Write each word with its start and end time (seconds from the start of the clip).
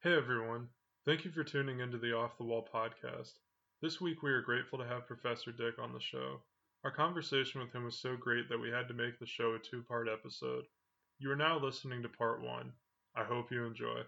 Hey 0.00 0.16
everyone, 0.16 0.68
thank 1.04 1.24
you 1.24 1.32
for 1.32 1.42
tuning 1.42 1.80
into 1.80 1.98
the 1.98 2.12
Off 2.16 2.38
the 2.38 2.44
Wall 2.44 2.64
podcast. 2.72 3.32
This 3.82 4.00
week 4.00 4.22
we 4.22 4.30
are 4.30 4.40
grateful 4.40 4.78
to 4.78 4.86
have 4.86 5.08
Professor 5.08 5.50
Dick 5.50 5.76
on 5.82 5.92
the 5.92 5.98
show. 5.98 6.38
Our 6.84 6.92
conversation 6.92 7.60
with 7.60 7.72
him 7.72 7.82
was 7.82 7.98
so 7.98 8.14
great 8.16 8.48
that 8.48 8.60
we 8.60 8.70
had 8.70 8.86
to 8.86 8.94
make 8.94 9.18
the 9.18 9.26
show 9.26 9.54
a 9.54 9.58
two 9.58 9.82
part 9.82 10.06
episode. 10.08 10.66
You 11.18 11.32
are 11.32 11.36
now 11.36 11.58
listening 11.58 12.00
to 12.02 12.08
part 12.08 12.40
one. 12.40 12.74
I 13.16 13.24
hope 13.24 13.50
you 13.50 13.64
enjoy. 13.66 14.02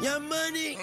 Your 0.00 0.20
money. 0.20 0.78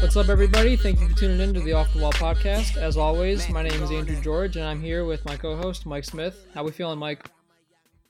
What's 0.00 0.16
up, 0.16 0.28
everybody? 0.28 0.76
Thank 0.76 1.00
you 1.00 1.08
for 1.08 1.16
tuning 1.16 1.40
in 1.40 1.54
to 1.54 1.60
the 1.60 1.72
Off 1.72 1.92
the 1.92 2.00
Wall 2.00 2.12
podcast. 2.12 2.76
As 2.76 2.96
always, 2.96 3.48
my 3.48 3.62
name 3.62 3.82
is 3.82 3.90
Andrew 3.90 4.20
George, 4.20 4.56
and 4.56 4.64
I'm 4.64 4.80
here 4.80 5.04
with 5.04 5.24
my 5.24 5.36
co-host 5.36 5.84
Mike 5.84 6.04
Smith. 6.04 6.46
How 6.54 6.62
we 6.62 6.70
feeling, 6.70 7.00
Mike? 7.00 7.28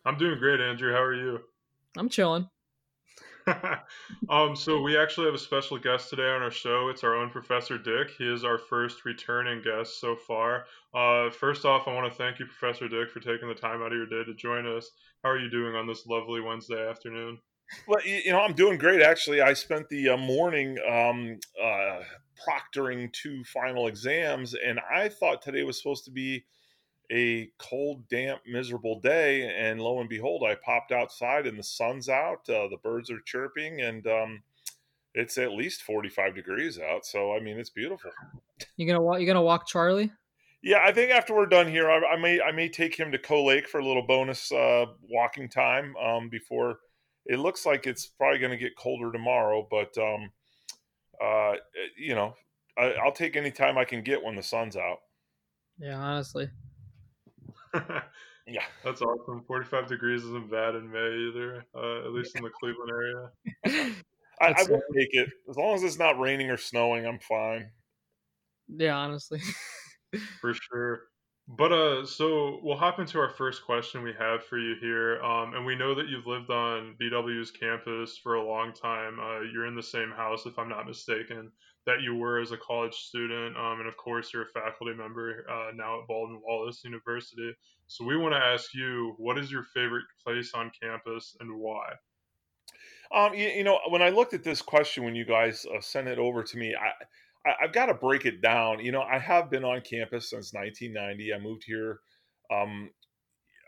I'm 0.05 0.19
doing 0.19 0.39
great, 0.39 0.61
Andrew. 0.61 0.93
How 0.93 1.03
are 1.03 1.15
you? 1.15 1.41
I'm 1.97 2.11
chilling. 2.11 2.49
um, 4.29 4.55
so 4.57 4.81
we 4.81 4.97
actually 4.97 5.27
have 5.27 5.35
a 5.35 5.39
special 5.39 5.79
guest 5.79 6.11
today 6.11 6.29
on 6.31 6.43
our 6.43 6.51
show. 6.51 6.89
It's 6.89 7.05
our 7.05 7.15
own 7.15 7.31
Professor 7.31 7.79
Dick. 7.79 8.11
He 8.19 8.25
is 8.25 8.45
our 8.45 8.59
first 8.59 9.05
returning 9.05 9.63
guest 9.63 10.01
so 10.01 10.17
far. 10.17 10.65
Uh, 10.95 11.31
first 11.31 11.65
off, 11.65 11.89
I 11.89 11.95
want 11.95 12.11
to 12.11 12.19
thank 12.19 12.39
you, 12.39 12.47
Professor 12.47 12.89
Dick, 12.89 13.11
for 13.11 13.21
taking 13.21 13.49
the 13.49 13.55
time 13.55 13.83
out 13.83 13.93
of 13.93 13.99
your 13.99 14.07
day 14.07 14.25
to 14.25 14.35
join 14.35 14.67
us. 14.67 14.91
How 15.23 15.31
are 15.31 15.39
you 15.39 15.51
doing 15.51 15.75
on 15.75 15.87
this 15.87 16.07
lovely 16.07 16.41
Wednesday 16.41 16.89
afternoon? 16.89 17.39
Well, 17.87 18.05
you 18.05 18.33
know, 18.33 18.41
I'm 18.41 18.55
doing 18.55 18.79
great 18.79 19.01
actually. 19.01 19.41
I 19.41 19.53
spent 19.53 19.89
the 19.89 20.11
uh, 20.11 20.17
morning 20.17 20.77
um, 20.91 21.39
uh, 21.63 22.01
proctoring 22.49 23.13
two 23.13 23.45
final 23.45 23.87
exams, 23.87 24.55
and 24.55 24.81
I 24.93 25.09
thought 25.09 25.43
today 25.43 25.63
was 25.63 25.79
supposed 25.79 26.05
to 26.07 26.11
be 26.11 26.45
a 27.11 27.51
cold, 27.59 28.09
damp, 28.09 28.43
miserable 28.47 29.01
day. 29.01 29.53
And 29.57 29.81
lo 29.81 30.01
and 30.01 30.09
behold, 30.09 30.45
I 30.47 30.55
popped 30.55 30.93
outside 30.93 31.47
and 31.47 31.59
the 31.59 31.63
sun's 31.63 32.09
out, 32.09 32.49
uh, 32.49 32.69
the 32.69 32.79
birds 32.83 33.11
are 33.11 33.21
chirping, 33.25 33.81
and 33.81 34.07
um, 34.07 34.43
it's 35.15 35.39
at 35.39 35.53
least 35.53 35.83
45 35.83 36.35
degrees 36.35 36.79
out. 36.79 37.05
So, 37.05 37.35
I 37.35 37.41
mean, 37.41 37.59
it's 37.59 37.71
beautiful. 37.71 38.11
You 38.77 38.87
gonna 38.87 39.03
walk? 39.03 39.21
You 39.21 39.27
gonna 39.27 39.43
walk 39.43 39.67
Charlie? 39.67 40.13
Yeah, 40.63 40.83
I 40.85 40.93
think 40.93 41.11
after 41.11 41.35
we're 41.35 41.47
done 41.47 41.69
here, 41.69 41.91
I, 41.91 42.15
I 42.15 42.17
may 42.17 42.41
I 42.41 42.53
may 42.53 42.69
take 42.69 42.95
him 42.95 43.11
to 43.13 43.19
Coe 43.19 43.45
Lake 43.45 43.67
for 43.67 43.81
a 43.81 43.85
little 43.85 44.07
bonus 44.07 44.53
uh, 44.53 44.87
walking 45.09 45.49
time 45.49 45.97
um, 45.97 46.29
before. 46.29 46.79
It 47.27 47.39
looks 47.39 47.65
like 47.65 47.87
it's 47.87 48.07
probably 48.07 48.39
going 48.39 48.51
to 48.51 48.57
get 48.57 48.77
colder 48.77 49.13
tomorrow, 49.13 49.67
but 49.71 49.97
um, 49.99 50.31
uh, 51.23 51.55
you 51.97 52.15
know, 52.15 52.35
I, 52.77 52.93
I'll 53.05 53.13
take 53.13 53.37
any 53.37 53.51
time 53.51 53.79
I 53.79 53.85
can 53.85 54.03
get 54.03 54.23
when 54.23 54.37
the 54.37 54.43
sun's 54.43 54.77
out. 54.77 54.99
Yeah, 55.79 55.97
honestly. 55.97 56.51
Yeah. 58.47 58.65
That's 58.85 59.01
awesome. 59.01 59.45
45 59.47 59.87
degrees 59.87 60.25
isn't 60.25 60.51
bad 60.51 60.75
in 60.75 60.91
May 60.91 60.99
either, 60.99 61.65
uh, 61.75 62.07
at 62.07 62.13
least 62.13 62.35
in 62.35 62.43
the 62.43 62.51
Cleveland 62.51 62.91
area. 62.91 63.31
I, 64.41 64.47
I 64.47 64.53
That's 64.53 64.69
will 64.69 64.81
take 64.95 65.11
it 65.13 65.29
as 65.49 65.57
long 65.57 65.75
as 65.75 65.83
it's 65.85 65.99
not 65.99 66.19
raining 66.19 66.51
or 66.51 66.57
snowing. 66.57 67.07
I'm 67.07 67.21
fine. 67.21 67.71
Yeah, 68.69 68.97
honestly. 68.97 69.41
For 70.41 70.55
sure. 70.55 71.03
But 71.49 71.73
uh, 71.73 72.07
so 72.07 72.61
we'll 72.63 72.77
hop 72.77 73.01
into 73.01 73.19
our 73.19 73.31
first 73.31 73.65
question 73.65 74.03
we 74.03 74.13
have 74.19 74.45
for 74.45 74.57
you 74.57 74.77
here. 74.81 75.21
Um, 75.21 75.55
and 75.55 75.67
we 75.67 75.75
know 75.75 75.95
that 75.97 76.09
you've 76.09 76.27
lived 76.27 76.51
on 76.51 76.95
BW's 77.01 77.51
campus 77.51 78.17
for 78.17 78.35
a 78.35 78.47
long 78.47 78.73
time. 78.73 79.19
Uh, 79.19 79.41
you're 79.53 79.67
in 79.67 79.75
the 79.75 79.83
same 79.83 80.11
house, 80.11 80.47
if 80.47 80.59
I'm 80.59 80.69
not 80.69 80.87
mistaken, 80.87 81.51
that 81.87 82.03
you 82.03 82.15
were 82.15 82.41
as 82.41 82.53
a 82.53 82.57
college 82.57 82.95
student. 82.95 83.57
Um, 83.57 83.81
and 83.81 83.89
of 83.89 83.97
course, 83.97 84.33
you're 84.33 84.45
a 84.45 84.61
faculty 84.61 84.95
member 84.95 85.45
uh, 85.51 85.73
now 85.75 86.01
at 86.01 86.07
Baldwin 86.07 86.41
Wallace 86.47 86.85
University. 86.85 87.53
So 87.89 88.05
we 88.05 88.17
want 88.17 88.35
to 88.35 88.39
ask 88.39 88.73
you, 88.73 89.15
what 89.19 89.37
is 89.37 89.51
your 89.51 89.65
favorite 89.75 90.05
place 90.25 90.53
on 90.55 90.71
campus 90.81 91.37
and 91.41 91.59
why? 91.59 91.95
Um, 93.13 93.35
you, 93.35 93.49
you 93.49 93.65
know, 93.65 93.81
when 93.89 94.03
I 94.03 94.11
looked 94.11 94.35
at 94.35 94.45
this 94.45 94.63
question 94.63 95.03
when 95.03 95.17
you 95.17 95.25
guys 95.25 95.67
uh, 95.67 95.81
sent 95.81 96.07
it 96.07 96.19
over 96.19 96.45
to 96.45 96.57
me, 96.57 96.77
I, 96.77 96.93
I 97.47 97.53
I've 97.63 97.73
got 97.73 97.87
to 97.87 97.95
break 97.95 98.27
it 98.27 98.41
down. 98.41 98.81
You 98.81 98.93
know, 98.93 99.03
I 99.03 99.19
have 99.19 99.51
been 99.51 99.65
on 99.65 99.81
campus 99.81 100.31
since 100.31 100.53
1990. 100.53 101.35
I 101.35 101.39
moved 101.39 101.65
here. 101.65 102.01
Um, 102.53 102.91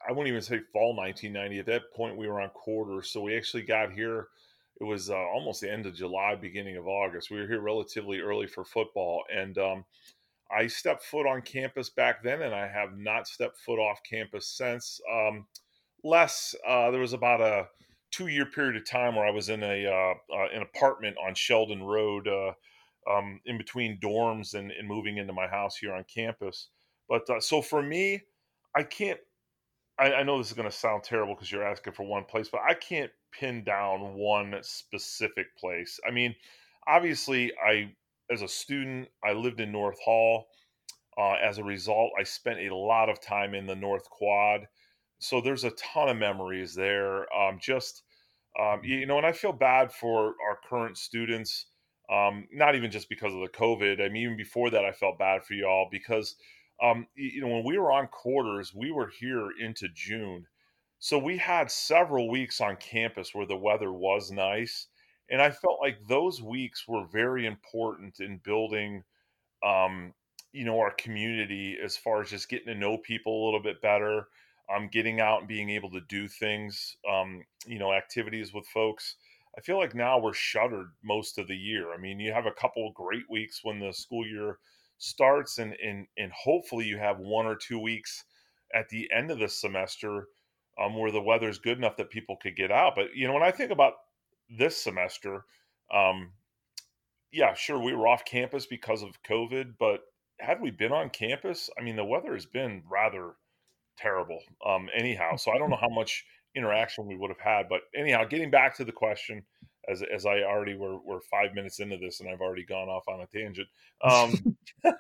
I 0.07 0.11
wouldn't 0.11 0.29
even 0.29 0.43
say 0.43 0.61
fall 0.73 0.97
1990. 0.97 1.59
At 1.61 1.67
that 1.67 1.95
point, 1.95 2.17
we 2.17 2.27
were 2.29 2.41
on 2.41 2.51
quarter, 2.51 3.03
so 3.03 3.21
we 3.23 3.37
actually 3.37 3.63
got 3.63 3.93
here. 3.93 4.29
It 4.81 4.85
was 4.85 5.11
uh, 5.11 5.15
almost 5.15 5.61
the 5.61 5.71
end 5.71 5.87
of 5.87 5.95
July, 5.95 6.35
beginning 6.35 6.77
of 6.77 6.89
August. 6.89 7.31
We 7.31 7.39
were 7.41 7.47
here 7.47 7.61
relatively 7.61 8.19
early 8.19 8.49
for 8.49 8.65
football, 8.65 9.23
and 9.33 9.57
um, 9.59 9.85
I 10.51 10.67
stepped 10.67 11.05
foot 11.05 11.27
on 11.27 11.43
campus 11.43 11.89
back 11.89 12.23
then, 12.23 12.43
and 12.43 12.55
I 12.55 12.67
have 12.67 12.99
not 12.99 13.29
stepped 13.29 13.59
foot 13.59 13.79
off 13.79 14.01
campus 14.09 14.49
since. 14.49 15.01
Um, 15.11 15.47
less, 16.03 16.55
uh, 16.67 16.91
there 16.91 17.01
was 17.01 17.13
about 17.13 17.41
a 17.41 17.69
two 18.11 18.27
year 18.27 18.47
period 18.47 18.77
of 18.77 18.89
time 18.89 19.15
where 19.15 19.27
I 19.27 19.31
was 19.31 19.49
in 19.49 19.63
a 19.63 19.87
uh, 19.87 20.35
uh, 20.35 20.49
an 20.53 20.63
apartment 20.63 21.17
on 21.25 21.35
Sheldon 21.35 21.83
Road, 21.83 22.29
uh, 22.29 22.53
um, 23.11 23.41
in 23.47 23.59
between 23.59 23.99
dorms 24.01 24.55
and, 24.55 24.71
and 24.71 24.89
moving 24.89 25.19
into 25.19 25.33
my 25.33 25.47
house 25.47 25.77
here 25.77 25.95
on 25.95 26.05
campus. 26.05 26.69
But 27.09 27.29
uh, 27.29 27.41
so 27.41 27.63
for 27.63 27.83
me, 27.83 28.23
I 28.77 28.83
can't. 28.83 29.21
I, 29.99 30.15
I 30.15 30.23
know 30.23 30.39
this 30.39 30.49
is 30.49 30.55
going 30.55 30.71
to 30.71 30.77
sound 30.77 31.05
terrible 31.05 31.35
because 31.35 31.53
you're 31.53 31.67
asking 31.67 31.93
for 31.93 32.05
one 32.05 32.25
place, 32.25 32.49
but 32.49 32.63
I 32.67 32.75
can't 32.75 33.11
pin 33.33 33.63
down 33.63 34.15
one 34.15 34.57
specific 34.63 35.57
place. 35.57 36.01
I 36.07 36.11
mean, 36.11 36.35
obviously, 36.87 37.53
I 37.65 37.93
as 38.31 38.43
a 38.43 38.49
student, 38.49 39.09
I 39.25 39.33
lived 39.33 39.61
in 39.61 39.73
North 39.73 39.99
Hall. 40.01 40.47
Uh, 41.19 41.35
as 41.35 41.59
a 41.59 41.65
result, 41.65 42.11
I 42.19 42.23
spent 42.23 42.59
a 42.61 42.75
lot 42.75 43.11
of 43.11 43.21
time 43.21 43.55
in 43.55 43.67
the 43.67 43.77
North 43.77 44.09
Quad 44.09 44.67
so 45.23 45.41
there's 45.41 45.63
a 45.63 45.71
ton 45.71 46.09
of 46.09 46.17
memories 46.17 46.75
there. 46.75 47.33
Um, 47.33 47.59
just 47.61 48.03
um, 48.61 48.81
you 48.83 49.07
know, 49.07 49.19
and 49.19 49.27
I 49.27 49.33
feel 49.33 49.53
bad 49.53 49.93
for 49.93 50.35
our 50.49 50.59
current 50.69 50.99
students. 50.99 51.67
Um, 52.11 52.47
not 52.53 52.75
even 52.75 52.91
just 52.91 53.09
because 53.09 53.33
of 53.33 53.41
the 53.41 53.49
COVID. 53.49 54.05
I 54.05 54.09
mean, 54.09 54.25
even 54.25 54.37
before 54.37 54.71
that, 54.71 54.85
I 54.85 54.93
felt 54.93 55.19
bad 55.19 55.45
for 55.45 55.55
y'all 55.55 55.89
because 55.91 56.37
um, 56.83 57.07
you 57.15 57.41
know 57.41 57.49
when 57.49 57.65
we 57.65 57.79
were 57.79 57.93
on 57.93 58.09
quarters, 58.09 58.75
we 58.75 58.91
were 58.91 59.09
here 59.09 59.51
into 59.61 59.89
June, 59.95 60.47
so 60.99 61.19
we 61.19 61.37
had 61.39 61.71
several 61.71 62.29
weeks 62.31 62.61
on 62.61 62.77
campus 62.77 63.35
where 63.35 63.47
the 63.47 63.57
weather 63.57 63.93
was 63.93 64.31
nice, 64.31 64.89
and 65.31 65.41
I 65.41 65.51
felt 65.51 65.79
like 65.81 65.99
those 66.09 66.43
weeks 66.43 66.87
were 66.89 67.07
very 67.07 67.47
important 67.47 68.21
in 68.21 68.41
building. 68.45 69.05
Um, 69.65 70.15
you 70.53 70.67
know 70.67 70.79
our 70.81 70.91
community 70.91 71.79
as 71.83 71.97
far 71.97 72.21
as 72.21 72.29
just 72.29 72.51
getting 72.51 72.67
to 72.67 72.75
know 72.75 72.99
people 72.99 73.43
a 73.43 73.45
little 73.47 73.63
bit 73.63 73.81
better 73.81 74.27
um, 74.75 74.89
getting 74.91 75.21
out 75.21 75.41
and 75.41 75.49
being 75.49 75.71
able 75.71 75.91
to 75.91 76.01
do 76.01 76.29
things, 76.29 76.97
um, 77.11 77.43
you 77.67 77.79
know, 77.79 77.93
activities 77.93 78.53
with 78.53 78.67
folks. 78.67 79.17
I 79.57 79.61
feel 79.61 79.79
like 79.79 79.95
now 79.95 80.19
we're 80.19 80.33
shuttered 80.33 80.93
most 81.03 81.39
of 81.39 81.47
the 81.47 81.57
year. 81.57 81.93
I 81.93 81.99
mean, 81.99 82.19
you 82.19 82.33
have 82.33 82.47
a 82.47 82.53
couple 82.53 82.91
great 82.93 83.29
weeks 83.29 83.61
when 83.63 83.79
the 83.79 83.93
school 83.93 84.27
year 84.27 84.59
starts, 84.99 85.59
and 85.59 85.75
and 85.85 86.07
and 86.17 86.33
hopefully 86.33 86.87
you 86.87 86.99
have 86.99 87.19
one 87.19 87.47
or 87.47 87.57
two 87.57 87.79
weeks 87.79 88.25
at 88.75 88.89
the 88.89 89.11
end 89.15 89.31
of 89.31 89.39
the 89.39 89.49
semester 89.49 90.29
um, 90.81 90.97
where 90.97 91.11
the 91.11 91.21
weather's 91.21 91.59
good 91.59 91.79
enough 91.79 91.97
that 91.97 92.11
people 92.11 92.37
could 92.37 92.57
get 92.57 92.71
out. 92.71 92.95
But 92.95 93.15
you 93.15 93.27
know, 93.27 93.35
when 93.35 93.43
I 93.43 93.51
think 93.51 93.71
about 93.71 93.95
this 94.49 94.77
semester, 94.77 95.45
um, 95.93 96.33
yeah, 97.31 97.55
sure, 97.55 97.79
we 97.79 97.95
were 97.95 98.09
off 98.09 98.25
campus 98.25 98.67
because 98.67 99.03
of 99.03 99.23
COVID, 99.23 99.75
but 99.79 100.01
had 100.39 100.61
we 100.61 100.71
been 100.71 100.93
on 100.93 101.11
campus, 101.11 101.71
I 101.79 101.83
mean, 101.83 101.97
the 101.97 102.05
weather 102.05 102.35
has 102.35 102.47
been 102.47 102.83
rather 102.91 103.33
terrible. 103.97 104.41
Um, 104.67 104.89
anyhow, 104.95 105.37
so 105.37 105.53
I 105.53 105.59
don't 105.59 105.71
know 105.71 105.79
how 105.81 105.89
much 105.89 106.25
interaction 106.55 107.07
we 107.07 107.17
would 107.17 107.31
have 107.31 107.41
had, 107.41 107.69
but 107.69 107.83
anyhow, 107.95 108.25
getting 108.25 108.51
back 108.51 108.77
to 108.77 108.85
the 108.85 108.93
question, 108.93 109.43
as 109.89 110.03
as 110.15 110.27
I 110.27 110.43
already 110.43 110.75
were 110.75 110.99
were 110.99 111.21
five 111.21 111.55
minutes 111.55 111.81
into 111.81 111.97
this, 111.97 112.21
and 112.21 112.29
I've 112.29 112.41
already 112.41 112.65
gone 112.65 112.89
off 112.89 113.09
on 113.09 113.21
a 113.21 113.27
tangent. 113.27 113.69
Um, 114.03 114.57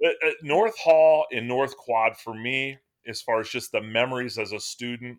North 0.42 0.78
Hall 0.78 1.26
and 1.30 1.46
North 1.46 1.76
Quad 1.76 2.16
for 2.16 2.34
me, 2.34 2.78
as 3.06 3.22
far 3.22 3.40
as 3.40 3.48
just 3.48 3.72
the 3.72 3.80
memories 3.80 4.38
as 4.38 4.52
a 4.52 4.60
student, 4.60 5.18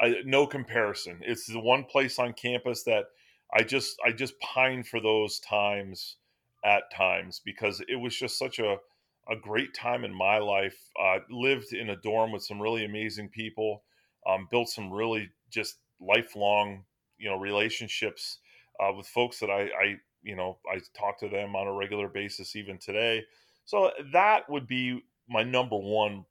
I, 0.00 0.16
no 0.24 0.46
comparison. 0.46 1.20
It's 1.22 1.46
the 1.46 1.60
one 1.60 1.84
place 1.84 2.18
on 2.18 2.32
campus 2.32 2.82
that 2.84 3.04
I 3.52 3.62
just 3.62 3.96
I 4.04 4.12
just 4.12 4.38
pine 4.40 4.82
for 4.82 5.00
those 5.00 5.40
times 5.40 6.16
at 6.64 6.84
times 6.94 7.40
because 7.44 7.82
it 7.88 7.96
was 7.96 8.16
just 8.16 8.38
such 8.38 8.58
a 8.58 8.76
a 9.30 9.36
great 9.36 9.72
time 9.74 10.04
in 10.04 10.14
my 10.14 10.38
life. 10.38 10.76
Uh, 11.00 11.18
lived 11.30 11.72
in 11.72 11.90
a 11.90 11.96
dorm 11.96 12.32
with 12.32 12.42
some 12.42 12.60
really 12.60 12.84
amazing 12.84 13.28
people. 13.28 13.82
Um, 14.28 14.48
built 14.50 14.68
some 14.68 14.90
really 14.92 15.30
just 15.50 15.76
lifelong, 16.00 16.84
you 17.18 17.28
know, 17.28 17.38
relationships 17.38 18.38
uh, 18.80 18.92
with 18.96 19.06
folks 19.06 19.38
that 19.40 19.50
I, 19.50 19.62
I, 19.62 19.96
you 20.22 20.36
know, 20.36 20.58
I 20.70 20.80
talk 20.98 21.18
to 21.20 21.28
them 21.28 21.54
on 21.54 21.66
a 21.66 21.72
regular 21.72 22.08
basis 22.08 22.56
even 22.56 22.78
today. 22.78 23.24
So 23.64 23.90
that 24.12 24.48
would 24.48 24.66
be 24.66 25.02
my 25.28 25.42
number 25.42 25.76
one. 25.76 26.24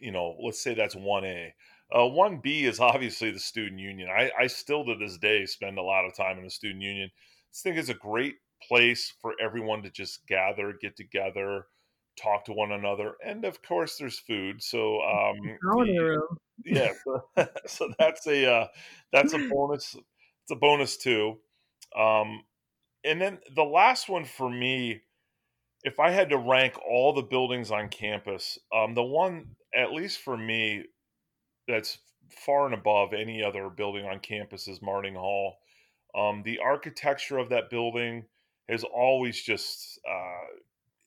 You 0.00 0.12
know, 0.12 0.36
let's 0.42 0.60
say 0.60 0.74
that's 0.74 0.94
one 0.94 1.24
A. 1.24 1.54
Uh, 1.90 2.06
one 2.06 2.40
B 2.42 2.64
is 2.64 2.80
obviously 2.80 3.30
the 3.30 3.38
student 3.38 3.80
union. 3.80 4.08
I, 4.10 4.30
I 4.38 4.46
still 4.46 4.84
to 4.84 4.94
this 4.94 5.18
day 5.18 5.46
spend 5.46 5.78
a 5.78 5.82
lot 5.82 6.04
of 6.04 6.14
time 6.14 6.38
in 6.38 6.44
the 6.44 6.50
student 6.50 6.82
union. 6.82 7.10
I 7.14 7.54
think 7.54 7.76
it's 7.76 7.88
a 7.88 7.94
great 7.94 8.34
place 8.66 9.14
for 9.20 9.34
everyone 9.42 9.82
to 9.82 9.90
just 9.90 10.26
gather, 10.26 10.74
get 10.80 10.96
together, 10.96 11.66
talk 12.20 12.44
to 12.46 12.52
one 12.52 12.72
another, 12.72 13.14
and 13.24 13.44
of 13.44 13.62
course, 13.62 13.96
there's 13.96 14.18
food. 14.18 14.62
So, 14.62 15.00
um, 15.02 15.36
yeah, 16.64 16.92
so, 17.04 17.48
so, 17.66 17.92
that's 17.98 18.26
a 18.26 18.50
uh, 18.50 18.66
that's 19.12 19.32
a 19.32 19.38
bonus. 19.50 19.94
It's 19.94 20.50
a 20.50 20.56
bonus 20.56 20.96
too. 20.96 21.38
Um, 21.96 22.42
and 23.04 23.20
then 23.20 23.38
the 23.54 23.64
last 23.64 24.08
one 24.08 24.24
for 24.24 24.50
me, 24.50 25.02
if 25.84 26.00
I 26.00 26.10
had 26.10 26.30
to 26.30 26.38
rank 26.38 26.74
all 26.78 27.12
the 27.12 27.22
buildings 27.22 27.70
on 27.70 27.88
campus, 27.88 28.58
um, 28.74 28.94
the 28.94 29.02
one, 29.02 29.56
at 29.74 29.92
least 29.92 30.20
for 30.20 30.36
me, 30.36 30.84
that's 31.68 31.98
far 32.30 32.66
and 32.66 32.74
above 32.74 33.12
any 33.12 33.42
other 33.42 33.68
building 33.68 34.04
on 34.04 34.18
campus 34.18 34.66
is 34.68 34.82
Marting 34.82 35.14
Hall. 35.14 35.58
Um, 36.16 36.42
the 36.44 36.58
architecture 36.58 37.38
of 37.38 37.50
that 37.50 37.70
building 37.70 38.24
has 38.68 38.84
always 38.84 39.40
just, 39.40 40.00
uh, 40.08 40.56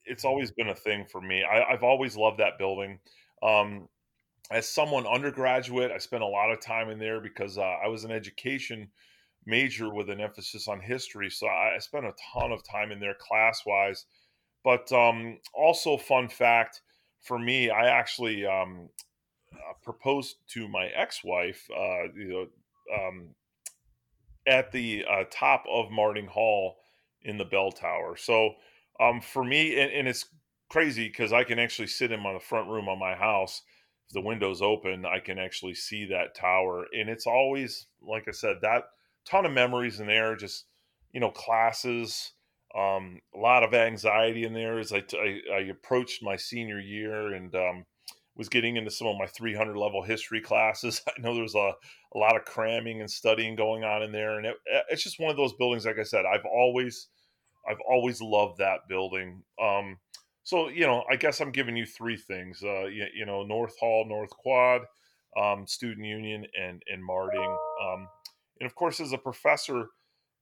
it's 0.06 0.26
always 0.26 0.52
been 0.52 0.70
a 0.70 0.76
thing 0.76 1.06
for 1.06 1.22
me. 1.22 1.44
I, 1.44 1.72
have 1.72 1.84
always 1.84 2.18
loved 2.18 2.40
that 2.40 2.58
building. 2.58 3.00
Um, 3.44 3.88
as 4.52 4.68
someone 4.68 5.06
undergraduate, 5.06 5.92
I 5.92 5.98
spent 6.00 6.24
a 6.24 6.28
lot 6.28 6.52
of 6.52 6.60
time 6.60 6.90
in 6.90 7.00
there 7.00 7.22
because 7.22 7.58
uh, 7.58 7.62
I 7.62 7.88
was 7.88 8.04
an 8.04 8.12
education 8.12 8.90
major 9.46 9.94
with 9.94 10.10
an 10.10 10.20
emphasis 10.20 10.68
on 10.68 10.80
history. 10.80 11.30
So 11.30 11.48
I, 11.48 11.76
I 11.76 11.80
spent 11.80 12.06
a 12.06 12.14
ton 12.34 12.52
of 12.52 12.64
time 12.64 12.92
in 12.92 13.00
there 13.00 13.16
class 13.16 13.64
wise. 13.66 14.06
But 14.64 14.92
um, 14.92 15.38
also, 15.54 15.98
fun 15.98 16.28
fact 16.28 16.82
for 17.22 17.38
me, 17.38 17.70
I 17.70 17.88
actually 17.88 18.46
um, 18.46 18.90
uh, 19.54 19.74
proposed 19.84 20.38
to 20.50 20.68
my 20.68 20.88
ex-wife, 20.88 21.68
uh, 21.76 22.12
you 22.16 22.30
know, 22.30 22.48
um, 22.96 23.30
at 24.48 24.72
the 24.72 25.06
uh, 25.10 25.24
top 25.30 25.64
of 25.70 25.92
Marting 25.92 26.28
Hall 26.28 26.78
in 27.22 27.38
the 27.38 27.46
bell 27.46 27.72
tower. 27.72 28.16
So 28.18 28.56
um, 29.00 29.22
for 29.22 29.44
me, 29.44 29.80
and, 29.80 29.92
and 29.92 30.08
it's 30.08 30.26
crazy 30.70 31.08
because 31.08 31.34
I 31.34 31.44
can 31.44 31.60
actually 31.60 31.88
sit 31.88 32.12
in 32.12 32.22
my 32.22 32.38
front 32.40 32.70
room 32.70 32.88
on 32.88 33.00
my 33.00 33.16
house. 33.16 33.62
If 34.08 34.14
the 34.14 34.22
window's 34.22 34.62
open, 34.62 35.06
I 35.06 35.20
can 35.20 35.38
actually 35.38 35.76
see 35.76 36.06
that 36.06 36.36
tower, 36.36 36.86
and 36.94 37.10
it's 37.10 37.28
always 37.28 37.88
like 38.02 38.28
I 38.28 38.32
said 38.32 38.58
that 38.62 38.84
ton 39.26 39.46
of 39.46 39.52
memories 39.52 40.00
in 40.00 40.08
there. 40.08 40.36
Just 40.36 40.66
you 41.12 41.20
know, 41.20 41.32
classes, 41.32 42.34
um, 42.76 43.20
a 43.34 43.38
lot 43.38 43.64
of 43.64 43.74
anxiety 43.74 44.44
in 44.44 44.54
there 44.54 44.80
as 44.80 44.94
I 44.94 45.02
approached 45.72 46.24
my 46.24 46.36
senior 46.36 46.80
year 46.80 47.34
and 47.34 47.54
um, 47.56 47.86
was 48.36 48.50
getting 48.50 48.78
into 48.78 48.92
some 48.92 49.08
of 49.08 49.18
my 49.18 49.26
300 49.26 49.76
level 49.76 50.04
history 50.04 50.42
classes. 50.42 51.02
I 51.08 51.20
know 51.22 51.34
there 51.34 51.44
was 51.44 51.56
a, 51.56 51.74
a 52.14 52.18
lot 52.18 52.36
of 52.36 52.46
cramming 52.46 53.02
and 53.02 53.10
studying 53.10 53.56
going 53.56 53.84
on 53.84 54.04
in 54.04 54.12
there, 54.12 54.38
and 54.38 54.46
it, 54.46 54.56
it's 54.90 55.04
just 55.04 55.20
one 55.20 55.32
of 55.32 55.38
those 55.38 55.54
buildings. 55.54 55.86
Like 55.86 56.00
I 56.00 56.04
said, 56.04 56.26
I've 56.26 56.46
always 56.46 57.08
I've 57.68 57.82
always 57.88 58.22
loved 58.22 58.60
that 58.60 58.88
building. 58.88 59.44
Um, 59.62 59.98
so 60.44 60.70
you 60.70 60.88
know, 60.88 61.04
I 61.12 61.16
guess 61.16 61.42
I'm 61.42 61.52
giving 61.52 61.76
you 61.76 61.86
three 61.86 62.18
things. 62.18 62.62
Uh, 62.64 62.86
you, 62.86 63.06
you 63.16 63.26
know, 63.26 63.44
North 63.44 63.78
Hall, 63.80 64.06
North 64.08 64.32
Quad, 64.32 64.82
um, 65.38 65.68
Student 65.68 66.06
Union, 66.06 66.46
and 66.60 66.82
and 66.92 67.04
Marting. 67.04 67.58
Um, 67.84 68.08
and 68.60 68.66
of 68.66 68.76
course, 68.76 69.00
as 69.00 69.14
a 69.14 69.18
professor, 69.18 69.90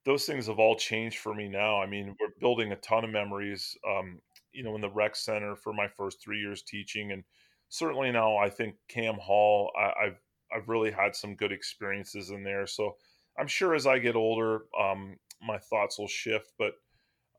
those 0.06 0.26
things 0.26 0.48
have 0.48 0.60
all 0.60 0.76
changed 0.76 1.20
for 1.20 1.34
me 1.34 1.50
now. 1.50 1.82
I 1.82 1.88
mean, 1.88 2.16
we're 2.20 2.30
building 2.40 2.72
a 2.72 2.78
ton 2.78 3.04
of 3.04 3.10
memories. 3.10 3.76
Um, 3.88 4.22
you 4.54 4.64
know, 4.64 4.76
in 4.76 4.82
the 4.82 4.90
rec 4.90 5.16
center 5.16 5.56
for 5.56 5.74
my 5.74 5.88
first 5.88 6.22
three 6.24 6.40
years 6.40 6.64
teaching, 6.64 7.12
and 7.12 7.24
certainly 7.70 8.12
now 8.12 8.38
I 8.38 8.50
think 8.50 8.76
Kamm 8.88 9.16
Hall. 9.16 9.72
I, 9.78 10.06
have 10.06 10.18
I've 10.56 10.70
really 10.70 10.92
had 10.92 11.16
some 11.16 11.36
good 11.36 11.52
experiences 11.52 12.30
in 12.30 12.44
there. 12.44 12.66
So 12.66 12.96
I'm 13.38 13.48
sure 13.48 13.76
as 13.76 13.86
I 13.86 14.00
get 14.00 14.16
older, 14.16 14.62
um, 14.80 15.18
my 15.42 15.58
thoughts 15.58 16.00
will 16.00 16.08
shift. 16.08 16.54
But 16.58 16.74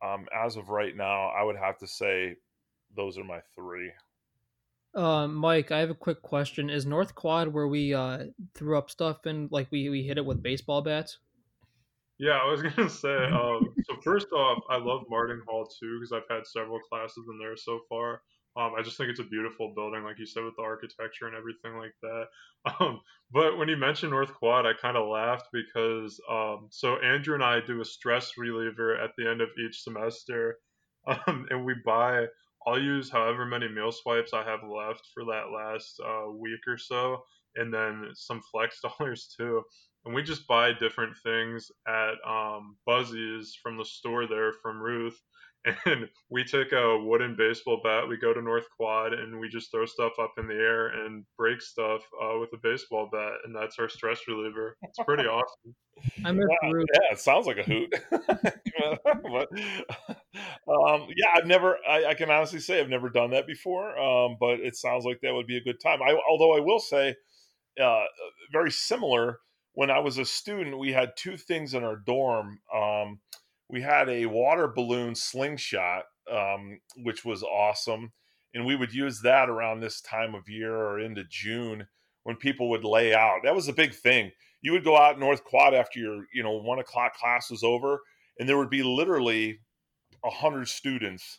um, 0.05 0.27
as 0.35 0.57
of 0.57 0.69
right 0.69 0.97
now, 0.97 1.29
I 1.29 1.43
would 1.43 1.57
have 1.57 1.79
to 1.79 1.87
say 1.87 2.37
those 2.97 3.19
are 3.19 3.25
my 3.25 3.41
three. 3.55 3.91
Uh, 4.95 5.29
Mike, 5.29 5.71
I 5.71 5.79
have 5.81 5.91
a 5.91 5.95
quick 5.95 6.23
question. 6.23 6.71
Is 6.71 6.87
North 6.87 7.15
Quad 7.15 7.49
where 7.49 7.69
we 7.69 7.95
uh, 7.95 8.25
threw 8.55 8.79
up 8.79 8.91
stuff 8.91 9.27
and 9.27 9.51
like 9.53 9.69
we, 9.71 9.89
we 9.89 10.03
hit 10.03 10.19
it 10.19 10.25
with 10.25 10.43
baseball 10.43 10.83
bats? 10.83 11.19
Yeah, 12.19 12.39
I 12.43 12.51
was 12.51 12.63
gonna 12.77 12.89
say. 12.89 13.09
Um, 13.33 13.75
so 13.85 13.97
first 14.03 14.29
off, 14.33 14.63
I 14.71 14.77
love 14.79 15.03
Marting 15.09 15.43
Hall 15.47 15.69
too 15.81 15.99
because 15.99 16.13
I've 16.13 16.35
had 16.35 16.47
several 16.47 16.81
classes 16.81 17.27
in 17.31 17.39
there 17.39 17.57
so 17.57 17.81
far. 17.89 18.23
Um, 18.59 18.73
I 18.77 18.83
just 18.83 18.97
think 18.97 19.09
it's 19.09 19.21
a 19.21 19.25
beautiful 19.25 19.73
building, 19.77 20.03
like 20.03 20.19
you 20.19 20.27
said, 20.27 20.43
with 20.43 20.57
the 20.57 20.63
architecture 20.63 21.27
and 21.29 21.37
everything 21.37 21.79
like 21.79 21.95
that. 22.03 22.25
Um, 22.81 23.01
but 23.33 23.57
when 23.57 23.69
you 23.69 23.77
mentioned 23.77 24.11
North 24.11 24.35
Quad, 24.35 24.67
I 24.67 24.73
kind 24.75 24.97
of 24.97 25.09
laughed 25.09 25.47
because 25.53 26.21
um, 26.31 26.67
so 26.71 26.97
Andrew 26.99 27.35
and 27.35 27.43
I 27.43 27.61
do 27.61 27.81
a 27.81 27.85
stress 27.85 28.33
reliever 28.37 28.97
at 28.97 29.11
the 29.17 29.31
end 29.31 29.41
of 29.41 29.49
each 29.65 29.83
semester, 29.83 30.59
um, 31.07 31.47
and 31.51 31.65
we 31.65 31.75
buy. 31.87 32.27
I'll 32.67 32.81
use 32.81 33.09
however 33.09 33.47
many 33.47 33.69
meal 33.69 33.93
swipes 33.93 34.35
I 34.35 34.45
have 34.45 34.69
left 34.69 35.09
for 35.15 35.25
that 35.27 35.53
last 35.55 36.01
uh, 36.05 36.31
week 36.33 36.61
or 36.67 36.77
so, 36.77 37.23
and 37.55 37.73
then 37.73 38.11
some 38.15 38.43
flex 38.51 38.81
dollars 38.99 39.33
too. 39.39 39.63
And 40.05 40.15
we 40.15 40.23
just 40.23 40.47
buy 40.49 40.73
different 40.73 41.17
things 41.23 41.71
at 41.87 42.15
um, 42.29 42.77
Buzzy's 42.87 43.57
from 43.63 43.79
the 43.79 43.85
store 43.85 44.27
there 44.27 44.53
from 44.63 44.83
Ruth 44.83 45.19
and 45.87 46.09
we 46.31 46.45
take 46.45 46.73
a 46.73 46.99
wooden 46.99 47.37
baseball 47.37 47.81
bat. 47.83 48.09
We 48.09 48.17
go 48.17 48.33
to 48.33 48.43
North 48.43 48.67
Quad 48.77 49.13
and 49.13 49.39
we 49.39 49.49
just 49.49 49.71
throw 49.71 49.87
stuff 49.87 50.13
up 50.21 50.33
in 50.39 50.47
the 50.47 50.55
air 50.55 50.89
and 50.89 51.25
break 51.37 51.61
stuff 51.61 52.03
uh, 52.23 52.39
with 52.39 52.51
a 52.55 52.59
baseball 52.63 53.09
bat, 53.11 53.33
and 53.45 53.55
that's 53.55 53.79
our 53.79 53.89
stress 53.89 54.21
reliever. 54.29 54.77
It's 54.83 54.99
pretty 55.05 55.25
awesome. 55.29 55.75
I 56.25 56.33
miss 56.33 56.47
yeah, 56.63 56.69
yeah, 56.71 57.13
it 57.13 57.19
sounds 57.19 57.47
like 57.47 57.59
a 57.59 57.63
hoot. 57.65 57.93
but, 58.11 59.49
um, 60.69 61.09
yeah, 61.17 61.31
I've 61.35 61.47
never. 61.47 61.77
I, 61.89 62.07
I, 62.07 62.15
can 62.15 62.31
honestly 62.31 62.61
say 62.61 62.81
I've 62.81 62.89
never 62.89 63.09
done 63.09 63.31
that 63.31 63.47
before. 63.47 63.99
Um, 63.99 64.37
but 64.39 64.61
it 64.61 64.77
sounds 64.77 65.05
like 65.05 65.19
that 65.23 65.35
would 65.35 65.47
be 65.47 65.57
a 65.57 65.63
good 65.63 65.81
time. 65.83 66.01
I, 66.03 66.17
although 66.29 66.57
I 66.57 66.61
will 66.61 66.79
say, 66.79 67.17
uh, 67.83 68.05
very 68.53 68.71
similar. 68.71 69.39
When 69.75 69.91
I 69.93 70.01
was 70.01 70.19
a 70.19 70.25
student, 70.25 70.79
we 70.79 70.93
had 70.93 71.13
two 71.17 71.37
things 71.37 71.75
in 71.75 71.85
our 71.85 71.95
dorm. 71.95 72.59
Um, 72.75 73.21
we 73.69 73.83
had 73.83 74.09
a 74.09 74.27
water 74.27 74.69
balloon 74.69 75.15
slingshot, 75.15 76.05
um, 76.31 76.81
which 76.97 77.25
was 77.25 77.43
awesome. 77.43 78.13
And 78.55 78.65
we 78.65 78.77
would 78.77 78.93
use 78.93 79.21
that 79.23 79.51
around 79.51 79.81
this 79.81 80.01
time 80.01 80.35
of 80.35 80.49
year 80.49 80.75
or 80.75 81.01
into 81.01 81.25
June 81.29 81.87
when 82.25 82.37
people 82.37 82.71
would 82.71 82.85
lay 82.85 83.15
out. 83.15 83.41
That 83.45 83.55
was 83.55 83.69
a 83.69 83.73
big 83.73 83.95
thing. 83.95 84.33
You 84.63 84.73
would 84.73 84.85
go 84.85 84.97
out 84.97 85.19
North 85.19 85.45
Quad 85.45 85.75
after 85.75 86.01
your, 86.01 86.25
you 86.33 86.43
know, 86.43 86.53
one 86.53 86.79
o'clock 86.79 87.15
class 87.15 87.51
was 87.51 87.63
over, 87.63 88.01
and 88.39 88.49
there 88.49 88.59
would 88.59 88.71
be 88.71 88.83
literally 88.83 89.61
a 90.25 90.31
hundred 90.31 90.69
students 90.69 91.39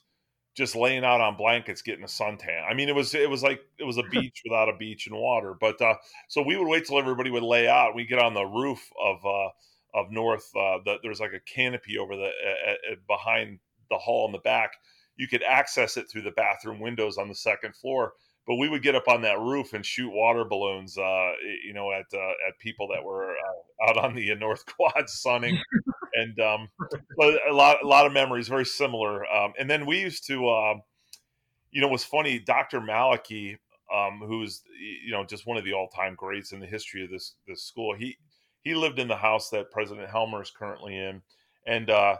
just 0.56 0.76
laying 0.76 1.06
out 1.06 1.21
on 1.21 1.38
blankets 1.38 1.81
getting 1.81 2.04
a 2.04 2.07
suntan. 2.07 2.64
I 2.69 2.74
mean, 2.74 2.90
it 2.90 2.95
was 2.95 3.14
it 3.16 3.30
was 3.30 3.44
like 3.44 3.62
it 3.78 3.83
was 3.83 3.98
a 3.98 4.04
beach 4.12 4.42
without 4.45 4.69
a 4.69 4.78
beach 4.78 5.07
and 5.07 5.16
water. 5.16 5.56
But 5.59 5.81
uh, 5.81 5.95
so 6.28 6.42
we 6.42 6.57
would 6.57 6.68
wait 6.68 6.86
till 6.86 7.00
everybody 7.00 7.30
would 7.30 7.44
lay 7.44 7.68
out. 7.68 7.95
We 7.95 8.06
get 8.06 8.19
on 8.19 8.33
the 8.33 8.45
roof 8.45 8.90
of 9.02 9.18
uh, 9.26 9.50
of 9.94 10.12
North. 10.12 10.50
Uh, 10.56 10.80
the, 10.86 10.98
there's 11.04 11.19
like 11.19 11.34
a 11.34 11.40
canopy 11.40 11.98
over 11.98 12.16
the 12.16 12.28
uh, 12.28 12.96
behind 13.08 13.60
the 13.90 13.98
hall 13.98 14.26
in 14.26 14.31
the 14.31 14.40
back. 14.40 14.74
You 15.18 15.28
could 15.28 15.44
access 15.44 15.98
it 15.98 16.10
through 16.10 16.22
the 16.24 16.31
bathroom 16.31 16.80
windows 16.80 17.18
on 17.18 17.28
the 17.28 17.36
second 17.36 17.76
floor. 17.76 18.14
But 18.48 18.56
we 18.56 18.69
would 18.69 18.81
get 18.81 18.96
up 18.96 19.08
on 19.08 19.22
that 19.22 19.40
roof 19.40 19.74
and 19.74 19.86
shoot 19.86 20.10
water 20.12 20.44
balloons, 20.44 20.98
uh, 20.98 21.34
you 21.64 21.74
know, 21.74 21.92
at 21.92 22.06
uh, 22.12 22.48
at 22.48 22.58
people 22.60 22.88
that 22.88 23.04
were 23.04 23.31
uh, 23.31 23.90
out 23.90 23.98
on 23.98 24.16
the 24.16 24.34
North 24.36 24.66
Quad 24.76 25.08
sunning, 25.08 25.60
and 26.16 26.40
um, 26.40 26.68
a 27.22 27.54
lot 27.54 27.78
a 27.84 27.88
lot 27.88 28.08
of 28.08 28.14
memories, 28.14 28.48
very 28.48 28.66
similar. 28.66 29.31
Um, 29.31 29.54
and 29.60 29.69
then 29.69 29.86
we 29.86 30.00
used 30.00 30.26
to, 30.28 30.50
um, 30.50 30.81
you 31.69 31.80
know, 31.80 31.90
was 31.90 32.04
funny. 32.04 32.40
Dr. 32.40 32.80
Maliki, 32.81 33.58
um, 33.94 34.22
who's 34.26 34.64
you 34.80 35.12
know 35.12 35.24
just 35.24 35.46
one 35.46 35.58
of 35.58 35.64
the 35.64 35.74
all 35.74 35.88
time 35.90 36.16
greats 36.16 36.52
in 36.52 36.60
the 36.60 36.66
history 36.66 37.04
of 37.04 37.12
this 37.12 37.36
this 37.48 37.64
school. 37.64 37.96
He 37.96 38.18
he 38.61 38.75
lived 38.75 38.99
in 38.99 39.07
the 39.07 39.16
house 39.16 39.49
that 39.49 39.71
President 39.71 40.09
Helmer 40.09 40.42
is 40.42 40.51
currently 40.51 40.95
in, 40.95 41.21
and 41.66 41.89
uh, 41.89 42.18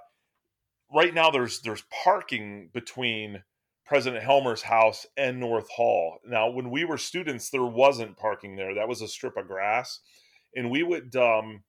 right 0.93 1.13
now 1.13 1.29
there's 1.29 1.62
there's 1.62 1.84
parking 2.03 2.69
between 2.74 3.43
President 3.86 4.24
Helmer's 4.24 4.62
house 4.62 5.05
and 5.17 5.39
North 5.39 5.69
Hall. 5.69 6.19
Now, 6.25 6.50
when 6.50 6.69
we 6.69 6.86
were 6.86 6.98
students, 6.98 7.50
there 7.50 7.65
wasn't 7.65 8.17
parking 8.17 8.55
there. 8.55 8.75
That 8.75 8.88
was 8.88 9.01
a 9.01 9.08
strip 9.08 9.36
of 9.36 9.48
grass, 9.48 10.00
and 10.55 10.69
we 10.69 10.84
would 10.84 11.15
um, 11.15 11.63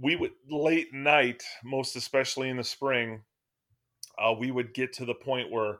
we 0.00 0.16
would 0.16 0.32
late 0.50 0.92
night, 0.92 1.42
most 1.64 1.96
especially 1.96 2.50
in 2.50 2.56
the 2.56 2.64
spring, 2.64 3.22
uh, 4.18 4.32
we 4.32 4.50
would 4.50 4.74
get 4.74 4.92
to 4.94 5.04
the 5.04 5.14
point 5.14 5.50
where 5.50 5.78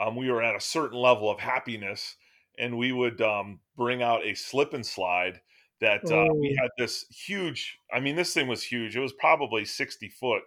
um, 0.00 0.16
we 0.16 0.30
were 0.30 0.42
at 0.42 0.56
a 0.56 0.60
certain 0.60 0.98
level 0.98 1.30
of 1.30 1.38
happiness, 1.38 2.16
and 2.58 2.76
we 2.76 2.92
would 2.92 3.20
um, 3.20 3.60
bring 3.76 4.02
out 4.02 4.24
a 4.24 4.34
slip 4.34 4.74
and 4.74 4.84
slide 4.84 5.40
that 5.80 6.04
uh, 6.10 6.32
we 6.34 6.56
oh. 6.58 6.62
had 6.62 6.70
this 6.78 7.04
huge 7.08 7.78
i 7.92 8.00
mean 8.00 8.16
this 8.16 8.32
thing 8.32 8.48
was 8.48 8.62
huge 8.62 8.96
it 8.96 9.00
was 9.00 9.12
probably 9.12 9.64
60 9.64 10.08
foot 10.08 10.42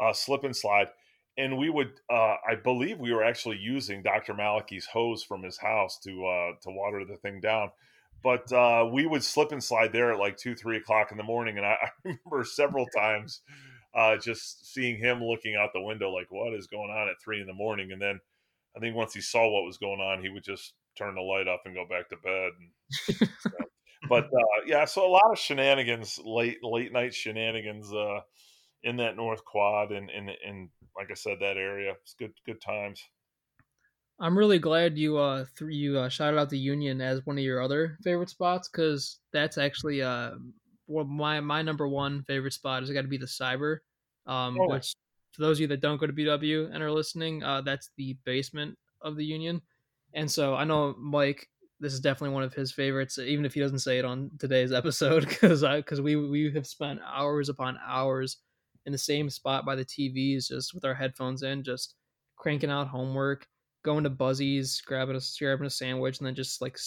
uh, 0.00 0.12
slip 0.12 0.44
and 0.44 0.56
slide 0.56 0.88
and 1.36 1.56
we 1.56 1.70
would 1.70 1.92
uh, 2.10 2.36
i 2.48 2.54
believe 2.62 2.98
we 2.98 3.12
were 3.12 3.24
actually 3.24 3.56
using 3.56 4.02
dr 4.02 4.32
maliki's 4.34 4.86
hose 4.86 5.22
from 5.22 5.42
his 5.42 5.58
house 5.58 5.98
to 5.98 6.26
uh, 6.26 6.52
to 6.62 6.70
water 6.70 7.04
the 7.04 7.16
thing 7.16 7.40
down 7.40 7.70
but 8.22 8.50
uh, 8.52 8.88
we 8.90 9.06
would 9.06 9.22
slip 9.22 9.52
and 9.52 9.62
slide 9.62 9.92
there 9.92 10.12
at 10.12 10.18
like 10.18 10.36
two 10.36 10.54
three 10.54 10.76
o'clock 10.76 11.10
in 11.10 11.16
the 11.16 11.24
morning 11.24 11.56
and 11.56 11.66
i, 11.66 11.72
I 11.82 11.88
remember 12.04 12.44
several 12.44 12.86
times 12.96 13.42
uh, 13.94 14.16
just 14.16 14.72
seeing 14.72 14.98
him 14.98 15.22
looking 15.22 15.54
out 15.54 15.70
the 15.72 15.80
window 15.80 16.10
like, 16.10 16.26
what 16.30 16.52
is 16.52 16.66
going 16.66 16.90
on 16.90 17.08
at 17.08 17.20
three 17.22 17.40
in 17.40 17.46
the 17.46 17.54
morning? 17.54 17.92
And 17.92 18.02
then 18.02 18.20
I 18.76 18.80
think 18.80 18.96
once 18.96 19.14
he 19.14 19.20
saw 19.20 19.48
what 19.48 19.64
was 19.64 19.78
going 19.78 20.00
on, 20.00 20.20
he 20.20 20.28
would 20.28 20.42
just 20.42 20.74
turn 20.98 21.14
the 21.14 21.20
light 21.20 21.46
off 21.46 21.60
and 21.64 21.74
go 21.74 21.86
back 21.88 22.08
to 22.08 22.16
bed. 22.16 22.50
And, 23.20 23.28
but 24.08 24.24
uh, 24.24 24.62
yeah, 24.66 24.84
so 24.84 25.06
a 25.06 25.10
lot 25.10 25.30
of 25.30 25.38
shenanigans, 25.38 26.20
late 26.24 26.58
late 26.62 26.92
night 26.92 27.14
shenanigans 27.14 27.92
uh, 27.92 28.20
in 28.82 28.96
that 28.98 29.16
North 29.16 29.44
Quad, 29.44 29.92
and 29.92 30.10
and 30.10 30.30
and 30.46 30.68
like 30.96 31.10
I 31.10 31.14
said, 31.14 31.38
that 31.40 31.56
area. 31.56 31.94
It's 32.02 32.14
good 32.18 32.32
good 32.46 32.60
times. 32.60 33.02
I'm 34.20 34.38
really 34.38 34.60
glad 34.60 34.96
you 34.96 35.18
uh 35.18 35.44
th- 35.58 35.72
you 35.72 35.98
uh, 35.98 36.08
shouted 36.08 36.38
out 36.38 36.50
the 36.50 36.58
Union 36.58 37.00
as 37.00 37.26
one 37.26 37.36
of 37.36 37.44
your 37.44 37.60
other 37.60 37.98
favorite 38.02 38.30
spots 38.30 38.68
because 38.68 39.18
that's 39.32 39.58
actually 39.58 40.02
uh 40.02 40.32
well, 40.86 41.04
my 41.04 41.40
my 41.40 41.62
number 41.62 41.88
one 41.88 42.22
favorite 42.22 42.52
spot 42.52 42.82
has 42.82 42.90
got 42.90 43.02
to 43.02 43.08
be 43.08 43.16
the 43.16 43.26
Cyber, 43.26 43.78
um, 44.26 44.58
oh. 44.60 44.68
which 44.68 44.94
for 45.32 45.42
those 45.42 45.56
of 45.56 45.62
you 45.62 45.66
that 45.68 45.80
don't 45.80 45.98
go 45.98 46.06
to 46.06 46.12
BW 46.12 46.72
and 46.72 46.82
are 46.82 46.92
listening, 46.92 47.42
uh, 47.42 47.62
that's 47.62 47.90
the 47.96 48.16
basement 48.24 48.78
of 49.00 49.16
the 49.16 49.24
Union, 49.24 49.62
and 50.12 50.30
so 50.30 50.54
I 50.54 50.64
know 50.64 50.94
Mike. 50.98 51.48
This 51.84 51.92
is 51.92 52.00
definitely 52.00 52.34
one 52.34 52.42
of 52.42 52.54
his 52.54 52.72
favorites, 52.72 53.18
even 53.18 53.44
if 53.44 53.52
he 53.52 53.60
doesn't 53.60 53.80
say 53.80 53.98
it 53.98 54.04
on 54.06 54.30
today's 54.38 54.72
episode, 54.72 55.28
because 55.28 55.62
because 55.62 56.00
we 56.00 56.16
we 56.16 56.50
have 56.52 56.66
spent 56.66 57.00
hours 57.04 57.50
upon 57.50 57.78
hours 57.86 58.38
in 58.86 58.92
the 58.92 58.98
same 58.98 59.28
spot 59.28 59.66
by 59.66 59.74
the 59.74 59.84
TVs, 59.84 60.48
just 60.48 60.72
with 60.74 60.84
our 60.86 60.94
headphones 60.94 61.42
in, 61.42 61.62
just 61.62 61.94
cranking 62.36 62.70
out 62.70 62.88
homework 62.88 63.46
going 63.84 64.02
to 64.04 64.10
Buzzies, 64.10 64.80
grabbing 64.80 65.14
a 65.14 65.20
grabbing 65.38 65.66
a 65.66 65.70
sandwich, 65.70 66.18
and 66.18 66.26
then 66.26 66.34
just 66.34 66.62
like 66.62 66.78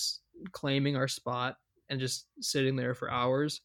claiming 0.52 0.96
our 0.96 1.08
spot 1.08 1.58
and 1.90 2.00
just 2.00 2.26
sitting 2.42 2.76
there 2.76 2.96
for 2.96 3.12
hours. 3.12 3.62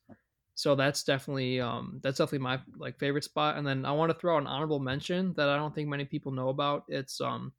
So 0.54 0.74
that's 0.74 1.02
definitely 1.02 1.60
um 1.60 1.98
that's 2.02 2.18
definitely 2.18 2.40
my 2.40 2.60
like 2.76 2.98
favorite 2.98 3.24
spot. 3.24 3.56
And 3.56 3.66
then 3.66 3.84
I 3.84 3.92
want 3.92 4.12
to 4.12 4.18
throw 4.18 4.36
an 4.36 4.46
honorable 4.46 4.80
mention 4.80 5.32
that 5.34 5.48
I 5.48 5.56
don't 5.56 5.74
think 5.74 5.88
many 5.88 6.04
people 6.04 6.30
know 6.30 6.50
about. 6.50 6.84
It's 6.88 7.20
um 7.20 7.52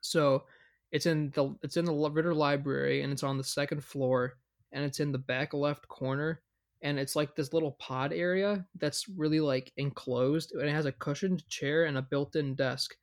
so 0.00 0.44
it's 0.92 1.06
in 1.06 1.30
the 1.34 1.54
it's 1.62 1.76
in 1.76 1.84
the 1.84 1.92
Ritter 1.92 2.34
Library 2.34 3.02
and 3.02 3.12
it's 3.12 3.22
on 3.22 3.38
the 3.38 3.44
second 3.44 3.82
floor 3.82 4.34
and 4.72 4.84
it's 4.84 5.00
in 5.00 5.12
the 5.12 5.18
back 5.18 5.54
left 5.54 5.88
corner 5.88 6.42
and 6.82 6.98
it's 6.98 7.16
like 7.16 7.34
this 7.34 7.52
little 7.52 7.72
pod 7.72 8.12
area 8.12 8.66
that's 8.78 9.08
really 9.08 9.40
like 9.40 9.72
enclosed 9.76 10.52
and 10.52 10.68
it 10.68 10.72
has 10.72 10.86
a 10.86 10.92
cushioned 10.92 11.46
chair 11.48 11.84
and 11.84 11.96
a 11.96 12.02
built-in 12.02 12.54
desk 12.54 12.94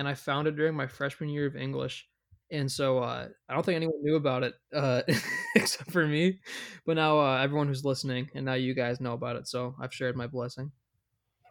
and 0.00 0.08
I 0.08 0.14
found 0.14 0.48
it 0.48 0.56
during 0.56 0.74
my 0.74 0.86
freshman 0.86 1.28
year 1.28 1.44
of 1.46 1.56
English. 1.56 2.08
And 2.50 2.72
so 2.72 2.98
uh, 2.98 3.28
I 3.48 3.54
don't 3.54 3.64
think 3.64 3.76
anyone 3.76 4.02
knew 4.02 4.16
about 4.16 4.42
it 4.42 4.54
uh, 4.74 5.02
except 5.54 5.90
for 5.90 6.06
me. 6.06 6.40
But 6.86 6.94
now 6.94 7.20
uh, 7.20 7.36
everyone 7.36 7.68
who's 7.68 7.84
listening, 7.84 8.30
and 8.34 8.46
now 8.46 8.54
you 8.54 8.74
guys 8.74 8.98
know 8.98 9.12
about 9.12 9.36
it. 9.36 9.46
So 9.46 9.74
I've 9.78 9.92
shared 9.92 10.16
my 10.16 10.26
blessing. 10.26 10.72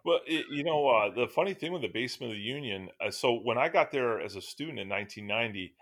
Well, 0.04 0.20
it, 0.26 0.46
you 0.50 0.64
know, 0.64 0.88
uh, 0.88 1.14
the 1.14 1.28
funny 1.28 1.54
thing 1.54 1.72
with 1.72 1.82
the 1.82 1.88
basement 1.88 2.32
of 2.32 2.36
the 2.36 2.42
Union, 2.42 2.88
uh, 3.04 3.10
so 3.10 3.34
when 3.34 3.58
I 3.58 3.68
got 3.68 3.90
there 3.90 4.20
as 4.20 4.36
a 4.36 4.40
student 4.40 4.78
in 4.78 4.88
1990, 4.88 5.74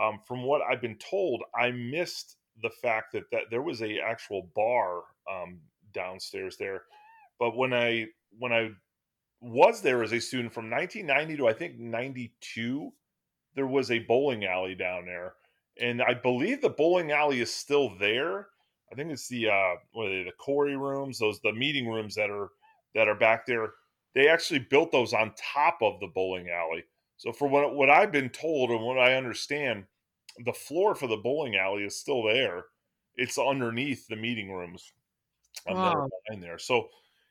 um, 0.00 0.20
from 0.26 0.42
what 0.42 0.62
I've 0.62 0.80
been 0.80 0.98
told, 0.98 1.42
I 1.58 1.70
missed 1.70 2.36
the 2.62 2.70
fact 2.70 3.12
that, 3.12 3.24
that 3.32 3.44
there 3.50 3.62
was 3.62 3.82
a 3.82 3.98
actual 3.98 4.50
bar 4.54 5.02
um, 5.30 5.58
downstairs 5.92 6.56
there. 6.58 6.82
But 7.38 7.56
when 7.56 7.74
I 7.74 8.06
when 8.38 8.52
I 8.52 8.70
was 9.40 9.82
there 9.82 10.02
as 10.02 10.12
a 10.12 10.20
student 10.20 10.52
from 10.52 10.70
1990 10.70 11.36
to 11.36 11.48
I 11.48 11.52
think 11.52 11.78
92. 11.78 12.92
There 13.54 13.66
was 13.66 13.90
a 13.90 14.00
bowling 14.00 14.44
alley 14.44 14.74
down 14.74 15.06
there, 15.06 15.34
and 15.80 16.02
I 16.02 16.12
believe 16.12 16.60
the 16.60 16.68
bowling 16.68 17.10
alley 17.10 17.40
is 17.40 17.50
still 17.52 17.96
there. 17.98 18.48
I 18.92 18.94
think 18.94 19.10
it's 19.10 19.28
the 19.28 19.48
uh, 19.48 19.74
what 19.92 20.08
are 20.08 20.10
they, 20.10 20.24
the 20.24 20.32
Corey 20.32 20.76
rooms, 20.76 21.18
those 21.18 21.40
the 21.40 21.52
meeting 21.52 21.88
rooms 21.88 22.14
that 22.16 22.28
are 22.28 22.50
that 22.96 23.06
are 23.08 23.14
back 23.14 23.46
there. 23.46 23.68
They 24.14 24.28
actually 24.28 24.60
built 24.60 24.90
those 24.90 25.12
on 25.12 25.34
top 25.54 25.78
of 25.82 26.00
the 26.00 26.08
bowling 26.08 26.48
alley. 26.48 26.84
So 27.18 27.32
for 27.32 27.46
what 27.46 27.74
what 27.74 27.90
I've 27.90 28.10
been 28.10 28.30
told 28.30 28.70
and 28.70 28.82
what 28.82 28.98
I 28.98 29.14
understand, 29.14 29.84
the 30.44 30.52
floor 30.52 30.94
for 30.94 31.06
the 31.06 31.16
bowling 31.16 31.56
alley 31.56 31.84
is 31.84 32.00
still 32.00 32.24
there. 32.24 32.64
It's 33.14 33.38
underneath 33.38 34.08
the 34.08 34.16
meeting 34.16 34.50
rooms. 34.50 34.92
Wow. 35.66 36.08
There, 36.28 36.40
there. 36.40 36.58
So 36.58 36.88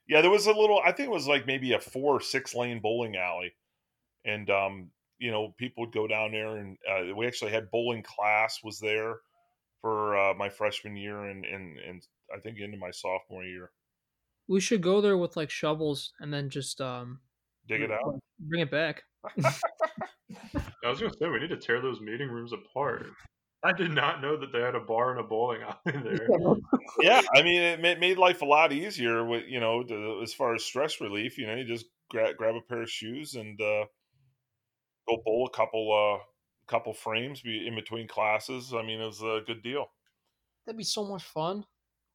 yeah, 0.07 0.21
there 0.21 0.31
was 0.31 0.45
a 0.45 0.53
little. 0.53 0.79
I 0.83 0.91
think 0.91 1.09
it 1.09 1.13
was 1.13 1.27
like 1.27 1.47
maybe 1.47 1.73
a 1.73 1.79
four 1.79 2.17
or 2.17 2.21
six 2.21 2.55
lane 2.55 2.79
bowling 2.79 3.15
alley, 3.15 3.53
and 4.23 4.49
um, 4.49 4.91
you 5.17 5.31
know, 5.31 5.53
people 5.57 5.83
would 5.85 5.93
go 5.93 6.07
down 6.07 6.31
there, 6.31 6.57
and 6.57 6.77
uh, 6.89 7.15
we 7.15 7.25
actually 7.25 7.51
had 7.51 7.71
bowling 7.71 8.03
class 8.03 8.59
was 8.63 8.79
there 8.79 9.15
for 9.81 10.17
uh, 10.17 10.33
my 10.35 10.49
freshman 10.49 10.95
year, 10.95 11.23
and 11.25 11.43
and 11.45 11.77
and 11.79 12.07
I 12.35 12.39
think 12.39 12.59
into 12.59 12.77
my 12.77 12.91
sophomore 12.91 13.43
year. 13.43 13.71
We 14.47 14.59
should 14.59 14.81
go 14.81 15.01
there 15.01 15.17
with 15.17 15.35
like 15.35 15.49
shovels 15.49 16.13
and 16.19 16.33
then 16.33 16.49
just 16.49 16.81
um 16.81 17.19
dig 17.67 17.81
it 17.81 17.91
out, 17.91 18.19
bring 18.39 18.61
it 18.61 18.71
back. 18.71 19.03
I 19.37 20.89
was 20.89 20.99
gonna 20.99 21.13
say 21.19 21.27
we 21.27 21.39
need 21.39 21.49
to 21.49 21.57
tear 21.57 21.81
those 21.81 21.99
meeting 21.99 22.29
rooms 22.29 22.53
apart. 22.53 23.07
I 23.65 23.73
did 23.73 23.91
not 23.91 24.21
know 24.21 24.37
that 24.37 24.51
they 24.51 24.61
had 24.61 24.75
a 24.75 24.79
bar 24.79 25.09
and 25.09 25.19
a 25.19 25.23
bowling 25.23 25.61
alley 25.63 25.99
there. 26.03 26.27
yeah, 27.01 27.21
I 27.33 27.41
mean, 27.41 27.61
it 27.61 27.99
made 27.99 28.17
life 28.19 28.43
a 28.43 28.45
lot 28.45 28.71
easier. 28.71 29.25
With 29.25 29.45
you 29.47 29.59
know, 29.59 29.81
to, 29.83 30.19
as 30.21 30.33
far 30.33 30.53
as 30.53 30.63
stress 30.63 31.01
relief, 31.01 31.37
you 31.39 31.47
know, 31.47 31.55
you 31.55 31.65
just 31.65 31.85
grab 32.09 32.37
grab 32.37 32.55
a 32.55 32.61
pair 32.61 32.83
of 32.83 32.89
shoes 32.89 33.33
and 33.33 33.59
uh, 33.59 33.85
go 35.07 35.17
bowl 35.25 35.49
a 35.51 35.55
couple 35.55 35.91
uh 35.91 36.23
couple 36.67 36.93
frames 36.93 37.41
in 37.43 37.73
between 37.75 38.07
classes. 38.07 38.73
I 38.73 38.83
mean, 38.83 39.01
it 39.01 39.05
was 39.05 39.21
a 39.21 39.41
good 39.45 39.63
deal. 39.63 39.87
That'd 40.65 40.77
be 40.77 40.83
so 40.83 41.03
much 41.03 41.23
fun. 41.23 41.65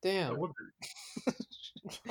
Damn. 0.02 0.38
Would 0.38 0.50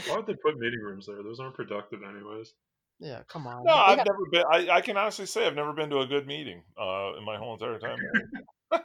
Why 0.08 0.15
would 0.15 0.27
they 0.27 0.36
put 0.36 0.58
meeting 0.58 0.79
rooms 0.79 1.08
there? 1.08 1.22
Those 1.24 1.39
aren't 1.39 1.55
productive, 1.55 2.01
anyways. 2.03 2.53
Yeah, 3.00 3.22
come 3.27 3.48
on. 3.48 3.63
No, 3.63 3.74
I've 3.74 3.98
got... 3.98 4.08
never 4.08 4.25
been. 4.31 4.43
I, 4.51 4.77
I, 4.77 4.81
can 4.81 4.98
honestly 4.98 5.25
say 5.25 5.48
I've 5.48 5.55
never 5.55 5.74
been 5.74 5.89
to 5.89 6.00
a 6.00 6.08
good 6.08 6.27
meeting 6.27 6.63
uh, 6.77 7.13
in 7.17 7.24
my 7.24 7.38
whole 7.38 7.53
entire 7.53 7.79
time. 7.79 7.98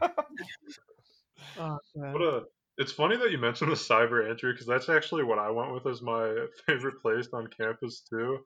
oh, 1.58 1.78
what 1.94 2.22
a! 2.22 2.42
It's 2.78 2.92
funny 2.92 3.16
that 3.16 3.30
you 3.30 3.38
mentioned 3.38 3.70
the 3.70 3.76
cyber 3.76 4.28
entry 4.28 4.52
because 4.52 4.66
that's 4.66 4.88
actually 4.88 5.24
what 5.24 5.38
I 5.38 5.50
went 5.50 5.72
with 5.72 5.86
as 5.86 6.00
my 6.00 6.46
favorite 6.66 7.00
place 7.02 7.28
on 7.32 7.48
campus 7.48 8.02
too. 8.08 8.38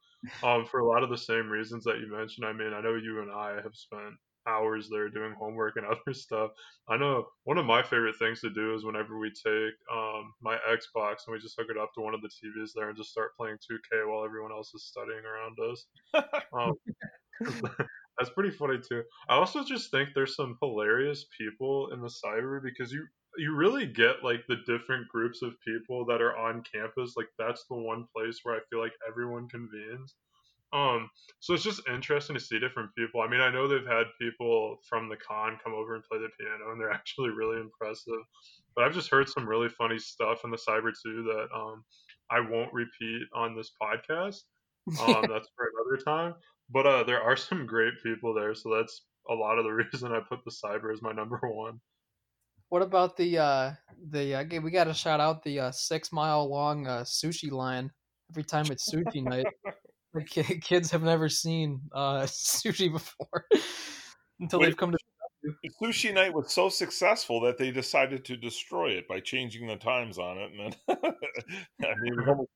Um, 0.42 0.64
for 0.66 0.80
a 0.80 0.88
lot 0.88 1.02
of 1.02 1.10
the 1.10 1.18
same 1.18 1.48
reasons 1.48 1.84
that 1.84 1.98
you 1.98 2.10
mentioned. 2.10 2.46
I 2.46 2.52
mean, 2.52 2.72
I 2.72 2.80
know 2.80 2.94
you 2.94 3.20
and 3.20 3.30
I 3.30 3.56
have 3.62 3.74
spent 3.74 4.14
hours 4.48 4.88
there 4.90 5.08
doing 5.08 5.34
homework 5.38 5.76
and 5.76 5.86
other 5.86 6.14
stuff. 6.14 6.50
I 6.88 6.96
know 6.96 7.26
one 7.44 7.58
of 7.58 7.66
my 7.66 7.82
favorite 7.82 8.16
things 8.18 8.40
to 8.40 8.50
do 8.50 8.74
is 8.74 8.84
whenever 8.84 9.18
we 9.18 9.30
take 9.30 9.74
um, 9.92 10.32
my 10.40 10.56
Xbox 10.68 11.26
and 11.26 11.32
we 11.32 11.38
just 11.38 11.56
hook 11.58 11.68
it 11.70 11.78
up 11.78 11.92
to 11.94 12.00
one 12.00 12.14
of 12.14 12.22
the 12.22 12.28
TVs 12.28 12.70
there 12.74 12.88
and 12.88 12.96
just 12.96 13.10
start 13.10 13.36
playing 13.36 13.56
2K 13.56 14.08
while 14.08 14.24
everyone 14.24 14.52
else 14.52 14.72
is 14.74 14.84
studying 14.86 15.22
around 15.24 15.58
us. 15.70 15.86
Um, 16.52 16.74
that's 18.18 18.30
pretty 18.34 18.50
funny 18.50 18.78
too. 18.86 19.02
I 19.28 19.34
also 19.34 19.64
just 19.64 19.90
think 19.90 20.10
there's 20.14 20.34
some 20.36 20.56
hilarious 20.62 21.26
people 21.36 21.90
in 21.92 22.00
the 22.00 22.12
cyber 22.24 22.62
because 22.62 22.92
you 22.92 23.06
you 23.36 23.54
really 23.54 23.86
get 23.86 24.24
like 24.24 24.44
the 24.48 24.56
different 24.66 25.06
groups 25.08 25.42
of 25.42 25.52
people 25.64 26.04
that 26.06 26.20
are 26.20 26.36
on 26.36 26.62
campus. 26.72 27.14
Like 27.16 27.28
that's 27.38 27.64
the 27.70 27.76
one 27.76 28.06
place 28.16 28.40
where 28.42 28.56
I 28.56 28.60
feel 28.70 28.80
like 28.80 28.94
everyone 29.08 29.48
convenes. 29.48 30.14
Um, 30.72 31.08
so 31.40 31.54
it's 31.54 31.62
just 31.62 31.88
interesting 31.88 32.34
to 32.34 32.40
see 32.40 32.58
different 32.58 32.90
people. 32.96 33.20
I 33.20 33.28
mean, 33.28 33.40
I 33.40 33.50
know 33.50 33.66
they've 33.66 33.86
had 33.86 34.04
people 34.20 34.78
from 34.88 35.08
the 35.08 35.16
con 35.16 35.58
come 35.62 35.72
over 35.72 35.94
and 35.94 36.04
play 36.04 36.18
the 36.18 36.28
piano, 36.38 36.72
and 36.72 36.80
they're 36.80 36.90
actually 36.92 37.30
really 37.30 37.60
impressive. 37.60 38.20
But 38.74 38.84
I've 38.84 38.94
just 38.94 39.10
heard 39.10 39.28
some 39.28 39.48
really 39.48 39.68
funny 39.68 39.98
stuff 39.98 40.40
in 40.44 40.50
the 40.50 40.58
cyber 40.58 40.92
too 40.92 41.22
that 41.24 41.48
um, 41.54 41.84
I 42.30 42.40
won't 42.40 42.72
repeat 42.72 43.22
on 43.34 43.56
this 43.56 43.72
podcast. 43.80 44.42
Um, 45.00 45.24
that's 45.30 45.48
for 45.56 45.70
another 45.74 46.02
time. 46.04 46.34
But 46.70 46.86
uh, 46.86 47.04
there 47.04 47.22
are 47.22 47.36
some 47.36 47.66
great 47.66 47.94
people 48.02 48.34
there, 48.34 48.54
so 48.54 48.74
that's 48.76 49.04
a 49.30 49.34
lot 49.34 49.58
of 49.58 49.64
the 49.64 49.70
reason 49.92 50.12
I 50.12 50.20
put 50.20 50.44
the 50.44 50.50
cyber 50.50 50.92
as 50.92 51.02
my 51.02 51.12
number 51.12 51.40
one. 51.42 51.80
What 52.68 52.82
about 52.82 53.16
the 53.16 53.38
uh, 53.38 53.72
the 54.10 54.34
uh, 54.34 54.60
we 54.60 54.70
got 54.70 54.84
to 54.84 54.94
shout 54.94 55.20
out 55.20 55.42
the 55.42 55.60
uh, 55.60 55.70
six 55.70 56.12
mile 56.12 56.46
long 56.46 56.86
uh, 56.86 57.00
sushi 57.00 57.50
line 57.50 57.90
every 58.30 58.44
time 58.44 58.66
it's 58.66 58.92
sushi 58.92 59.24
night. 59.24 59.46
kids 60.62 60.90
have 60.90 61.02
never 61.02 61.28
seen 61.28 61.80
uh, 61.92 62.22
sushi 62.22 62.92
before 62.92 63.46
until 64.40 64.60
Wait, 64.60 64.66
they've 64.66 64.76
come 64.76 64.92
to. 64.92 64.98
Sushi 65.80 66.12
night 66.12 66.34
was 66.34 66.52
so 66.52 66.68
successful 66.68 67.40
that 67.42 67.58
they 67.58 67.70
decided 67.70 68.24
to 68.24 68.36
destroy 68.36 68.90
it 68.90 69.06
by 69.06 69.20
changing 69.20 69.66
the 69.66 69.76
times 69.76 70.18
on 70.18 70.36
it, 70.36 70.50
and 70.52 70.76
then 70.88 71.12
I 71.84 71.94
mean, 72.00 72.46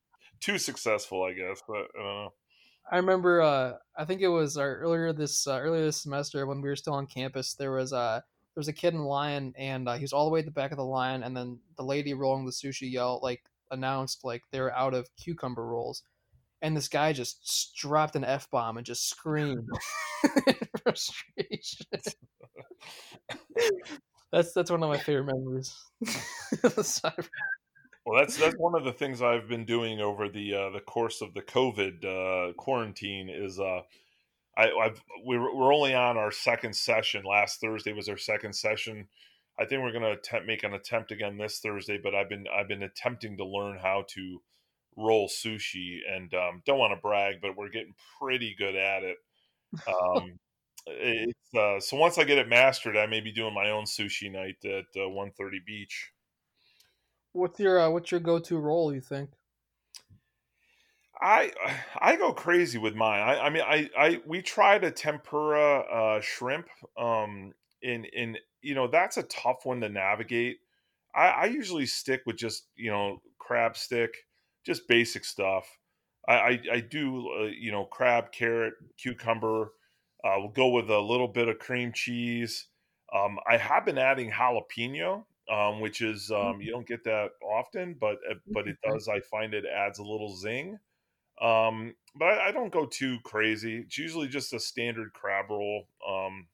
too 0.41 0.59
successful, 0.59 1.23
I 1.23 1.33
guess. 1.33 1.63
But 1.67 1.87
I 1.99 2.03
don't 2.03 2.25
know. 2.25 2.33
I 2.91 2.97
remember, 2.97 3.41
uh, 3.41 3.75
I 3.97 4.05
think 4.05 4.21
it 4.21 4.29
was 4.29 4.57
our, 4.57 4.77
earlier 4.77 5.13
this 5.13 5.47
uh, 5.47 5.59
earlier 5.61 5.85
this 5.85 6.03
semester 6.03 6.47
when 6.47 6.61
we 6.61 6.69
were 6.69 6.77
still 6.77 6.95
on 6.95 7.07
campus. 7.07 7.55
There 7.55 7.73
was 7.73 7.93
a 7.93 7.97
uh, 7.97 8.21
there 8.55 8.61
was 8.61 8.69
a 8.69 8.73
kid 8.73 8.93
in 8.93 9.05
line, 9.05 9.55
and 9.57 9.89
uh, 9.89 9.95
he 9.95 10.03
was 10.03 10.13
all 10.13 10.27
the 10.27 10.31
way 10.31 10.41
at 10.41 10.45
the 10.45 10.51
back 10.51 10.73
of 10.73 10.77
the 10.77 10.85
line, 10.85 11.23
and 11.23 11.35
then 11.35 11.59
the 11.77 11.85
lady 11.85 12.13
rolling 12.13 12.45
the 12.45 12.53
sushi 12.53 12.93
yelled 12.93 13.23
like 13.23 13.43
announced 13.71 14.25
like 14.25 14.43
they 14.51 14.61
were 14.61 14.75
out 14.75 14.93
of 14.93 15.09
cucumber 15.17 15.65
rolls, 15.65 16.03
and 16.63 16.77
this 16.77 16.89
guy 16.89 17.13
just 17.13 17.75
dropped 17.77 18.17
an 18.17 18.25
f 18.25 18.49
bomb 18.51 18.77
and 18.79 18.87
just 18.87 19.09
screamed 19.09 19.69
in 20.47 20.55
frustration. 20.83 21.87
that's 24.33 24.53
that's 24.53 24.71
one 24.71 24.83
of 24.83 24.89
my 24.89 24.99
favorite 24.99 25.35
memories. 25.35 25.77
well, 26.63 26.85
Well, 28.07 28.19
that's 28.19 28.37
that's 28.37 28.57
one 28.57 28.75
of 28.75 28.85
the 28.85 28.93
things 28.93 29.21
I've 29.21 29.49
been 29.49 29.65
doing 29.65 30.01
over 30.01 30.29
the 30.29 30.55
uh, 30.55 30.71
the 30.71 30.81
course 30.81 31.21
of 31.21 31.35
the 31.35 31.43
COVID 31.43 32.05
uh, 32.05 32.53
quarantine 32.55 33.29
is 33.29 33.59
uh, 33.61 33.83
I, 34.57 34.71
I've 34.71 35.03
we're 35.25 35.55
we're 35.55 35.75
only 35.75 35.95
on 35.95 36.17
our 36.17 36.31
second 36.31 36.75
session. 36.75 37.25
Last 37.25 37.61
Thursday 37.61 37.93
was 37.93 38.09
our 38.09 38.17
second 38.17 38.55
session. 38.55 39.09
I 39.59 39.67
think 39.67 39.83
we're 39.83 39.93
going 39.93 40.03
to 40.03 40.13
attempt 40.13 40.47
make 40.47 40.65
an 40.65 40.75
attempt 40.75 41.13
again 41.13 41.37
this 41.37 41.59
Thursday. 41.59 41.99
But 42.03 42.15
I've 42.15 42.29
been 42.29 42.47
I've 42.53 42.69
been 42.69 42.83
attempting 42.83 43.37
to 43.37 43.45
learn 43.45 43.79
how 43.79 44.05
to 44.11 44.41
roll 44.97 45.29
sushi, 45.29 45.99
and 46.09 46.33
um, 46.35 46.63
don't 46.67 46.79
want 46.79 46.93
to 46.93 47.01
brag, 47.01 47.37
but 47.41 47.57
we're 47.57 47.71
getting 47.71 47.95
pretty 48.21 48.55
good 48.59 48.77
at 48.77 49.03
it. 49.03 49.17
Um, 49.89 50.39
it's 50.87 51.55
uh, 51.55 51.81
so 51.81 51.97
once 51.97 52.19
I 52.19 52.25
get 52.25 52.39
it 52.39 52.49
mastered, 52.49 52.97
I 52.97 53.07
may 53.07 53.21
be 53.21 53.33
doing 53.33 53.55
my 53.55 53.71
own 53.71 53.85
sushi 53.85 54.31
night 54.31 54.57
at 54.65 54.85
uh, 55.01 55.09
130 55.09 55.61
Beach. 55.65 56.11
What's 57.33 57.59
your 57.59 57.81
uh, 57.81 57.89
what's 57.89 58.11
your 58.11 58.21
go 58.21 58.39
to 58.39 58.59
roll? 58.59 58.93
You 58.93 59.01
think? 59.01 59.31
I 61.21 61.53
I 61.99 62.17
go 62.17 62.33
crazy 62.33 62.79
with 62.79 62.95
mine. 62.95 63.21
I, 63.21 63.47
I 63.47 63.51
mean 63.51 63.63
I, 63.63 63.89
I 63.97 64.21
we 64.27 64.43
tried 64.43 64.85
a 64.85 64.91
tempura 64.91 65.81
uh, 65.81 66.21
shrimp. 66.21 66.67
Um, 66.99 67.53
in 67.83 68.05
in 68.07 68.39
you 68.61 68.75
know 68.75 68.87
that's 68.87 69.17
a 69.17 69.23
tough 69.25 69.65
one 69.65 69.81
to 69.81 69.89
navigate. 69.89 70.59
I, 71.15 71.27
I 71.29 71.45
usually 71.47 71.87
stick 71.87 72.23
with 72.27 72.37
just 72.37 72.67
you 72.77 72.91
know 72.91 73.21
crab 73.39 73.77
stick, 73.77 74.11
just 74.65 74.89
basic 74.89 75.25
stuff. 75.25 75.79
I 76.29 76.33
I, 76.35 76.61
I 76.75 76.81
do 76.81 77.29
uh, 77.41 77.45
you 77.47 77.73
know 77.73 77.85
crab, 77.85 78.33
carrot, 78.33 78.75
cucumber. 78.99 79.73
Uh, 80.25 80.35
we'll 80.39 80.49
go 80.49 80.69
with 80.69 80.89
a 80.91 81.01
little 81.01 81.29
bit 81.29 81.49
of 81.49 81.59
cream 81.59 81.93
cheese. 81.93 82.69
Um, 83.15 83.39
I 83.51 83.57
have 83.57 83.85
been 83.85 83.99
adding 83.99 84.31
jalapeno, 84.31 85.25
um, 85.51 85.81
which 85.81 86.01
is 86.01 86.31
um, 86.31 86.61
you 86.61 86.71
don't 86.71 86.87
get 86.87 87.05
that 87.05 87.31
often, 87.43 87.97
but 88.01 88.19
uh, 88.31 88.35
but 88.49 88.69
it 88.69 88.77
does. 88.83 89.09
I 89.09 89.21
find 89.21 89.55
it 89.55 89.65
adds 89.67 89.99
a 89.99 90.05
little 90.05 90.35
zing. 90.35 90.79
Um, 91.41 91.95
but 92.15 92.27
I, 92.27 92.49
I, 92.49 92.53
don't 92.53 92.73
go 92.73 92.87
too 92.87 93.19
crazy. 93.25 93.79
It's 93.79 93.99
usually 93.99 94.29
just 94.29 94.53
a 94.53 94.61
standard 94.61 95.13
crab 95.13 95.47
roll. 95.51 95.89
Um, 96.07 96.47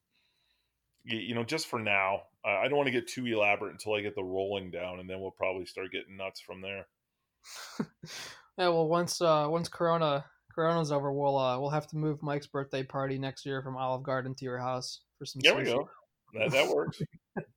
you, 1.04 1.18
you 1.18 1.34
know, 1.34 1.44
just 1.44 1.66
for 1.66 1.78
now. 1.78 2.22
I, 2.44 2.56
I 2.56 2.68
don't 2.68 2.76
want 2.78 2.86
to 2.86 2.92
get 2.92 3.06
too 3.06 3.26
elaborate 3.26 3.72
until 3.72 3.94
I 3.94 4.00
get 4.00 4.14
the 4.14 4.22
rolling 4.22 4.70
down, 4.70 5.00
and 5.00 5.10
then 5.10 5.20
we'll 5.20 5.32
probably 5.32 5.66
start 5.66 5.92
getting 5.92 6.16
nuts 6.16 6.40
from 6.40 6.62
there. 6.62 6.86
yeah, 8.58 8.68
well, 8.68 8.88
once 8.88 9.20
uh, 9.20 9.46
once 9.48 9.68
Corona 9.68 10.24
Corona's 10.54 10.90
over, 10.90 11.12
we'll 11.12 11.38
uh, 11.38 11.58
we'll 11.58 11.70
have 11.70 11.86
to 11.88 11.96
move 11.96 12.22
Mike's 12.22 12.48
birthday 12.48 12.82
party 12.82 13.18
next 13.18 13.46
year 13.46 13.62
from 13.62 13.76
Olive 13.76 14.02
Garden 14.02 14.34
to 14.34 14.44
your 14.44 14.58
house 14.58 15.02
for 15.16 15.24
some. 15.24 15.40
There 15.42 15.54
sushi. 15.54 15.58
we 15.58 15.64
go. 15.64 15.88
That 16.34 16.50
that 16.50 16.74
works. 16.74 17.00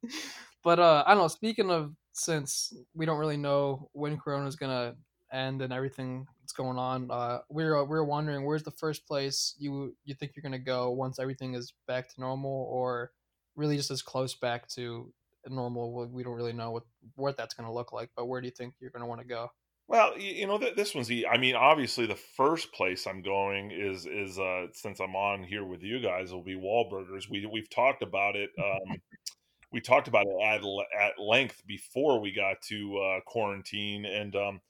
but 0.64 0.80
uh, 0.80 1.04
I 1.06 1.16
don't 1.16 1.24
know. 1.24 1.28
Speaking 1.28 1.72
of, 1.72 1.94
since 2.14 2.74
we 2.94 3.06
don't 3.06 3.18
really 3.18 3.38
know 3.38 3.90
when 3.94 4.18
Corona's 4.18 4.56
gonna 4.56 4.96
end 5.34 5.62
and 5.62 5.74
everything 5.74 6.28
that's 6.42 6.54
going 6.54 6.78
on, 6.78 7.10
uh, 7.10 7.40
we're 7.50 7.76
uh, 7.76 7.86
we're 7.86 8.04
wondering 8.04 8.46
where's 8.46 8.64
the 8.64 8.72
first 8.72 9.08
place 9.08 9.56
you 9.58 9.96
you 10.04 10.14
think 10.14 10.34
you're 10.36 10.44
gonna 10.44 10.60
go 10.60 10.92
once 10.92 11.20
everything 11.20 11.56
is 11.56 11.74
back 11.88 12.08
to 12.14 12.22
normal, 12.22 12.68
or 12.70 13.12
really 13.56 13.78
just 13.78 13.92
as 13.92 14.02
close 14.02 14.36
back 14.36 14.68
to 14.70 15.12
normal. 15.48 16.08
We 16.08 16.24
don't 16.24 16.34
really 16.34 16.54
know 16.54 16.72
what 16.72 16.84
what 17.16 17.36
that's 17.36 17.56
gonna 17.56 17.74
look 17.74 17.92
like, 17.92 18.12
but 18.16 18.28
where 18.28 18.42
do 18.42 18.48
you 18.48 18.54
think 18.56 18.76
you're 18.80 18.92
gonna 18.92 19.08
want 19.08 19.22
to 19.22 19.28
go? 19.28 19.50
Well, 19.92 20.18
you 20.18 20.48
know, 20.48 20.58
this 20.58 20.96
one's. 20.96 21.12
I 21.12 21.38
mean, 21.38 21.54
obviously, 21.54 22.06
the 22.06 22.16
first 22.16 22.72
place 22.72 23.06
I'm 23.06 23.22
going 23.22 23.72
is 23.72 24.06
is 24.06 24.40
uh, 24.40 24.68
since 24.72 25.02
I'm 25.02 25.18
on 25.18 25.44
here 25.44 25.66
with 25.66 25.84
you 25.84 26.00
guys, 26.00 26.32
will 26.32 26.42
be 26.42 26.56
Wahlburgers. 26.56 27.30
We 27.30 27.46
we've 27.46 27.70
talked 27.70 28.02
about 28.02 28.38
it. 28.38 28.52
Um, 28.58 29.02
we 29.74 29.82
talked 29.82 30.08
about 30.08 30.28
it 30.28 30.42
at 30.42 30.62
at 30.98 31.20
length 31.22 31.64
before 31.68 32.22
we 32.22 32.32
got 32.32 32.62
to 32.70 32.98
uh, 33.00 33.20
quarantine, 33.28 34.06
and 34.06 34.34
um, 34.34 34.62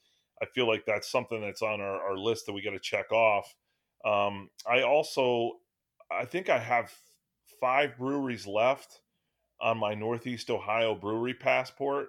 I 0.41 0.47
feel 0.47 0.67
like 0.67 0.87
that's 0.87 1.11
something 1.11 1.39
that's 1.39 1.61
on 1.61 1.81
our, 1.81 2.01
our 2.01 2.17
list 2.17 2.47
that 2.47 2.53
we 2.53 2.63
got 2.63 2.71
to 2.71 2.79
check 2.79 3.11
off. 3.11 3.53
Um, 4.03 4.49
I 4.67 4.81
also, 4.81 5.51
I 6.11 6.25
think 6.25 6.49
I 6.49 6.57
have 6.57 6.91
five 7.59 7.95
breweries 7.95 8.47
left 8.47 9.01
on 9.61 9.77
my 9.77 9.93
Northeast 9.93 10.49
Ohio 10.49 10.95
brewery 10.95 11.35
passport. 11.35 12.07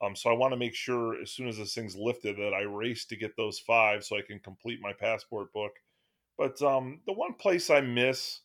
Um, 0.00 0.14
so 0.14 0.30
I 0.30 0.34
want 0.34 0.52
to 0.52 0.58
make 0.58 0.74
sure 0.74 1.20
as 1.20 1.32
soon 1.32 1.48
as 1.48 1.58
this 1.58 1.74
thing's 1.74 1.96
lifted 1.96 2.36
that 2.36 2.54
I 2.54 2.62
race 2.62 3.04
to 3.06 3.16
get 3.16 3.36
those 3.36 3.58
five 3.58 4.04
so 4.04 4.16
I 4.16 4.22
can 4.22 4.38
complete 4.38 4.78
my 4.80 4.92
passport 4.92 5.52
book. 5.52 5.72
But 6.36 6.62
um, 6.62 7.00
the 7.06 7.12
one 7.12 7.34
place 7.34 7.68
I 7.68 7.80
miss, 7.80 8.40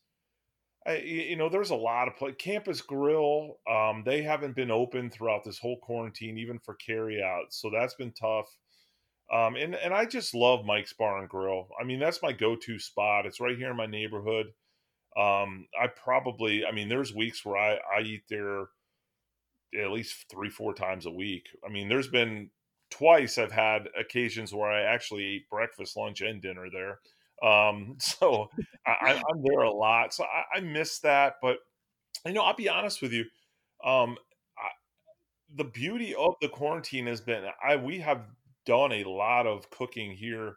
I, 0.85 0.97
you 0.97 1.35
know, 1.35 1.49
there's 1.49 1.69
a 1.69 1.75
lot 1.75 2.07
of 2.07 2.15
place. 2.15 2.35
Campus 2.39 2.81
Grill, 2.81 3.59
um, 3.69 4.03
they 4.03 4.23
haven't 4.23 4.55
been 4.55 4.71
open 4.71 5.11
throughout 5.11 5.43
this 5.43 5.59
whole 5.59 5.77
quarantine, 5.77 6.39
even 6.39 6.57
for 6.57 6.73
carry 6.73 7.21
out. 7.21 7.53
So 7.53 7.69
that's 7.71 7.93
been 7.93 8.13
tough. 8.13 8.47
Um, 9.31 9.55
and 9.55 9.75
and 9.75 9.93
I 9.93 10.05
just 10.05 10.33
love 10.33 10.65
Mike's 10.65 10.93
Bar 10.93 11.19
and 11.19 11.29
Grill. 11.29 11.69
I 11.79 11.83
mean, 11.83 11.99
that's 11.99 12.21
my 12.21 12.33
go-to 12.33 12.79
spot. 12.79 13.25
It's 13.25 13.39
right 13.39 13.57
here 13.57 13.71
in 13.71 13.77
my 13.77 13.85
neighborhood. 13.85 14.47
Um, 15.15 15.67
I 15.79 15.87
probably, 15.87 16.65
I 16.65 16.71
mean, 16.71 16.89
there's 16.89 17.13
weeks 17.13 17.45
where 17.45 17.57
I 17.57 17.79
I 17.95 18.01
eat 18.01 18.23
there 18.29 18.65
at 19.81 19.91
least 19.91 20.25
three 20.29 20.49
four 20.49 20.73
times 20.73 21.05
a 21.05 21.11
week. 21.11 21.47
I 21.65 21.71
mean, 21.71 21.89
there's 21.89 22.07
been 22.07 22.49
twice 22.89 23.37
I've 23.37 23.51
had 23.51 23.89
occasions 23.99 24.53
where 24.53 24.71
I 24.71 24.81
actually 24.81 25.25
ate 25.25 25.49
breakfast, 25.49 25.97
lunch, 25.97 26.21
and 26.21 26.41
dinner 26.41 26.67
there. 26.71 26.99
Um, 27.47 27.95
so 27.99 28.49
I, 28.85 29.13
am 29.13 29.41
there 29.43 29.61
a 29.61 29.71
lot. 29.71 30.13
So 30.13 30.23
I, 30.23 30.57
I, 30.57 30.59
miss 30.61 30.99
that. 30.99 31.35
But 31.41 31.57
you 32.25 32.33
know, 32.33 32.43
I'll 32.43 32.55
be 32.55 32.69
honest 32.69 33.01
with 33.01 33.11
you. 33.11 33.25
Um, 33.83 34.17
I, 34.57 34.69
the 35.55 35.65
beauty 35.65 36.15
of 36.15 36.35
the 36.41 36.49
quarantine 36.49 37.07
has 37.07 37.21
been 37.21 37.45
I 37.63 37.75
we 37.75 37.99
have 37.99 38.25
done 38.65 38.91
a 38.91 39.03
lot 39.03 39.45
of 39.45 39.69
cooking 39.69 40.11
here 40.11 40.55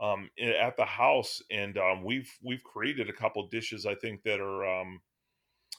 um, 0.00 0.30
at 0.40 0.76
the 0.76 0.84
house, 0.84 1.42
and 1.50 1.78
um, 1.78 2.04
we've 2.04 2.30
we've 2.42 2.62
created 2.64 3.08
a 3.08 3.12
couple 3.12 3.46
dishes 3.48 3.86
I 3.86 3.94
think 3.94 4.22
that 4.24 4.40
are 4.40 4.64
um, 4.64 5.00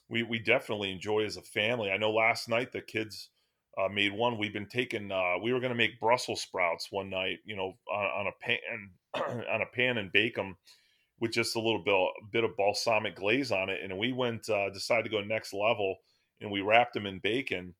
we 0.09 0.23
we 0.23 0.39
definitely 0.39 0.91
enjoy 0.91 1.25
as 1.25 1.37
a 1.37 1.41
family. 1.41 1.91
I 1.91 1.97
know 1.97 2.11
last 2.11 2.49
night 2.49 2.71
the 2.71 2.81
kids 2.81 3.29
uh, 3.77 3.89
made 3.89 4.13
one. 4.13 4.37
We've 4.37 4.53
been 4.53 4.67
taking 4.67 5.11
uh, 5.11 5.35
we 5.41 5.53
were 5.53 5.59
going 5.59 5.71
to 5.71 5.77
make 5.77 5.99
Brussels 5.99 6.41
sprouts 6.41 6.87
one 6.91 7.09
night, 7.09 7.39
you 7.45 7.55
know, 7.55 7.73
on, 7.91 8.05
on 8.05 8.27
a 8.27 8.45
pan 8.45 9.45
on 9.51 9.61
a 9.61 9.75
pan 9.75 9.97
and 9.97 10.11
bake 10.11 10.35
them 10.35 10.57
with 11.19 11.31
just 11.31 11.55
a 11.55 11.59
little 11.59 11.83
bit 11.83 11.93
a 11.93 12.07
bit 12.31 12.43
of 12.43 12.57
balsamic 12.57 13.15
glaze 13.15 13.51
on 13.51 13.69
it, 13.69 13.79
and 13.83 13.97
we 13.97 14.11
went 14.11 14.49
uh, 14.49 14.69
decided 14.69 15.03
to 15.03 15.09
go 15.09 15.21
next 15.21 15.53
level 15.53 15.97
and 16.41 16.51
we 16.51 16.61
wrapped 16.61 16.93
them 16.93 17.05
in 17.05 17.19
bacon 17.19 17.73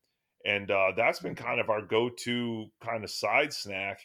and 0.44 0.70
uh, 0.70 0.92
that's 0.96 1.20
been 1.20 1.34
kind 1.34 1.60
of 1.60 1.70
our 1.70 1.82
go-to 1.82 2.66
kind 2.82 3.02
of 3.02 3.10
side 3.10 3.52
snack 3.52 4.00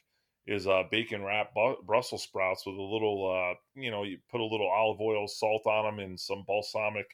is 0.48 0.68
uh, 0.68 0.84
bacon 0.90 1.24
wrapped 1.24 1.56
Brussels 1.86 2.24
sprouts 2.24 2.66
with 2.66 2.76
a 2.76 2.82
little, 2.82 3.30
uh, 3.30 3.56
you 3.76 3.92
know, 3.92 4.04
you 4.04 4.18
put 4.32 4.42
a 4.42 4.46
little 4.46 4.70
olive 4.70 5.00
oil, 5.00 5.28
salt 5.28 5.68
on 5.68 5.86
them, 5.86 6.04
and 6.04 6.20
some 6.20 6.44
balsamic 6.48 7.06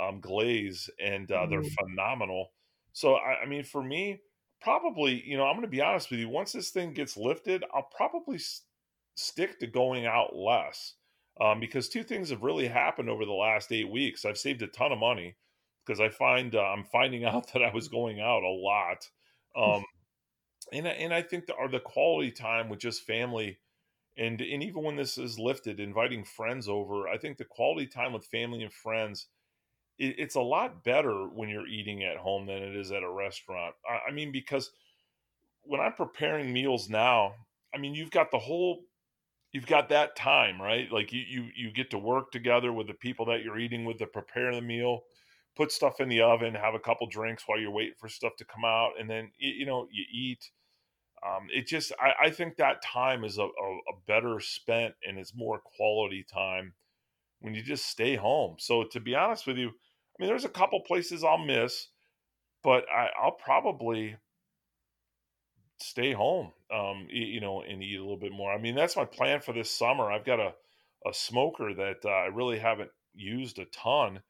um, 0.00 0.20
glaze, 0.20 0.88
and 1.00 1.30
uh, 1.30 1.46
they're 1.46 1.62
mm. 1.62 1.74
phenomenal. 1.80 2.52
So, 2.92 3.14
I, 3.14 3.42
I, 3.42 3.46
mean, 3.46 3.64
for 3.64 3.82
me, 3.82 4.20
probably, 4.60 5.22
you 5.26 5.36
know, 5.36 5.44
I'm 5.44 5.54
going 5.54 5.62
to 5.62 5.68
be 5.68 5.80
honest 5.80 6.10
with 6.10 6.20
you. 6.20 6.28
Once 6.28 6.52
this 6.52 6.70
thing 6.70 6.92
gets 6.92 7.16
lifted, 7.16 7.64
I'll 7.74 7.88
probably 7.96 8.36
s- 8.36 8.62
stick 9.14 9.58
to 9.60 9.66
going 9.66 10.06
out 10.06 10.34
less 10.34 10.94
um, 11.40 11.60
because 11.60 11.88
two 11.88 12.04
things 12.04 12.30
have 12.30 12.42
really 12.42 12.68
happened 12.68 13.08
over 13.08 13.24
the 13.24 13.32
last 13.32 13.72
eight 13.72 13.90
weeks. 13.90 14.24
I've 14.24 14.38
saved 14.38 14.62
a 14.62 14.66
ton 14.68 14.92
of 14.92 14.98
money 14.98 15.36
because 15.84 16.00
I 16.00 16.08
find 16.08 16.54
uh, 16.54 16.60
I'm 16.60 16.84
finding 16.84 17.24
out 17.24 17.52
that 17.52 17.62
I 17.62 17.72
was 17.72 17.88
going 17.88 18.20
out 18.20 18.42
a 18.42 18.48
lot, 18.48 19.08
um, 19.56 19.84
and 20.72 20.86
and 20.86 21.12
I 21.12 21.22
think 21.22 21.46
the 21.46 21.54
the 21.70 21.80
quality 21.80 22.30
time 22.30 22.68
with 22.68 22.80
just 22.80 23.06
family, 23.06 23.58
and 24.16 24.40
and 24.40 24.62
even 24.62 24.82
when 24.82 24.96
this 24.96 25.18
is 25.18 25.38
lifted, 25.38 25.80
inviting 25.80 26.24
friends 26.24 26.68
over, 26.68 27.08
I 27.08 27.18
think 27.18 27.38
the 27.38 27.44
quality 27.44 27.86
time 27.86 28.12
with 28.12 28.26
family 28.26 28.62
and 28.62 28.72
friends, 28.72 29.26
it, 29.98 30.16
it's 30.18 30.34
a 30.34 30.40
lot 30.40 30.84
better 30.84 31.26
when 31.26 31.48
you're 31.48 31.66
eating 31.66 32.02
at 32.04 32.16
home 32.16 32.46
than 32.46 32.62
it 32.62 32.76
is 32.76 32.92
at 32.92 33.02
a 33.02 33.10
restaurant. 33.10 33.74
I, 33.88 34.10
I 34.10 34.12
mean 34.12 34.32
because 34.32 34.70
when 35.62 35.80
I'm 35.80 35.92
preparing 35.92 36.52
meals 36.52 36.88
now, 36.88 37.34
I 37.74 37.78
mean 37.78 37.94
you've 37.94 38.10
got 38.10 38.30
the 38.30 38.38
whole 38.38 38.80
you've 39.52 39.66
got 39.66 39.90
that 39.90 40.16
time 40.16 40.60
right 40.60 40.90
like 40.90 41.12
you 41.12 41.20
you 41.20 41.48
you 41.54 41.70
get 41.70 41.90
to 41.90 41.98
work 41.98 42.30
together 42.32 42.72
with 42.72 42.86
the 42.86 42.94
people 42.94 43.26
that 43.26 43.42
you're 43.44 43.58
eating 43.58 43.84
with 43.84 43.98
to 43.98 44.06
prepare 44.06 44.54
the 44.54 44.62
meal 44.62 45.02
put 45.56 45.72
stuff 45.72 46.00
in 46.00 46.08
the 46.08 46.22
oven, 46.22 46.54
have 46.54 46.74
a 46.74 46.80
couple 46.80 47.06
drinks 47.06 47.44
while 47.46 47.60
you're 47.60 47.70
waiting 47.70 47.94
for 47.98 48.08
stuff 48.08 48.36
to 48.38 48.44
come 48.44 48.64
out, 48.64 48.92
and 48.98 49.08
then 49.08 49.30
you 49.38 49.66
know 49.66 49.86
you 49.90 50.04
eat. 50.12 50.50
Um, 51.24 51.48
it 51.54 51.68
just 51.68 51.92
I, 52.00 52.26
I, 52.26 52.30
think 52.30 52.56
that 52.56 52.82
time 52.82 53.22
is 53.22 53.38
a, 53.38 53.42
a, 53.42 53.46
a, 53.46 53.94
better 54.08 54.40
spent 54.40 54.94
and 55.06 55.20
it's 55.20 55.32
more 55.36 55.60
quality 55.60 56.24
time 56.28 56.72
when 57.42 57.54
you 57.54 57.62
just 57.62 57.86
stay 57.86 58.16
home. 58.16 58.56
So 58.58 58.84
to 58.92 59.00
be 59.00 59.14
honest 59.14 59.46
with 59.46 59.58
you, 59.58 59.68
I 59.68 60.16
mean, 60.18 60.28
there's 60.28 60.44
a 60.44 60.48
couple 60.48 60.80
places 60.80 61.22
I'll 61.22 61.38
miss, 61.38 61.88
but 62.62 62.84
I, 62.90 63.08
will 63.22 63.32
probably 63.32 64.16
stay 65.80 66.12
home, 66.12 66.52
um, 66.72 67.06
you 67.10 67.40
know, 67.40 67.62
and 67.62 67.82
eat 67.82 67.96
a 67.96 68.02
little 68.02 68.16
bit 68.16 68.32
more. 68.32 68.52
I 68.52 68.58
mean, 68.58 68.74
that's 68.74 68.96
my 68.96 69.04
plan 69.04 69.40
for 69.40 69.52
this 69.52 69.70
summer. 69.70 70.10
I've 70.10 70.24
got 70.24 70.40
a 70.40 70.54
a 71.04 71.12
smoker 71.12 71.74
that 71.74 71.96
uh, 72.04 72.08
I 72.08 72.26
really 72.26 72.60
haven't 72.60 72.90
used 73.12 73.58
a 73.58 73.64
ton 73.64 74.20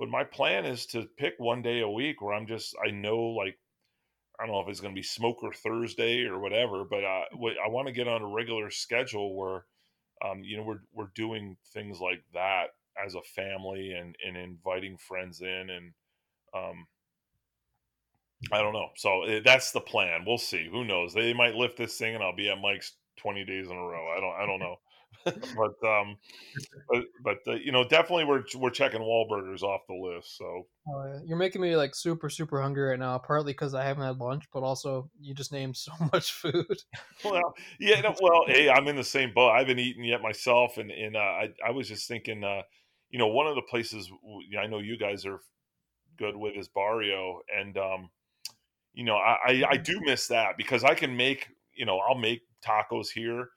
but 0.00 0.08
my 0.08 0.24
plan 0.24 0.64
is 0.64 0.86
to 0.86 1.06
pick 1.18 1.34
one 1.36 1.60
day 1.60 1.80
a 1.80 1.88
week 1.88 2.22
where 2.22 2.32
I'm 2.32 2.46
just 2.46 2.74
I 2.82 2.90
know 2.90 3.18
like 3.18 3.58
I 4.40 4.46
don't 4.46 4.54
know 4.54 4.62
if 4.62 4.68
it's 4.68 4.80
going 4.80 4.94
to 4.94 4.98
be 4.98 5.06
Smoker 5.06 5.52
Thursday 5.52 6.24
or 6.24 6.38
whatever, 6.38 6.84
but 6.88 7.04
uh, 7.04 7.24
I 7.62 7.68
want 7.68 7.88
to 7.88 7.92
get 7.92 8.08
on 8.08 8.22
a 8.22 8.26
regular 8.26 8.70
schedule 8.70 9.36
where, 9.36 9.66
um, 10.24 10.42
you 10.42 10.56
know, 10.56 10.62
we're 10.62 10.82
we're 10.92 11.10
doing 11.14 11.56
things 11.72 12.00
like 12.00 12.22
that 12.34 12.68
as 13.04 13.14
a 13.14 13.22
family 13.22 13.92
and 13.92 14.16
and 14.26 14.36
inviting 14.36 14.96
friends 14.96 15.40
in 15.40 15.70
and 15.70 15.92
um, 16.54 16.86
I 18.52 18.60
don't 18.62 18.72
know. 18.72 18.88
So 18.96 19.22
eh, 19.24 19.40
that's 19.44 19.72
the 19.72 19.80
plan. 19.80 20.24
We'll 20.26 20.38
see. 20.38 20.68
Who 20.70 20.84
knows? 20.84 21.14
They 21.14 21.32
might 21.34 21.54
lift 21.54 21.76
this 21.76 21.96
thing 21.96 22.14
and 22.14 22.24
I'll 22.24 22.36
be 22.36 22.50
at 22.50 22.60
Mike's 22.60 22.92
20 23.18 23.44
days 23.44 23.68
in 23.68 23.76
a 23.76 23.80
row. 23.80 24.14
I 24.16 24.20
don't 24.20 24.34
I 24.42 24.46
don't 24.46 24.60
know. 24.60 24.76
But 25.24 25.88
um 25.88 26.16
but 26.88 27.04
but 27.22 27.38
uh, 27.46 27.54
you 27.56 27.72
know 27.72 27.84
definitely 27.84 28.24
we're 28.24 28.42
we're 28.56 28.70
checking 28.70 29.00
Wahlburgers 29.00 29.62
off 29.62 29.82
the 29.88 29.94
list. 29.94 30.36
So 30.36 30.66
oh, 30.88 31.04
yeah. 31.04 31.20
you're 31.24 31.36
making 31.36 31.60
me 31.60 31.76
like 31.76 31.94
super 31.94 32.30
super 32.30 32.60
hungry 32.60 32.90
right 32.90 32.98
now. 32.98 33.18
Partly 33.18 33.52
because 33.52 33.74
I 33.74 33.84
haven't 33.84 34.04
had 34.04 34.18
lunch, 34.18 34.44
but 34.52 34.62
also 34.62 35.10
you 35.20 35.34
just 35.34 35.52
named 35.52 35.76
so 35.76 35.92
much 36.12 36.32
food. 36.32 36.82
well, 37.24 37.54
yeah. 37.78 38.00
No, 38.00 38.14
well, 38.20 38.44
hey, 38.46 38.70
I'm 38.70 38.88
in 38.88 38.96
the 38.96 39.04
same 39.04 39.32
boat. 39.34 39.50
I 39.50 39.58
haven't 39.58 39.78
eaten 39.78 40.04
yet 40.04 40.22
myself, 40.22 40.78
and 40.78 40.90
and 40.90 41.16
uh, 41.16 41.20
I 41.20 41.48
I 41.66 41.70
was 41.70 41.88
just 41.88 42.08
thinking, 42.08 42.42
uh, 42.44 42.62
you 43.10 43.18
know, 43.18 43.28
one 43.28 43.46
of 43.46 43.54
the 43.54 43.62
places 43.62 44.10
I 44.58 44.66
know 44.66 44.78
you 44.78 44.96
guys 44.98 45.26
are 45.26 45.40
good 46.18 46.36
with 46.36 46.56
is 46.56 46.68
Barrio, 46.68 47.40
and 47.54 47.76
um, 47.76 48.10
you 48.94 49.04
know, 49.04 49.16
I, 49.16 49.36
I 49.44 49.64
I 49.70 49.76
do 49.76 50.00
miss 50.02 50.28
that 50.28 50.56
because 50.56 50.84
I 50.84 50.94
can 50.94 51.16
make 51.16 51.48
you 51.74 51.84
know 51.84 51.98
I'll 51.98 52.18
make 52.18 52.42
tacos 52.64 53.08
here 53.08 53.48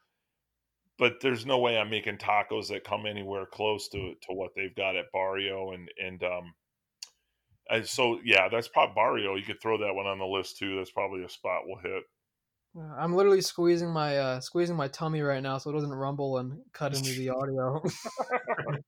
but 0.97 1.19
there's 1.21 1.45
no 1.45 1.59
way 1.59 1.77
I'm 1.77 1.89
making 1.89 2.17
tacos 2.17 2.67
that 2.69 2.83
come 2.83 3.05
anywhere 3.05 3.45
close 3.45 3.87
to 3.89 4.13
to 4.21 4.33
what 4.33 4.51
they've 4.55 4.75
got 4.75 4.95
at 4.95 5.11
Barrio 5.11 5.71
and 5.71 5.89
and 5.97 6.23
um 6.23 6.53
and 7.69 7.87
so 7.87 8.19
yeah, 8.23 8.49
that's 8.49 8.67
probably 8.67 8.95
Barrio. 8.95 9.35
You 9.35 9.43
could 9.43 9.61
throw 9.61 9.77
that 9.79 9.93
one 9.93 10.05
on 10.05 10.19
the 10.19 10.25
list 10.25 10.57
too. 10.57 10.77
That's 10.77 10.91
probably 10.91 11.23
a 11.23 11.29
spot 11.29 11.61
we'll 11.65 11.79
hit. 11.81 12.03
I'm 12.97 13.13
literally 13.13 13.41
squeezing 13.41 13.89
my 13.89 14.17
uh 14.17 14.39
squeezing 14.39 14.75
my 14.75 14.87
tummy 14.87 15.21
right 15.21 15.41
now 15.41 15.57
so 15.57 15.69
it 15.69 15.73
doesn't 15.73 15.93
rumble 15.93 16.37
and 16.39 16.59
cut 16.73 16.95
into 16.95 17.13
the 17.13 17.29
audio. 17.29 17.83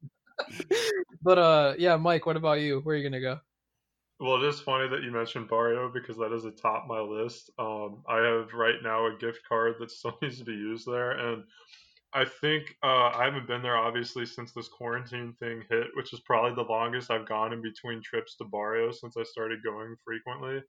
but 1.22 1.40
uh 1.40 1.74
yeah, 1.78 1.96
Mike, 1.96 2.26
what 2.26 2.38
about 2.38 2.60
you? 2.60 2.82
Where 2.82 2.96
are 2.96 2.98
you 2.98 3.08
gonna 3.08 3.22
go? 3.22 3.40
Well, 4.20 4.42
it 4.42 4.48
is 4.48 4.62
funny 4.62 4.88
that 4.88 5.04
you 5.04 5.12
mentioned 5.12 5.50
Barrio 5.50 5.92
because 5.94 6.18
that 6.18 6.32
is 6.32 6.46
atop 6.46 6.86
my 6.88 7.02
list. 7.02 7.50
Um, 7.60 8.02
I 8.08 8.18
have 8.20 8.54
right 8.54 8.82
now 8.82 9.08
a 9.08 9.18
gift 9.18 9.42
card 9.48 9.76
that 9.80 9.92
still 9.92 10.18
needs 10.22 10.40
to 10.40 10.46
be 10.46 10.54
used 10.54 10.88
there, 10.88 11.12
and 11.12 11.44
I 12.16 12.24
think 12.24 12.78
uh, 12.82 13.12
I 13.14 13.26
haven't 13.26 13.46
been 13.46 13.62
there 13.62 13.76
obviously 13.78 14.26
since 14.26 14.54
this 14.54 14.70
quarantine 14.70 15.36
thing 15.38 15.64
hit, 15.70 15.88
which 15.96 16.14
is 16.14 16.22
probably 16.22 16.56
the 16.56 16.72
longest 16.72 17.12
I've 17.12 17.28
gone 17.28 17.52
in 17.52 17.62
between 17.62 18.02
trips 18.02 18.38
to 18.38 18.46
Barrio 18.46 18.92
since 18.94 19.18
I 19.18 19.24
started 19.24 19.62
going 19.62 19.98
frequently. 20.06 20.64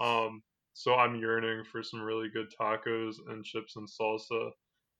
Um, 0.00 0.42
so 0.74 0.96
I'm 0.96 1.14
yearning 1.14 1.62
for 1.70 1.84
some 1.84 2.02
really 2.02 2.28
good 2.28 2.48
tacos 2.60 3.14
and 3.28 3.44
chips 3.44 3.76
and 3.76 3.88
salsa. 3.88 4.50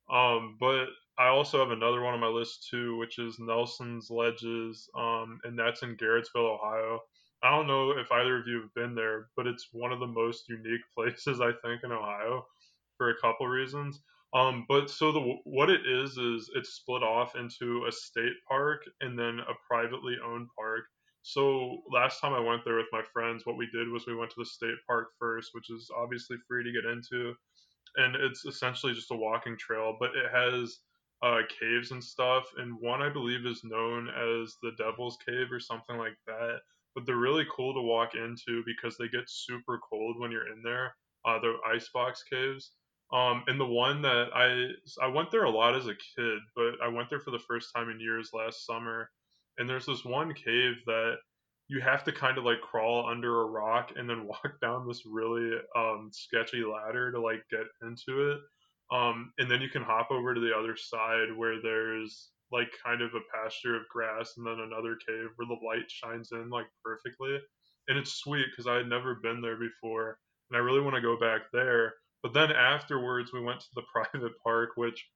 Um, 0.09 0.57
but 0.61 0.87
I 1.19 1.29
also 1.29 1.59
have 1.59 1.73
another 1.73 2.01
one 2.01 2.15
on 2.15 2.21
my 2.21 2.29
list 2.29 2.69
too, 2.71 2.97
which 2.97 3.19
is 3.19 3.41
Nelson's 3.41 4.09
Ledges, 4.09 4.89
um, 4.97 5.41
and 5.43 5.59
that's 5.59 5.83
in 5.83 5.97
Garrettsville, 5.97 6.59
Ohio. 6.59 7.01
I 7.43 7.51
don't 7.51 7.67
know 7.67 7.91
if 7.91 8.11
either 8.13 8.39
of 8.39 8.47
you 8.47 8.61
have 8.63 8.75
been 8.75 8.95
there, 8.95 9.31
but 9.37 9.49
it's 9.49 9.69
one 9.73 9.93
of 9.93 9.99
the 9.99 10.07
most 10.07 10.49
unique 10.49 10.83
places 10.97 11.41
I 11.41 11.51
think 11.65 11.83
in 11.83 11.91
Ohio 11.91 12.47
for 12.97 13.11
a 13.11 13.21
couple 13.21 13.49
reasons. 13.49 14.01
Um, 14.35 14.67
but 14.69 14.91
so 14.91 15.11
the 15.11 15.21
what 15.45 15.71
it 15.71 15.87
is 15.87 16.19
is 16.19 16.51
it's 16.55 16.75
split 16.75 17.03
off 17.03 17.35
into 17.35 17.87
a 17.88 17.93
state 17.93 18.35
park 18.47 18.83
and 19.01 19.19
then 19.19 19.41
a 19.41 19.55
privately 19.67 20.17
owned 20.25 20.49
park. 20.57 20.85
So 21.23 21.83
last 21.91 22.21
time 22.21 22.35
I 22.35 22.41
went 22.41 22.62
there 22.64 22.77
with 22.77 22.93
my 22.93 23.03
friends, 23.12 23.45
what 23.45 23.57
we 23.57 23.69
did 23.73 23.88
was 23.88 24.07
we 24.07 24.14
went 24.14 24.31
to 24.31 24.41
the 24.41 24.47
state 24.47 24.77
park 24.87 25.09
first, 25.19 25.51
which 25.53 25.71
is 25.71 25.91
obviously 25.97 26.37
free 26.47 26.64
to 26.64 26.73
get 26.73 26.91
into, 26.91 27.35
and 27.97 28.17
it's 28.17 28.45
essentially 28.45 28.93
just 28.95 29.11
a 29.11 29.17
walking 29.17 29.57
trail, 29.59 29.97
but 29.99 30.11
it 30.14 30.31
has 30.33 30.79
uh, 31.23 31.41
caves 31.61 31.91
and 31.91 32.03
stuff, 32.03 32.45
and 32.59 32.81
one 32.81 33.03
I 33.03 33.09
believe 33.09 33.45
is 33.47 33.64
known 33.64 34.09
as 34.09 34.57
the 34.62 34.73
Devil's 34.79 35.19
Cave 35.27 35.51
or 35.51 35.61
something 35.61 35.97
like 35.97 36.17
that. 36.27 36.61
But 36.95 37.07
they're 37.07 37.17
really 37.17 37.47
cool 37.55 37.75
to 37.75 37.81
walk 37.81 38.14
into 38.14 38.62
because 38.64 38.97
they 38.97 39.09
get 39.09 39.29
super 39.29 39.79
cold 39.88 40.19
when 40.19 40.31
you're 40.31 40.53
in 40.53 40.62
there. 40.62 40.95
Uh, 41.25 41.38
the 41.41 41.55
icebox 41.67 42.23
caves 42.23 42.73
um, 43.12 43.42
and 43.47 43.59
the 43.59 43.66
one 43.66 44.03
that 44.03 44.29
I 44.35 44.68
I 45.03 45.09
went 45.09 45.31
there 45.31 45.44
a 45.44 45.51
lot 45.51 45.75
as 45.75 45.87
a 45.87 45.94
kid, 46.16 46.38
but 46.55 46.75
I 46.83 46.88
went 46.88 47.09
there 47.09 47.21
for 47.21 47.31
the 47.31 47.38
first 47.38 47.71
time 47.75 47.88
in 47.88 48.01
years 48.01 48.31
last 48.35 48.66
summer. 48.66 49.11
And 49.57 49.68
there's 49.68 49.87
this 49.87 50.05
one 50.05 50.35
cave 50.35 50.75
that 50.87 51.16
you 51.68 51.81
have 51.81 52.05
to 52.05 52.12
kind 52.12 52.38
of 52.38 52.44
like 52.44 52.61
crawl 52.61 53.09
under 53.09 53.42
a 53.42 53.47
rock 53.47 53.92
and 53.97 54.09
then 54.09 54.27
walk 54.27 54.61
down 54.61 54.87
this 54.87 55.05
really 55.07 55.59
um, 55.77 56.11
sketchy 56.12 56.62
ladder 56.64 57.11
to 57.12 57.21
like 57.21 57.42
get 57.51 57.66
into 57.83 58.31
it. 58.33 58.38
Um, 58.94 59.33
and 59.38 59.51
then 59.51 59.61
you 59.61 59.68
can 59.68 59.83
hop 59.83 60.11
over 60.11 60.35
to 60.35 60.40
the 60.40 60.57
other 60.57 60.77
side 60.77 61.37
where 61.37 61.61
there's 61.62 62.31
like 62.53 62.68
kind 62.83 63.03
of 63.03 63.11
a 63.14 63.21
pasture 63.35 63.77
of 63.77 63.88
grass 63.90 64.35
and 64.37 64.47
then 64.47 64.61
another 64.61 64.97
cave 65.07 65.29
where 65.37 65.49
the 65.49 65.66
light 65.66 65.90
shines 65.90 66.31
in 66.33 66.51
like 66.51 66.66
perfectly. 66.85 67.38
And 67.88 67.99
it's 67.99 68.12
sweet 68.12 68.47
because 68.51 68.66
I 68.66 68.77
had 68.77 68.88
never 68.88 69.16
been 69.23 69.40
there 69.40 69.59
before 69.59 70.18
and 70.51 70.59
I 70.59 70.61
really 70.61 70.81
want 70.81 70.94
to 70.97 71.03
go 71.03 71.18
back 71.18 71.42
there 71.53 71.94
but 72.23 72.35
then 72.35 72.53
afterwards, 72.53 73.33
we 73.33 73.41
went 73.41 73.61
to 73.61 73.67
the 73.75 73.83
private 73.93 74.33
park, 74.43 74.71
which 74.77 75.07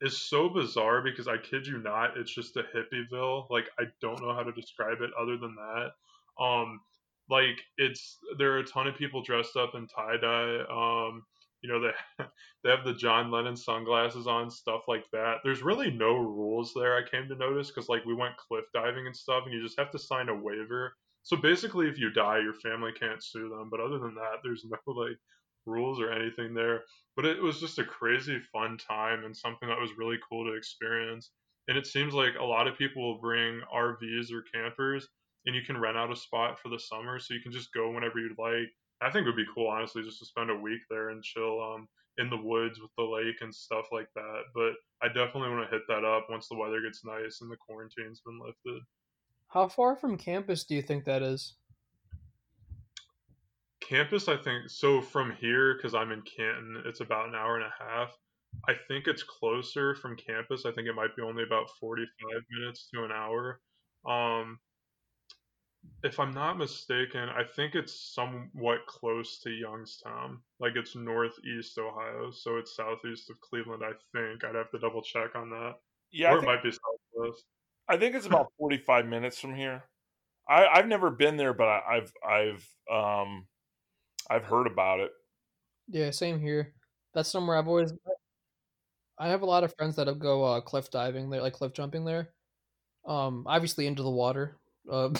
is 0.00 0.16
so 0.16 0.48
bizarre 0.48 1.02
because 1.02 1.28
I 1.28 1.36
kid 1.36 1.66
you 1.66 1.78
not, 1.78 2.16
it's 2.16 2.34
just 2.34 2.56
a 2.56 2.62
hippieville. 2.62 3.50
Like 3.50 3.66
I 3.78 3.84
don't 4.00 4.20
know 4.22 4.34
how 4.34 4.42
to 4.42 4.52
describe 4.52 5.00
it 5.00 5.10
other 5.20 5.36
than 5.36 5.54
that. 5.56 6.42
Um, 6.42 6.80
like 7.28 7.60
it's 7.76 8.18
there 8.38 8.52
are 8.52 8.58
a 8.58 8.64
ton 8.64 8.86
of 8.86 8.96
people 8.96 9.22
dressed 9.22 9.56
up 9.56 9.74
in 9.74 9.86
tie 9.86 10.16
dye. 10.16 10.60
Um, 10.70 11.22
you 11.62 11.70
know 11.70 11.80
they 11.80 12.24
they 12.64 12.70
have 12.70 12.84
the 12.84 12.94
John 12.94 13.30
Lennon 13.30 13.56
sunglasses 13.56 14.26
on, 14.26 14.50
stuff 14.50 14.82
like 14.88 15.04
that. 15.12 15.36
There's 15.44 15.62
really 15.62 15.90
no 15.90 16.16
rules 16.16 16.72
there. 16.74 16.96
I 16.96 17.08
came 17.08 17.28
to 17.28 17.36
notice 17.36 17.68
because 17.68 17.88
like 17.88 18.04
we 18.04 18.14
went 18.14 18.36
cliff 18.36 18.64
diving 18.74 19.06
and 19.06 19.16
stuff, 19.16 19.44
and 19.44 19.54
you 19.54 19.62
just 19.62 19.78
have 19.78 19.90
to 19.92 19.98
sign 19.98 20.28
a 20.28 20.34
waiver. 20.34 20.94
So 21.22 21.36
basically, 21.36 21.86
if 21.88 21.98
you 21.98 22.10
die, 22.10 22.38
your 22.38 22.54
family 22.54 22.92
can't 22.98 23.22
sue 23.22 23.50
them. 23.50 23.68
But 23.70 23.80
other 23.80 23.98
than 23.98 24.14
that, 24.14 24.38
there's 24.42 24.64
no 24.64 24.78
like 24.92 25.18
rules 25.70 26.00
or 26.00 26.10
anything 26.10 26.54
there. 26.54 26.84
But 27.16 27.26
it 27.26 27.42
was 27.42 27.60
just 27.60 27.78
a 27.78 27.84
crazy 27.84 28.40
fun 28.52 28.78
time 28.78 29.24
and 29.24 29.36
something 29.36 29.68
that 29.68 29.80
was 29.80 29.98
really 29.98 30.18
cool 30.28 30.44
to 30.44 30.56
experience. 30.56 31.30
And 31.68 31.78
it 31.78 31.86
seems 31.86 32.14
like 32.14 32.34
a 32.38 32.44
lot 32.44 32.66
of 32.66 32.78
people 32.78 33.02
will 33.02 33.20
bring 33.20 33.60
RVs 33.74 34.32
or 34.32 34.42
campers 34.52 35.08
and 35.46 35.54
you 35.54 35.62
can 35.62 35.78
rent 35.78 35.96
out 35.96 36.12
a 36.12 36.16
spot 36.16 36.58
for 36.58 36.68
the 36.68 36.78
summer 36.78 37.18
so 37.18 37.34
you 37.34 37.40
can 37.40 37.52
just 37.52 37.72
go 37.72 37.90
whenever 37.90 38.18
you'd 38.18 38.38
like. 38.38 38.68
I 39.00 39.10
think 39.10 39.24
it 39.24 39.30
would 39.30 39.36
be 39.36 39.46
cool, 39.54 39.68
honestly, 39.68 40.02
just 40.02 40.18
to 40.18 40.26
spend 40.26 40.50
a 40.50 40.54
week 40.54 40.80
there 40.90 41.08
and 41.10 41.22
chill 41.22 41.62
um, 41.62 41.88
in 42.18 42.28
the 42.28 42.36
woods 42.36 42.80
with 42.80 42.90
the 42.98 43.04
lake 43.04 43.36
and 43.40 43.54
stuff 43.54 43.86
like 43.92 44.08
that. 44.14 44.42
But 44.54 44.74
I 45.02 45.08
definitely 45.08 45.50
want 45.50 45.64
to 45.68 45.74
hit 45.74 45.82
that 45.88 46.04
up 46.04 46.26
once 46.28 46.48
the 46.48 46.56
weather 46.56 46.82
gets 46.82 47.04
nice 47.04 47.40
and 47.40 47.50
the 47.50 47.56
quarantine's 47.56 48.20
been 48.20 48.38
lifted. 48.38 48.82
How 49.48 49.68
far 49.68 49.96
from 49.96 50.18
campus 50.18 50.64
do 50.64 50.74
you 50.74 50.82
think 50.82 51.04
that 51.06 51.22
is? 51.22 51.54
Campus, 53.90 54.28
I 54.28 54.36
think 54.36 54.68
so. 54.68 55.00
From 55.00 55.32
here, 55.40 55.74
because 55.74 55.94
I'm 55.94 56.12
in 56.12 56.22
Canton, 56.22 56.82
it's 56.86 57.00
about 57.00 57.28
an 57.28 57.34
hour 57.34 57.56
and 57.56 57.64
a 57.64 57.84
half. 57.84 58.16
I 58.68 58.74
think 58.88 59.06
it's 59.06 59.22
closer 59.22 59.94
from 59.94 60.16
campus. 60.16 60.64
I 60.66 60.72
think 60.72 60.88
it 60.88 60.94
might 60.94 61.14
be 61.16 61.22
only 61.22 61.42
about 61.42 61.70
45 61.80 62.42
minutes 62.50 62.88
to 62.94 63.04
an 63.04 63.12
hour. 63.12 63.60
Um, 64.06 64.58
if 66.02 66.18
I'm 66.18 66.32
not 66.32 66.58
mistaken, 66.58 67.28
I 67.28 67.42
think 67.44 67.74
it's 67.74 68.14
somewhat 68.14 68.86
close 68.86 69.40
to 69.40 69.50
Youngstown. 69.50 70.38
Like 70.58 70.72
it's 70.76 70.96
northeast 70.96 71.78
Ohio, 71.78 72.30
so 72.30 72.56
it's 72.56 72.76
southeast 72.76 73.30
of 73.30 73.40
Cleveland. 73.40 73.82
I 73.84 73.92
think 74.16 74.44
I'd 74.44 74.54
have 74.54 74.70
to 74.70 74.78
double 74.78 75.02
check 75.02 75.34
on 75.34 75.50
that. 75.50 75.74
Yeah, 76.12 76.32
or 76.32 76.38
it 76.38 76.44
might 76.44 76.62
be 76.62 76.70
southwest. 76.70 77.44
I 77.88 77.96
think 77.96 78.14
it's 78.14 78.26
about 78.26 78.48
45 78.58 79.06
minutes 79.06 79.38
from 79.38 79.54
here. 79.54 79.84
I, 80.48 80.66
I've 80.66 80.88
never 80.88 81.10
been 81.10 81.36
there, 81.36 81.54
but 81.54 81.68
I, 81.68 81.80
I've 81.96 82.12
I've 82.26 82.68
um 82.92 83.46
I've 84.30 84.44
heard 84.44 84.68
about 84.68 85.00
it. 85.00 85.10
Yeah, 85.88 86.10
same 86.10 86.40
here. 86.40 86.72
That's 87.12 87.28
somewhere 87.28 87.56
I've 87.56 87.66
always. 87.68 87.92
I 89.18 89.28
have 89.28 89.42
a 89.42 89.46
lot 89.46 89.64
of 89.64 89.74
friends 89.76 89.96
that 89.96 90.18
go 90.18 90.44
uh, 90.44 90.60
cliff 90.60 90.90
diving 90.90 91.28
there, 91.28 91.42
like 91.42 91.54
cliff 91.54 91.72
jumping 91.72 92.04
there. 92.04 92.30
Um, 93.04 93.44
obviously 93.46 93.86
into 93.86 94.02
the 94.02 94.10
water. 94.10 94.56
Uh, 94.90 95.10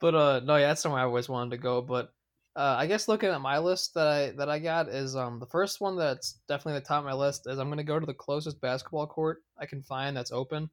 but 0.00 0.14
uh, 0.14 0.40
no, 0.42 0.56
yeah, 0.56 0.68
that's 0.68 0.80
somewhere 0.80 1.02
I 1.02 1.04
always 1.04 1.28
wanted 1.28 1.50
to 1.50 1.58
go. 1.58 1.82
But 1.82 2.12
uh, 2.56 2.76
I 2.78 2.86
guess 2.86 3.08
looking 3.08 3.28
at 3.28 3.40
my 3.40 3.58
list 3.58 3.94
that 3.94 4.08
I 4.08 4.30
that 4.32 4.48
I 4.48 4.58
got 4.58 4.88
is 4.88 5.14
um 5.14 5.38
the 5.38 5.46
first 5.46 5.80
one 5.80 5.96
that's 5.96 6.40
definitely 6.48 6.80
the 6.80 6.86
top 6.86 7.00
of 7.00 7.04
my 7.04 7.12
list 7.12 7.46
is 7.46 7.58
I'm 7.58 7.68
gonna 7.68 7.84
go 7.84 8.00
to 8.00 8.06
the 8.06 8.14
closest 8.14 8.60
basketball 8.60 9.06
court 9.06 9.42
I 9.58 9.66
can 9.66 9.82
find 9.82 10.16
that's 10.16 10.32
open, 10.32 10.70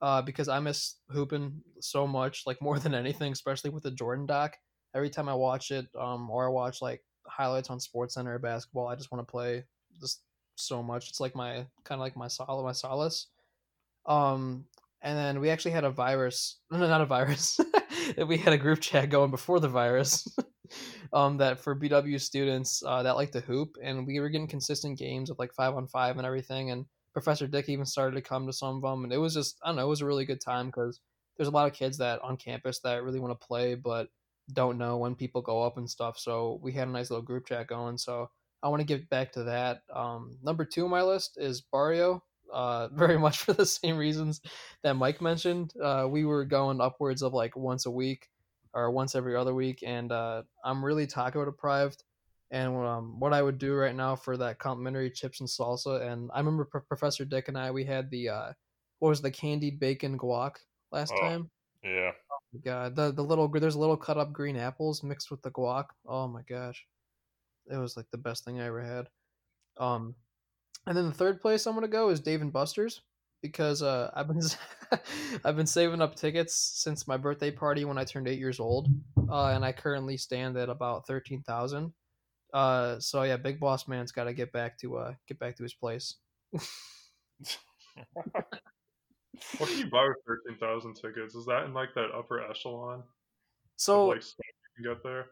uh, 0.00 0.22
because 0.22 0.48
I 0.48 0.58
miss 0.60 0.96
hooping 1.10 1.62
so 1.80 2.06
much, 2.06 2.42
like 2.46 2.60
more 2.60 2.78
than 2.78 2.94
anything, 2.94 3.32
especially 3.32 3.70
with 3.70 3.82
the 3.82 3.90
Jordan 3.90 4.26
doc 4.26 4.56
every 4.94 5.10
time 5.10 5.28
I 5.28 5.34
watch 5.34 5.70
it, 5.70 5.86
um, 5.98 6.30
or 6.30 6.46
I 6.46 6.50
watch 6.50 6.82
like 6.82 7.02
highlights 7.26 7.70
on 7.70 7.80
Sports 7.80 8.14
Center 8.14 8.38
basketball, 8.38 8.88
I 8.88 8.96
just 8.96 9.12
want 9.12 9.26
to 9.26 9.30
play 9.30 9.64
just 10.00 10.22
so 10.56 10.82
much. 10.82 11.08
It's 11.08 11.20
like 11.20 11.34
my 11.34 11.66
kind 11.84 11.98
of 11.98 12.00
like 12.00 12.16
my 12.16 12.28
sol 12.28 12.62
my 12.64 12.72
solace. 12.72 13.28
Um, 14.06 14.66
and 15.02 15.18
then 15.18 15.40
we 15.40 15.50
actually 15.50 15.72
had 15.72 15.84
a 15.84 15.90
virus. 15.90 16.58
No, 16.70 16.78
not 16.78 17.00
a 17.00 17.06
virus. 17.06 17.60
we 18.26 18.38
had 18.38 18.52
a 18.52 18.58
group 18.58 18.80
chat 18.80 19.10
going 19.10 19.30
before 19.30 19.60
the 19.60 19.68
virus. 19.68 20.26
um, 21.12 21.36
that 21.38 21.60
for 21.60 21.78
BW 21.78 22.20
students 22.20 22.82
uh, 22.86 23.02
that 23.02 23.16
like 23.16 23.32
to 23.32 23.40
hoop, 23.40 23.76
and 23.82 24.06
we 24.06 24.20
were 24.20 24.30
getting 24.30 24.48
consistent 24.48 24.98
games 24.98 25.30
of 25.30 25.38
like 25.38 25.52
five 25.52 25.74
on 25.74 25.86
five 25.86 26.16
and 26.16 26.26
everything. 26.26 26.70
And 26.70 26.86
Professor 27.12 27.46
Dick 27.46 27.68
even 27.68 27.84
started 27.84 28.16
to 28.16 28.22
come 28.22 28.46
to 28.46 28.52
some 28.52 28.76
of 28.76 28.82
them, 28.82 29.04
and 29.04 29.12
it 29.12 29.18
was 29.18 29.34
just 29.34 29.58
I 29.62 29.68
don't 29.68 29.76
know, 29.76 29.84
it 29.84 29.90
was 29.90 30.00
a 30.00 30.06
really 30.06 30.24
good 30.24 30.40
time 30.40 30.66
because 30.66 31.00
there's 31.36 31.48
a 31.48 31.52
lot 31.52 31.66
of 31.66 31.74
kids 31.74 31.98
that 31.98 32.20
on 32.22 32.36
campus 32.36 32.80
that 32.80 33.02
really 33.02 33.20
want 33.20 33.38
to 33.38 33.46
play 33.46 33.74
but 33.74 34.08
don't 34.52 34.78
know 34.78 34.96
when 34.98 35.14
people 35.14 35.42
go 35.42 35.62
up 35.62 35.76
and 35.76 35.88
stuff. 35.88 36.18
So 36.18 36.58
we 36.62 36.72
had 36.72 36.88
a 36.88 36.90
nice 36.90 37.10
little 37.10 37.24
group 37.24 37.46
chat 37.46 37.66
going. 37.66 37.98
So 37.98 38.30
I 38.62 38.68
want 38.68 38.80
to 38.80 38.86
give 38.86 39.08
back 39.08 39.32
to 39.32 39.44
that. 39.44 39.82
Um, 39.94 40.36
number 40.42 40.64
two 40.64 40.84
on 40.84 40.90
my 40.90 41.02
list 41.02 41.36
is 41.40 41.60
Barrio. 41.60 42.22
Uh, 42.52 42.88
very 42.92 43.18
much 43.18 43.38
for 43.38 43.52
the 43.52 43.66
same 43.66 43.96
reasons 43.96 44.40
that 44.82 44.94
Mike 44.94 45.20
mentioned. 45.20 45.72
Uh, 45.82 46.06
we 46.08 46.24
were 46.24 46.44
going 46.44 46.80
upwards 46.80 47.22
of 47.22 47.32
like 47.32 47.56
once 47.56 47.86
a 47.86 47.90
week 47.90 48.28
or 48.74 48.90
once 48.90 49.14
every 49.14 49.36
other 49.36 49.54
week, 49.54 49.82
and 49.86 50.12
uh, 50.12 50.42
I'm 50.64 50.84
really 50.84 51.06
taco 51.06 51.44
deprived. 51.44 52.04
And 52.50 52.76
um, 52.76 53.18
what 53.18 53.32
I 53.32 53.40
would 53.40 53.58
do 53.58 53.74
right 53.74 53.94
now 53.94 54.14
for 54.14 54.36
that 54.36 54.58
complimentary 54.58 55.10
chips 55.10 55.40
and 55.40 55.48
salsa, 55.48 56.02
and 56.06 56.30
I 56.34 56.38
remember 56.38 56.66
P- 56.66 56.80
Professor 56.86 57.24
Dick 57.24 57.48
and 57.48 57.56
I, 57.56 57.70
we 57.70 57.84
had 57.84 58.10
the 58.10 58.28
uh, 58.28 58.52
what 58.98 59.08
was 59.08 59.22
the 59.22 59.30
candied 59.30 59.80
bacon 59.80 60.18
guac 60.18 60.56
last 60.90 61.14
Oh, 61.14 61.20
time. 61.20 61.50
Yeah. 61.82 62.12
Oh 62.30 62.38
my 62.52 62.60
god, 62.64 62.96
the 62.96 63.12
the 63.12 63.24
little 63.24 63.48
there's 63.48 63.76
little 63.76 63.96
cut 63.96 64.18
up 64.18 64.32
green 64.32 64.56
apples 64.56 65.02
mixed 65.02 65.30
with 65.30 65.42
the 65.42 65.50
guac. 65.50 65.86
Oh 66.06 66.28
my 66.28 66.42
gosh, 66.48 66.86
it 67.70 67.76
was 67.76 67.96
like 67.96 68.06
the 68.10 68.18
best 68.18 68.44
thing 68.44 68.60
I 68.60 68.66
ever 68.66 68.82
had. 68.82 69.08
Um, 69.78 70.14
and 70.86 70.96
then 70.96 71.06
the 71.06 71.14
third 71.14 71.40
place 71.40 71.66
I'm 71.66 71.74
gonna 71.74 71.88
go 71.88 72.10
is 72.10 72.20
Dave 72.20 72.40
and 72.42 72.52
Buster's 72.52 73.02
because 73.42 73.82
uh, 73.82 74.10
I've 74.16 74.28
been 74.28 74.40
I've 75.44 75.56
been 75.56 75.66
saving 75.66 76.00
up 76.00 76.14
tickets 76.14 76.54
since 76.54 77.08
my 77.08 77.16
birthday 77.16 77.50
party 77.50 77.84
when 77.84 77.98
I 77.98 78.04
turned 78.04 78.28
eight 78.28 78.38
years 78.38 78.60
old, 78.60 78.88
uh, 79.28 79.48
and 79.48 79.64
I 79.64 79.72
currently 79.72 80.16
stand 80.16 80.56
at 80.56 80.68
about 80.68 81.06
thirteen 81.06 81.42
thousand. 81.42 81.92
Uh, 82.54 83.00
so 83.00 83.22
yeah, 83.22 83.36
Big 83.38 83.58
Boss 83.58 83.88
Man's 83.88 84.12
got 84.12 84.24
to 84.24 84.34
get 84.34 84.52
back 84.52 84.78
to 84.78 84.96
uh 84.98 85.14
get 85.26 85.38
back 85.38 85.56
to 85.56 85.62
his 85.64 85.74
place. 85.74 86.16
What 89.58 89.68
can 89.70 89.78
you 89.78 89.90
buy 89.90 90.04
with 90.08 90.16
thirteen 90.26 90.58
thousand 90.58 90.94
tickets? 90.94 91.34
Is 91.34 91.46
that 91.46 91.64
in 91.64 91.74
like 91.74 91.94
that 91.94 92.10
upper 92.16 92.40
echelon 92.42 93.04
So 93.76 94.02
of 94.02 94.08
like 94.08 94.22
stuff 94.22 94.46
you 94.78 94.84
can 94.84 94.94
get 94.94 95.02
there? 95.02 95.26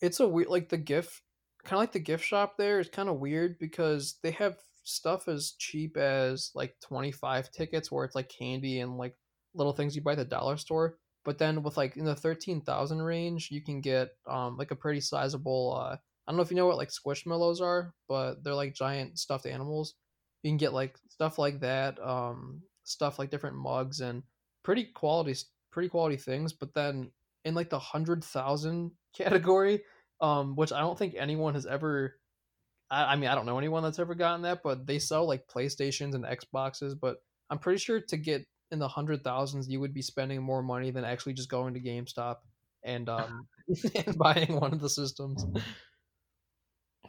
it's 0.00 0.20
a 0.20 0.28
weird 0.28 0.48
like 0.48 0.68
the 0.68 0.78
gift 0.78 1.22
kind 1.64 1.74
of 1.74 1.80
like 1.80 1.92
the 1.92 1.98
gift 2.00 2.24
shop 2.24 2.56
there 2.56 2.80
is 2.80 2.88
kind 2.88 3.08
of 3.08 3.18
weird 3.20 3.58
because 3.58 4.18
they 4.22 4.30
have 4.30 4.56
stuff 4.84 5.28
as 5.28 5.52
cheap 5.58 5.96
as 5.96 6.50
like 6.54 6.74
25 6.82 7.50
tickets 7.52 7.90
where 7.92 8.04
it's 8.04 8.14
like 8.14 8.28
candy 8.28 8.80
and 8.80 8.96
like 8.96 9.16
little 9.54 9.72
things 9.72 9.94
you 9.94 10.02
buy 10.02 10.12
at 10.12 10.18
the 10.18 10.24
dollar 10.24 10.56
store 10.56 10.98
but 11.24 11.38
then 11.38 11.62
with 11.62 11.76
like 11.76 11.96
in 11.96 12.04
the 12.04 12.14
13,000 12.14 13.02
range 13.02 13.50
you 13.50 13.62
can 13.62 13.80
get 13.80 14.10
um 14.26 14.56
like 14.56 14.70
a 14.70 14.76
pretty 14.76 15.00
sizable 15.00 15.74
uh 15.76 15.96
I 16.26 16.32
don't 16.32 16.36
know 16.36 16.42
if 16.42 16.50
you 16.50 16.56
know 16.56 16.66
what 16.66 16.78
like 16.78 16.90
squishmallows 16.90 17.60
are 17.60 17.94
but 18.08 18.42
they're 18.42 18.54
like 18.54 18.74
giant 18.74 19.18
stuffed 19.18 19.46
animals 19.46 19.94
you 20.42 20.50
can 20.50 20.56
get 20.58 20.72
like 20.72 20.96
stuff 21.08 21.38
like 21.38 21.60
that 21.60 21.98
um 22.02 22.62
stuff 22.90 23.18
like 23.18 23.30
different 23.30 23.56
mugs 23.56 24.00
and 24.00 24.22
pretty 24.62 24.84
quality 24.84 25.34
pretty 25.70 25.88
quality 25.88 26.16
things 26.16 26.52
but 26.52 26.74
then 26.74 27.10
in 27.44 27.54
like 27.54 27.70
the 27.70 27.76
100,000 27.76 28.90
category 29.16 29.80
um, 30.20 30.54
which 30.56 30.72
I 30.72 30.80
don't 30.80 30.98
think 30.98 31.14
anyone 31.16 31.54
has 31.54 31.66
ever. 31.66 32.16
I, 32.90 33.12
I 33.12 33.16
mean, 33.16 33.30
I 33.30 33.34
don't 33.34 33.46
know 33.46 33.58
anyone 33.58 33.82
that's 33.82 33.98
ever 33.98 34.14
gotten 34.14 34.42
that, 34.42 34.60
but 34.62 34.86
they 34.86 34.98
sell 34.98 35.26
like 35.26 35.48
PlayStations 35.48 36.14
and 36.14 36.24
Xboxes. 36.24 36.94
But 37.00 37.16
I'm 37.48 37.58
pretty 37.58 37.78
sure 37.78 38.00
to 38.00 38.16
get 38.16 38.44
in 38.70 38.78
the 38.78 38.88
hundred 38.88 39.24
thousands, 39.24 39.68
you 39.68 39.80
would 39.80 39.94
be 39.94 40.02
spending 40.02 40.42
more 40.42 40.62
money 40.62 40.90
than 40.90 41.04
actually 41.04 41.34
just 41.34 41.50
going 41.50 41.74
to 41.74 41.80
GameStop 41.80 42.36
and 42.84 43.08
um 43.08 43.46
and 44.06 44.16
buying 44.18 44.58
one 44.60 44.72
of 44.72 44.80
the 44.80 44.90
systems. 44.90 45.44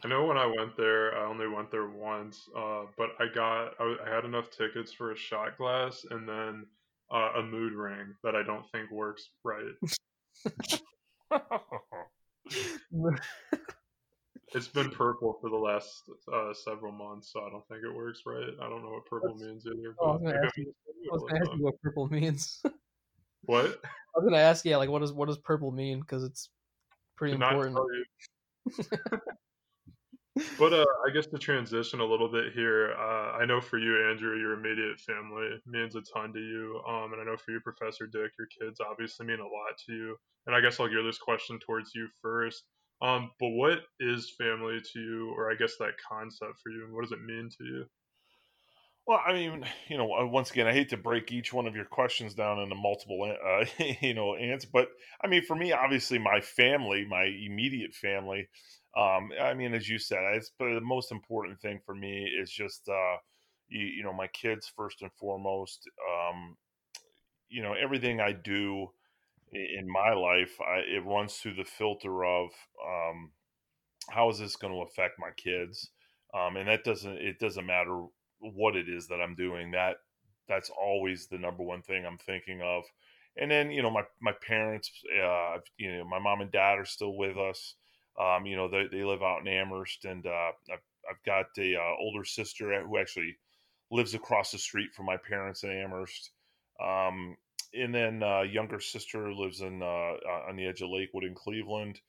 I 0.04 0.08
know 0.08 0.24
when 0.24 0.36
I 0.36 0.46
went 0.46 0.76
there, 0.76 1.16
I 1.16 1.26
only 1.26 1.46
went 1.46 1.70
there 1.70 1.86
once, 1.86 2.48
uh, 2.56 2.82
but 2.98 3.10
I 3.20 3.26
got 3.32 3.74
I, 3.78 3.96
I 4.04 4.14
had 4.14 4.24
enough 4.24 4.50
tickets 4.50 4.92
for 4.92 5.12
a 5.12 5.16
shot 5.16 5.56
glass 5.56 6.04
and 6.10 6.28
then 6.28 6.66
uh, 7.12 7.30
a 7.36 7.42
mood 7.42 7.72
ring 7.72 8.14
that 8.24 8.34
I 8.34 8.42
don't 8.42 8.68
think 8.72 8.90
works 8.90 9.30
right. 9.44 9.74
It's 14.54 14.68
been 14.68 14.90
purple 14.90 15.38
for 15.40 15.48
the 15.48 15.56
last 15.56 16.02
uh, 16.30 16.52
several 16.52 16.92
months, 16.92 17.32
so 17.32 17.40
I 17.40 17.48
don't 17.48 17.66
think 17.68 17.80
it 17.84 17.94
works 17.94 18.20
right. 18.26 18.50
I 18.60 18.68
don't 18.68 18.82
know 18.82 18.90
what 18.90 19.06
purple 19.06 19.34
means 19.34 19.64
either. 19.66 19.94
I 20.02 20.06
was 20.06 20.20
gonna, 20.22 20.38
ask 20.44 20.56
you, 20.58 20.74
I 21.10 21.14
was 21.14 21.22
gonna 21.26 21.40
ask 21.40 21.50
you 21.56 21.64
what 21.64 21.80
purple 21.82 22.08
means. 22.08 22.60
What? 23.44 23.80
I 23.84 24.18
was 24.18 24.24
gonna 24.24 24.36
ask, 24.36 24.64
yeah, 24.66 24.76
like 24.76 24.90
what 24.90 25.00
does 25.00 25.12
what 25.12 25.28
does 25.28 25.38
purple 25.38 25.72
mean? 25.72 26.00
Because 26.00 26.22
it's 26.22 26.50
pretty 27.16 27.34
important. 27.34 27.78
But 30.58 30.72
uh, 30.72 30.84
I 31.06 31.10
guess 31.12 31.26
to 31.26 31.38
transition 31.38 32.00
a 32.00 32.04
little 32.04 32.28
bit 32.28 32.52
here, 32.54 32.94
uh, 32.98 33.32
I 33.32 33.44
know 33.44 33.60
for 33.60 33.78
you, 33.78 34.08
Andrew, 34.08 34.38
your 34.38 34.54
immediate 34.54 34.98
family 35.00 35.60
means 35.66 35.94
a 35.94 36.00
ton 36.00 36.32
to 36.32 36.40
you, 36.40 36.80
um, 36.88 37.12
and 37.12 37.20
I 37.20 37.24
know 37.24 37.36
for 37.36 37.52
you, 37.52 37.60
Professor 37.60 38.06
Dick, 38.06 38.32
your 38.38 38.48
kids 38.60 38.80
obviously 38.80 39.26
mean 39.26 39.40
a 39.40 39.44
lot 39.44 39.76
to 39.86 39.92
you. 39.92 40.16
And 40.46 40.56
I 40.56 40.60
guess 40.60 40.80
I'll 40.80 40.88
gear 40.88 41.02
this 41.02 41.18
question 41.18 41.58
towards 41.58 41.94
you 41.94 42.08
first. 42.22 42.64
Um, 43.02 43.30
but 43.40 43.50
what 43.50 43.80
is 44.00 44.34
family 44.38 44.78
to 44.92 45.00
you, 45.00 45.34
or 45.36 45.50
I 45.50 45.54
guess 45.54 45.74
that 45.78 45.94
concept 46.10 46.60
for 46.62 46.70
you, 46.70 46.84
and 46.84 46.94
what 46.94 47.02
does 47.02 47.12
it 47.12 47.22
mean 47.24 47.48
to 47.58 47.64
you? 47.64 47.84
Well, 49.06 49.20
I 49.26 49.32
mean, 49.32 49.64
you 49.88 49.98
know, 49.98 50.12
uh, 50.14 50.26
once 50.26 50.50
again, 50.50 50.66
I 50.66 50.72
hate 50.72 50.90
to 50.90 50.96
break 50.96 51.32
each 51.32 51.52
one 51.52 51.66
of 51.66 51.74
your 51.74 51.84
questions 51.84 52.34
down 52.34 52.60
into 52.60 52.74
multiple, 52.74 53.20
uh, 53.44 53.64
you 54.00 54.14
know, 54.14 54.34
answers, 54.36 54.70
but 54.72 54.88
I 55.22 55.26
mean, 55.26 55.42
for 55.44 55.56
me, 55.56 55.72
obviously, 55.72 56.18
my 56.18 56.40
family, 56.40 57.04
my 57.08 57.24
immediate 57.24 57.94
family, 57.94 58.48
um, 58.96 59.30
I 59.40 59.54
mean, 59.54 59.74
as 59.74 59.88
you 59.88 59.98
said, 59.98 60.20
it's 60.34 60.52
the 60.58 60.80
most 60.82 61.10
important 61.10 61.60
thing 61.60 61.80
for 61.84 61.94
me 61.94 62.24
is 62.40 62.50
just, 62.50 62.88
uh, 62.88 63.16
you, 63.68 63.86
you 63.86 64.02
know, 64.04 64.12
my 64.12 64.28
kids 64.28 64.70
first 64.76 65.02
and 65.02 65.10
foremost. 65.18 65.80
Um, 66.10 66.56
you 67.48 67.62
know, 67.62 67.74
everything 67.74 68.20
I 68.20 68.32
do 68.32 68.88
in 69.52 69.88
my 69.90 70.12
life, 70.14 70.56
I, 70.60 70.80
it 70.80 71.04
runs 71.06 71.34
through 71.36 71.54
the 71.54 71.64
filter 71.64 72.24
of 72.24 72.50
um, 72.86 73.32
how 74.10 74.30
is 74.30 74.38
this 74.38 74.56
going 74.56 74.72
to 74.72 74.82
affect 74.82 75.14
my 75.18 75.30
kids, 75.36 75.90
um, 76.34 76.56
and 76.56 76.68
that 76.68 76.84
doesn't 76.84 77.18
it 77.18 77.38
doesn't 77.38 77.66
matter 77.66 78.04
what 78.42 78.76
it 78.76 78.88
is 78.88 79.08
that 79.08 79.20
I'm 79.20 79.34
doing. 79.34 79.70
That 79.70 79.96
that's 80.48 80.70
always 80.70 81.26
the 81.26 81.38
number 81.38 81.62
one 81.62 81.82
thing 81.82 82.04
I'm 82.04 82.18
thinking 82.18 82.60
of. 82.62 82.84
And 83.36 83.50
then 83.50 83.70
you 83.70 83.82
know 83.82 83.90
my 83.90 84.02
my 84.20 84.32
parents, 84.46 84.90
uh, 85.22 85.58
you 85.78 85.96
know 85.96 86.04
my 86.04 86.18
mom 86.18 86.40
and 86.40 86.52
dad 86.52 86.78
are 86.78 86.84
still 86.84 87.16
with 87.16 87.36
us. 87.38 87.74
Um, 88.20 88.46
you 88.46 88.56
know 88.56 88.68
they 88.68 88.86
they 88.90 89.04
live 89.04 89.22
out 89.22 89.40
in 89.40 89.48
Amherst, 89.48 90.04
and 90.04 90.26
uh, 90.26 90.52
I've 90.70 90.82
I've 91.10 91.22
got 91.24 91.46
a 91.58 91.76
uh, 91.76 91.94
older 92.00 92.24
sister 92.24 92.82
who 92.82 92.98
actually 92.98 93.36
lives 93.90 94.14
across 94.14 94.52
the 94.52 94.58
street 94.58 94.92
from 94.94 95.06
my 95.06 95.16
parents 95.16 95.64
in 95.64 95.70
Amherst. 95.70 96.30
Um, 96.82 97.36
and 97.74 97.94
then 97.94 98.22
uh, 98.22 98.42
younger 98.42 98.80
sister 98.80 99.32
lives 99.32 99.60
in 99.60 99.82
uh, 99.82 99.86
uh, 99.86 100.48
on 100.48 100.56
the 100.56 100.66
edge 100.66 100.82
of 100.82 100.90
Lakewood 100.90 101.24
in 101.24 101.34
Cleveland. 101.34 102.00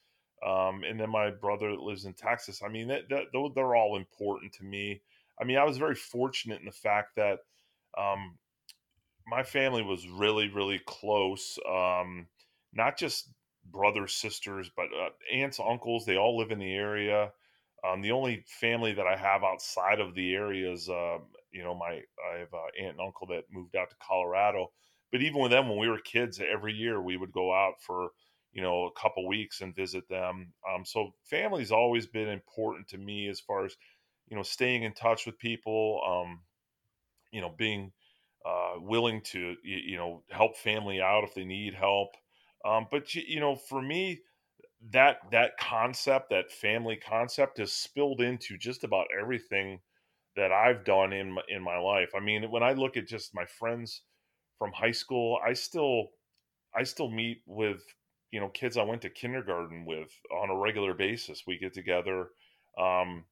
Um, 0.46 0.84
and 0.84 1.00
then 1.00 1.10
my 1.10 1.30
brother 1.30 1.74
lives 1.74 2.06
in 2.06 2.14
Texas. 2.14 2.62
I 2.66 2.68
mean, 2.68 2.90
that, 2.90 3.08
that 3.10 3.52
they're 3.56 3.76
all 3.76 3.96
important 3.96 4.52
to 4.54 4.66
me. 4.66 5.02
I 5.40 5.46
mean, 5.46 5.58
I 5.58 5.64
was 5.64 5.78
very 5.78 5.96
fortunate 5.96 6.60
in 6.60 6.66
the 6.66 6.72
fact 6.72 7.16
that 7.16 7.40
um, 7.98 8.38
my 9.28 9.44
family 9.44 9.82
was 9.82 10.08
really, 10.08 10.50
really 10.50 10.80
close. 10.86 11.58
Um, 11.70 12.28
not 12.74 12.98
just 12.98 13.30
brothers, 13.72 14.14
sisters, 14.14 14.70
but 14.76 14.86
uh, 14.86 15.10
aunts, 15.32 15.60
uncles. 15.60 16.06
They 16.06 16.18
all 16.18 16.38
live 16.38 16.52
in 16.52 16.60
the 16.60 16.74
area. 16.74 17.32
Um, 17.86 18.02
the 18.02 18.12
only 18.12 18.44
family 18.48 18.94
that 18.94 19.08
I 19.08 19.18
have 19.18 19.44
outside 19.44 20.00
of 20.00 20.16
the 20.16 20.34
area 20.34 20.72
is, 20.72 20.88
uh, 20.90 21.18
you 21.52 21.64
know, 21.64 21.76
my 21.76 22.02
I 22.34 22.40
have 22.40 22.54
an 22.54 22.86
aunt 22.86 22.92
and 22.92 23.02
uncle 23.02 23.28
that 23.28 23.44
moved 23.52 23.76
out 23.76 23.90
to 23.90 23.96
Colorado. 24.06 24.72
But 25.12 25.22
even 25.22 25.42
with 25.42 25.52
them, 25.52 25.70
when 25.70 25.78
we 25.78 25.90
were 25.90 26.00
kids, 26.00 26.40
every 26.40 26.74
year 26.74 27.02
we 27.02 27.18
would 27.18 27.32
go 27.32 27.54
out 27.54 27.76
for 27.86 28.12
you 28.54 28.62
know 28.62 28.86
a 28.86 29.00
couple 29.00 29.28
weeks 29.28 29.62
and 29.62 29.76
visit 29.76 30.08
them. 30.10 30.54
Um, 30.70 30.86
so 30.86 31.12
family's 31.26 31.72
always 31.72 32.08
been 32.08 32.30
important 32.30 32.88
to 32.90 32.98
me 32.98 33.28
as 33.28 33.40
far 33.40 33.66
as 33.66 33.76
you 34.28 34.36
know 34.38 34.44
staying 34.44 34.84
in 34.84 34.94
touch 34.94 35.26
with 35.26 35.40
people. 35.40 36.02
Um, 36.08 36.42
you 37.32 37.42
know, 37.42 37.54
being 37.58 37.92
uh, 38.46 38.74
willing 38.78 39.22
to 39.22 39.56
you, 39.64 39.78
you 39.86 39.98
know 39.98 40.24
help 40.30 40.58
family 40.58 41.02
out 41.02 41.24
if 41.24 41.34
they 41.34 41.46
need 41.46 41.74
help. 41.74 42.10
Um, 42.66 42.88
but 42.92 43.14
you, 43.16 43.24
you 43.28 43.40
know, 43.40 43.56
for 43.56 43.82
me, 43.82 44.22
that 44.92 45.18
that 45.32 45.58
concept, 45.58 46.30
that 46.30 46.52
family 46.52 46.98
concept, 46.98 47.58
has 47.60 47.74
spilled 47.74 48.22
into 48.22 48.58
just 48.58 48.84
about 48.84 49.08
everything 49.20 49.80
that 50.36 50.52
I've 50.52 50.86
done 50.86 51.14
in 51.14 51.34
my, 51.34 51.42
in 51.50 51.64
my 51.64 51.78
life. 51.78 52.12
I 52.16 52.20
mean, 52.20 52.50
when 52.52 52.64
I 52.64 52.74
look 52.74 52.98
at 52.98 53.08
just 53.08 53.36
my 53.36 53.46
friends 53.46 54.02
from 54.60 54.72
high 54.74 54.92
school, 54.92 55.40
I 55.46 55.54
still 55.54 56.10
I 56.76 56.84
still 56.84 57.10
meet 57.10 57.42
with 57.46 57.84
you 58.32 58.40
know 58.40 58.50
kids 58.50 58.78
I 58.78 58.84
went 58.84 59.02
to 59.04 59.10
kindergarten 59.10 59.86
with 59.86 60.12
on 60.32 60.50
a 60.50 60.58
regular 60.58 60.94
basis. 60.94 61.44
We 61.48 61.58
get 61.58 61.74
together, 61.74 62.30
um, 62.78 63.26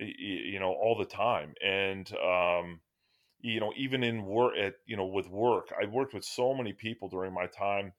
you 0.00 0.58
know, 0.60 0.72
all 0.72 0.96
the 0.98 1.04
time, 1.04 1.54
and 1.64 2.10
um, 2.16 2.80
you 3.40 3.60
know, 3.60 3.72
even 3.76 4.02
in 4.04 4.24
work 4.26 4.54
at 4.58 4.74
you 4.86 4.96
know 4.96 5.06
with 5.06 5.28
work, 5.28 5.72
I 5.80 5.86
worked 5.86 6.14
with 6.14 6.24
so 6.24 6.54
many 6.54 6.72
people 6.72 7.08
during 7.08 7.32
my 7.34 7.46
time 7.46 7.92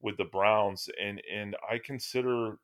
with 0.00 0.16
the 0.16 0.24
Browns, 0.24 0.88
and 1.00 1.22
and 1.32 1.56
I 1.70 1.78
consider 1.78 2.58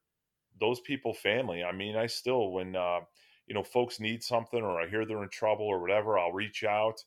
those 0.61 0.81
people 0.81 1.15
family. 1.15 1.63
I 1.63 1.73
mean, 1.73 1.97
I 1.97 2.07
still 2.07 2.51
when 2.53 2.77
uh, 2.77 3.01
you 3.47 3.55
know 3.55 3.63
folks 3.63 4.01
need 4.01 4.23
something 4.23 4.63
or 4.63 4.81
I 4.81 4.89
hear 4.89 5.05
they're 5.07 5.23
in 5.23 5.29
trouble 5.31 5.67
or 5.67 5.81
whatever, 5.81 6.19
I'll 6.19 6.33
reach 6.33 6.65
out 6.65 7.03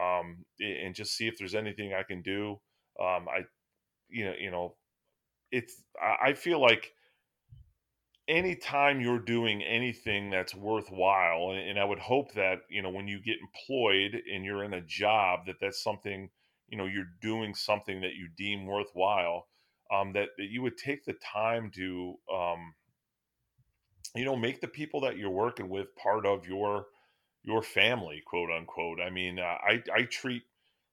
um, 0.00 0.44
and 0.60 0.94
just 0.94 1.16
see 1.16 1.28
if 1.28 1.38
there's 1.38 1.54
anything 1.54 1.94
I 1.94 2.02
can 2.02 2.22
do. 2.22 2.60
Um, 3.00 3.28
I 3.28 3.42
you 4.08 4.26
know 4.26 4.34
you 4.38 4.50
know 4.50 4.76
it's 5.50 5.82
I 6.22 6.32
feel 6.34 6.60
like 6.60 6.92
anytime 8.28 9.00
you're 9.00 9.18
doing 9.18 9.62
anything 9.62 10.30
that's 10.30 10.54
worthwhile 10.54 11.50
and, 11.50 11.78
i 11.78 11.84
would 11.84 11.98
hope 11.98 12.32
that 12.32 12.60
you 12.70 12.80
know 12.80 12.88
when 12.90 13.06
you 13.06 13.20
get 13.20 13.36
employed 13.40 14.20
and 14.32 14.44
you're 14.44 14.64
in 14.64 14.74
a 14.74 14.80
job 14.80 15.40
that 15.46 15.56
that's 15.60 15.82
something 15.82 16.30
you 16.68 16.78
know 16.78 16.86
you're 16.86 17.10
doing 17.20 17.54
something 17.54 18.00
that 18.00 18.14
you 18.14 18.28
deem 18.36 18.66
worthwhile 18.66 19.46
um, 19.92 20.12
that, 20.14 20.30
that 20.38 20.46
you 20.46 20.62
would 20.62 20.78
take 20.78 21.04
the 21.04 21.12
time 21.14 21.70
to 21.74 22.14
um, 22.32 22.74
you 24.14 24.24
know 24.24 24.36
make 24.36 24.60
the 24.60 24.68
people 24.68 25.00
that 25.02 25.16
you're 25.18 25.30
working 25.30 25.68
with 25.68 25.94
part 25.96 26.24
of 26.26 26.46
your 26.46 26.86
your 27.42 27.62
family 27.62 28.22
quote 28.26 28.50
unquote. 28.50 29.00
I 29.00 29.10
mean 29.10 29.38
uh, 29.38 29.42
i 29.42 29.82
i 29.94 30.02
treat 30.04 30.42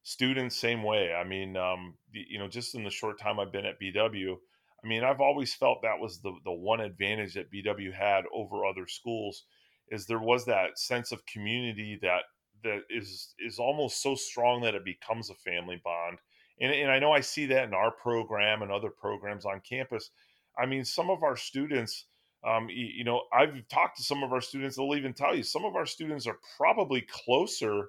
students 0.03 0.57
same 0.57 0.83
way. 0.83 1.13
I 1.13 1.23
mean 1.23 1.55
um, 1.55 1.95
you 2.11 2.39
know 2.39 2.47
just 2.47 2.75
in 2.75 2.83
the 2.83 2.89
short 2.89 3.19
time 3.19 3.39
i've 3.39 3.51
been 3.51 3.65
at 3.65 3.79
bw 3.79 4.37
I 4.83 4.87
mean, 4.87 5.03
I've 5.03 5.21
always 5.21 5.53
felt 5.53 5.81
that 5.81 5.99
was 5.99 6.19
the 6.19 6.33
the 6.43 6.51
one 6.51 6.81
advantage 6.81 7.35
that 7.35 7.51
BW 7.51 7.93
had 7.93 8.23
over 8.33 8.65
other 8.65 8.87
schools 8.87 9.45
is 9.89 10.05
there 10.05 10.19
was 10.19 10.45
that 10.45 10.79
sense 10.79 11.11
of 11.11 11.25
community 11.25 11.99
that 12.01 12.23
that 12.63 12.81
is 12.89 13.33
is 13.39 13.59
almost 13.59 14.01
so 14.01 14.15
strong 14.15 14.61
that 14.61 14.75
it 14.75 14.85
becomes 14.85 15.29
a 15.29 15.35
family 15.35 15.81
bond. 15.83 16.17
And, 16.59 16.71
and 16.71 16.91
I 16.91 16.99
know 16.99 17.11
I 17.11 17.21
see 17.21 17.45
that 17.47 17.67
in 17.67 17.73
our 17.73 17.91
program 17.91 18.61
and 18.61 18.71
other 18.71 18.89
programs 18.89 19.45
on 19.45 19.61
campus. 19.67 20.11
I 20.57 20.65
mean, 20.65 20.85
some 20.85 21.09
of 21.09 21.23
our 21.23 21.35
students, 21.35 22.05
um, 22.47 22.69
you, 22.69 22.85
you 22.85 23.03
know, 23.03 23.23
I've 23.33 23.67
talked 23.69 23.97
to 23.97 24.03
some 24.03 24.21
of 24.23 24.31
our 24.31 24.41
students. 24.41 24.75
They'll 24.75 24.95
even 24.95 25.13
tell 25.13 25.35
you 25.35 25.43
some 25.43 25.65
of 25.65 25.75
our 25.75 25.85
students 25.85 26.27
are 26.27 26.37
probably 26.57 27.01
closer 27.01 27.87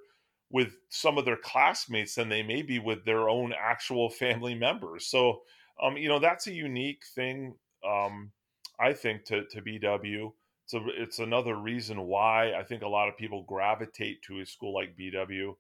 with 0.50 0.76
some 0.90 1.18
of 1.18 1.24
their 1.24 1.37
classmates 1.37 2.14
than 2.14 2.28
they 2.28 2.42
may 2.42 2.62
be 2.62 2.78
with 2.78 3.05
their 3.05 3.28
own 3.28 3.52
actual 3.59 4.11
family 4.11 4.55
members. 4.55 5.07
So 5.07 5.40
um, 5.80 5.96
you 5.96 6.08
know, 6.08 6.18
that's 6.18 6.46
a 6.46 6.52
unique 6.52 7.02
thing, 7.14 7.54
um, 7.87 8.32
I 8.78 8.92
think, 8.92 9.24
to, 9.26 9.44
to 9.46 9.62
BW. 9.62 10.32
So 10.66 10.80
it's 10.96 11.18
another 11.18 11.56
reason 11.56 12.02
why 12.02 12.54
I 12.54 12.62
think 12.62 12.82
a 12.82 12.88
lot 12.88 13.08
of 13.08 13.16
people 13.16 13.44
gravitate 13.46 14.22
to 14.22 14.40
a 14.40 14.46
school 14.46 14.74
like 14.74 14.96
BW. 14.96 15.54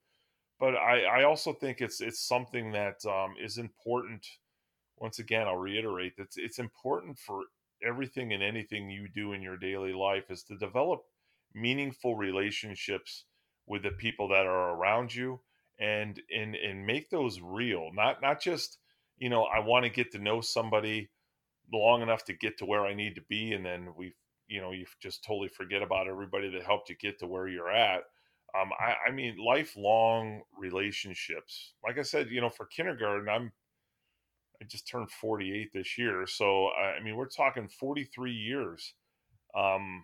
But 0.58 0.76
I, 0.76 1.02
I 1.02 1.24
also 1.24 1.52
think 1.52 1.80
it's 1.80 2.00
it's 2.00 2.26
something 2.26 2.72
that 2.72 3.04
um, 3.04 3.34
is 3.42 3.58
important. 3.58 4.24
Once 4.98 5.18
again, 5.18 5.48
I'll 5.48 5.56
reiterate 5.56 6.16
that 6.16 6.24
it's, 6.24 6.38
it's 6.38 6.58
important 6.60 7.18
for 7.18 7.42
everything 7.84 8.32
and 8.32 8.42
anything 8.42 8.88
you 8.88 9.08
do 9.08 9.32
in 9.32 9.42
your 9.42 9.56
daily 9.56 9.92
life 9.92 10.30
is 10.30 10.44
to 10.44 10.56
develop 10.56 11.02
meaningful 11.54 12.16
relationships 12.16 13.24
with 13.66 13.82
the 13.82 13.90
people 13.90 14.28
that 14.28 14.46
are 14.46 14.76
around 14.76 15.14
you 15.14 15.40
and 15.78 16.20
and 16.34 16.54
and 16.54 16.86
make 16.86 17.10
those 17.10 17.40
real 17.40 17.90
not 17.92 18.22
not 18.22 18.40
just 18.40 18.78
you 19.22 19.28
know, 19.28 19.44
I 19.44 19.60
want 19.60 19.84
to 19.84 19.88
get 19.88 20.10
to 20.12 20.18
know 20.18 20.40
somebody 20.40 21.08
long 21.72 22.02
enough 22.02 22.24
to 22.24 22.32
get 22.32 22.58
to 22.58 22.64
where 22.64 22.84
I 22.84 22.92
need 22.92 23.14
to 23.14 23.22
be. 23.28 23.52
And 23.52 23.64
then 23.64 23.90
we, 23.96 24.14
you 24.48 24.60
know, 24.60 24.72
you 24.72 24.84
just 25.00 25.22
totally 25.22 25.46
forget 25.46 25.80
about 25.80 26.08
everybody 26.08 26.50
that 26.50 26.64
helped 26.64 26.90
you 26.90 26.96
get 26.96 27.20
to 27.20 27.28
where 27.28 27.46
you're 27.46 27.70
at. 27.70 28.02
Um, 28.60 28.70
I, 28.80 28.96
I 29.08 29.12
mean, 29.12 29.36
lifelong 29.38 30.42
relationships. 30.58 31.74
Like 31.84 31.98
I 31.98 32.02
said, 32.02 32.30
you 32.30 32.40
know, 32.40 32.50
for 32.50 32.66
kindergarten, 32.66 33.28
I'm, 33.28 33.52
I 34.60 34.64
just 34.64 34.88
turned 34.88 35.08
48 35.08 35.72
this 35.72 35.96
year. 35.96 36.26
So, 36.26 36.70
I 36.70 37.00
mean, 37.00 37.14
we're 37.14 37.28
talking 37.28 37.68
43 37.68 38.32
years. 38.32 38.92
Um, 39.56 40.02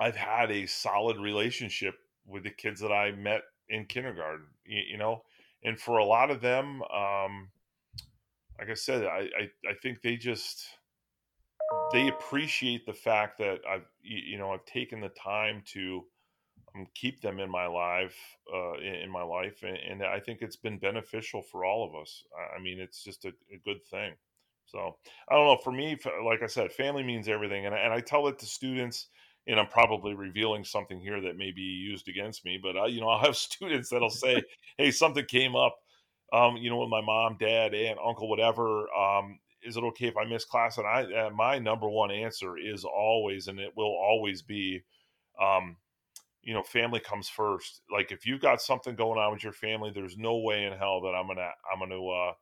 I've 0.00 0.16
had 0.16 0.50
a 0.50 0.66
solid 0.66 1.18
relationship 1.18 1.94
with 2.26 2.42
the 2.42 2.50
kids 2.50 2.80
that 2.80 2.92
I 2.92 3.12
met 3.12 3.42
in 3.68 3.84
kindergarten, 3.84 4.46
you, 4.64 4.82
you 4.90 4.98
know, 4.98 5.22
and 5.62 5.78
for 5.78 5.98
a 5.98 6.04
lot 6.04 6.32
of 6.32 6.40
them, 6.40 6.82
um, 6.82 7.48
like 8.58 8.70
I 8.70 8.74
said, 8.74 9.04
I, 9.04 9.28
I, 9.38 9.70
I 9.70 9.74
think 9.82 10.02
they 10.02 10.16
just 10.16 10.64
they 11.92 12.08
appreciate 12.08 12.86
the 12.86 12.92
fact 12.92 13.38
that 13.38 13.60
I've 13.68 13.86
you 14.02 14.38
know 14.38 14.52
I've 14.52 14.64
taken 14.64 15.00
the 15.00 15.10
time 15.10 15.62
to 15.72 16.04
um, 16.74 16.86
keep 16.94 17.20
them 17.20 17.38
in 17.40 17.50
my 17.50 17.66
life 17.66 18.16
uh, 18.52 18.74
in, 18.78 19.10
my 19.10 19.22
life, 19.22 19.62
and, 19.62 19.76
and, 19.76 20.02
I 20.02 20.20
think 20.20 20.42
it's 20.42 20.56
been 20.56 20.78
beneficial 20.78 21.42
for 21.42 21.64
all 21.64 21.88
of 21.88 22.00
us. 22.00 22.24
I 22.54 22.60
mean, 22.60 22.78
it's 22.80 23.02
just 23.02 23.24
a, 23.24 23.28
a, 23.28 23.58
good 23.64 23.84
thing. 23.90 24.12
So 24.66 24.96
I 25.30 25.34
don't 25.34 25.46
know. 25.46 25.58
For 25.62 25.72
me, 25.72 25.96
like 26.24 26.42
I 26.42 26.46
said, 26.46 26.72
family 26.72 27.02
means 27.02 27.28
everything, 27.28 27.66
and 27.66 27.74
and 27.74 27.92
I 27.92 28.00
tell 28.00 28.28
it 28.28 28.38
to 28.40 28.46
students. 28.46 29.08
And 29.48 29.60
I'm 29.60 29.68
probably 29.68 30.12
revealing 30.14 30.64
something 30.64 30.98
here 30.98 31.20
that 31.20 31.36
may 31.36 31.52
be 31.52 31.62
used 31.62 32.08
against 32.08 32.44
me, 32.44 32.58
but 32.60 32.76
I, 32.76 32.86
you 32.86 33.00
know, 33.00 33.08
I'll 33.10 33.24
have 33.24 33.36
students 33.48 33.90
that'll 33.90 34.10
say, 34.10 34.42
"Hey, 34.76 34.90
something 34.90 35.24
came 35.24 35.54
up." 35.54 35.76
Um, 36.32 36.56
you 36.56 36.70
know, 36.70 36.78
with 36.78 36.88
my 36.88 37.00
mom, 37.00 37.36
dad, 37.38 37.74
aunt, 37.74 37.98
uncle, 38.04 38.28
whatever. 38.28 38.88
Um, 38.92 39.38
is 39.62 39.76
it 39.76 39.84
okay 39.84 40.06
if 40.06 40.16
I 40.16 40.24
miss 40.24 40.44
class? 40.44 40.78
And 40.78 40.86
I, 40.86 41.02
uh, 41.02 41.30
my 41.30 41.58
number 41.58 41.88
one 41.88 42.10
answer 42.10 42.56
is 42.56 42.84
always, 42.84 43.48
and 43.48 43.58
it 43.58 43.72
will 43.76 43.94
always 43.94 44.42
be, 44.42 44.82
um, 45.40 45.76
you 46.42 46.54
know, 46.54 46.62
family 46.62 47.00
comes 47.00 47.28
first. 47.28 47.82
Like 47.92 48.12
if 48.12 48.26
you've 48.26 48.40
got 48.40 48.60
something 48.60 48.94
going 48.94 49.18
on 49.18 49.32
with 49.32 49.42
your 49.42 49.52
family, 49.52 49.90
there's 49.94 50.16
no 50.16 50.38
way 50.38 50.64
in 50.64 50.72
hell 50.72 51.00
that 51.02 51.14
I'm 51.14 51.26
gonna, 51.26 51.50
I'm 51.72 51.80
gonna, 51.80 52.04
uh, 52.04 52.32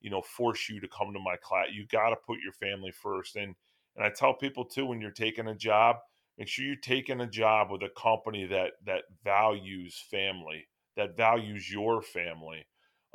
you 0.00 0.10
know, 0.10 0.22
force 0.22 0.68
you 0.68 0.80
to 0.80 0.88
come 0.88 1.12
to 1.12 1.18
my 1.18 1.36
class. 1.42 1.66
You 1.72 1.86
got 1.86 2.10
to 2.10 2.16
put 2.16 2.38
your 2.40 2.52
family 2.52 2.92
first. 2.92 3.36
And 3.36 3.54
and 3.96 4.06
I 4.06 4.10
tell 4.10 4.34
people 4.34 4.64
too, 4.64 4.86
when 4.86 5.00
you're 5.00 5.10
taking 5.10 5.48
a 5.48 5.56
job, 5.56 5.96
make 6.38 6.46
sure 6.46 6.64
you're 6.64 6.76
taking 6.76 7.20
a 7.20 7.26
job 7.26 7.72
with 7.72 7.82
a 7.82 7.90
company 8.00 8.46
that 8.46 8.72
that 8.86 9.02
values 9.24 10.00
family, 10.08 10.68
that 10.96 11.16
values 11.16 11.68
your 11.68 12.00
family 12.00 12.64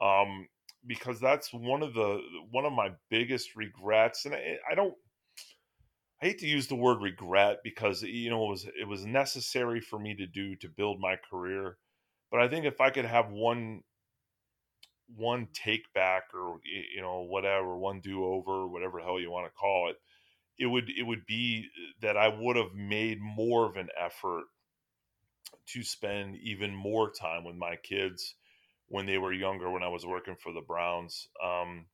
um, 0.03 0.47
because 0.85 1.19
that's 1.19 1.53
one 1.53 1.81
of 1.81 1.93
the 1.93 2.19
one 2.51 2.65
of 2.65 2.73
my 2.73 2.91
biggest 3.09 3.55
regrets, 3.55 4.25
and 4.25 4.35
I, 4.35 4.57
I 4.71 4.75
don't. 4.75 4.93
I 6.21 6.27
hate 6.27 6.39
to 6.39 6.47
use 6.47 6.67
the 6.67 6.75
word 6.75 7.01
regret 7.01 7.57
because 7.63 8.01
you 8.01 8.29
know 8.29 8.45
it 8.45 8.49
was 8.49 8.65
it 8.79 8.87
was 8.87 9.05
necessary 9.05 9.81
for 9.81 9.99
me 9.99 10.15
to 10.15 10.27
do 10.27 10.55
to 10.57 10.67
build 10.69 10.99
my 10.99 11.17
career, 11.29 11.77
but 12.31 12.41
I 12.41 12.47
think 12.47 12.65
if 12.65 12.81
I 12.81 12.89
could 12.89 13.05
have 13.05 13.29
one 13.31 13.81
one 15.15 15.47
take 15.53 15.91
back 15.93 16.23
or 16.33 16.59
you 16.95 17.01
know 17.01 17.23
whatever 17.23 17.77
one 17.77 18.01
do 18.01 18.23
over 18.23 18.67
whatever 18.67 18.99
hell 18.99 19.19
you 19.19 19.29
want 19.29 19.45
to 19.45 19.51
call 19.51 19.89
it 19.89 19.97
it 20.57 20.65
would 20.65 20.89
it 20.89 21.03
would 21.03 21.25
be 21.25 21.67
that 22.01 22.17
I 22.17 22.27
would 22.27 22.55
have 22.55 22.73
made 22.73 23.19
more 23.21 23.65
of 23.65 23.75
an 23.75 23.89
effort 23.99 24.45
to 25.67 25.83
spend 25.83 26.37
even 26.37 26.73
more 26.73 27.11
time 27.11 27.43
with 27.43 27.55
my 27.55 27.75
kids 27.83 28.35
when 28.93 29.07
they 29.07 29.17
were 29.17 29.33
younger 29.33 29.71
when 29.71 29.81
I 29.81 29.87
was 29.87 30.05
working 30.05 30.35
for 30.39 30.53
the 30.53 30.61
Browns. 30.61 31.27
Um, 31.43 31.87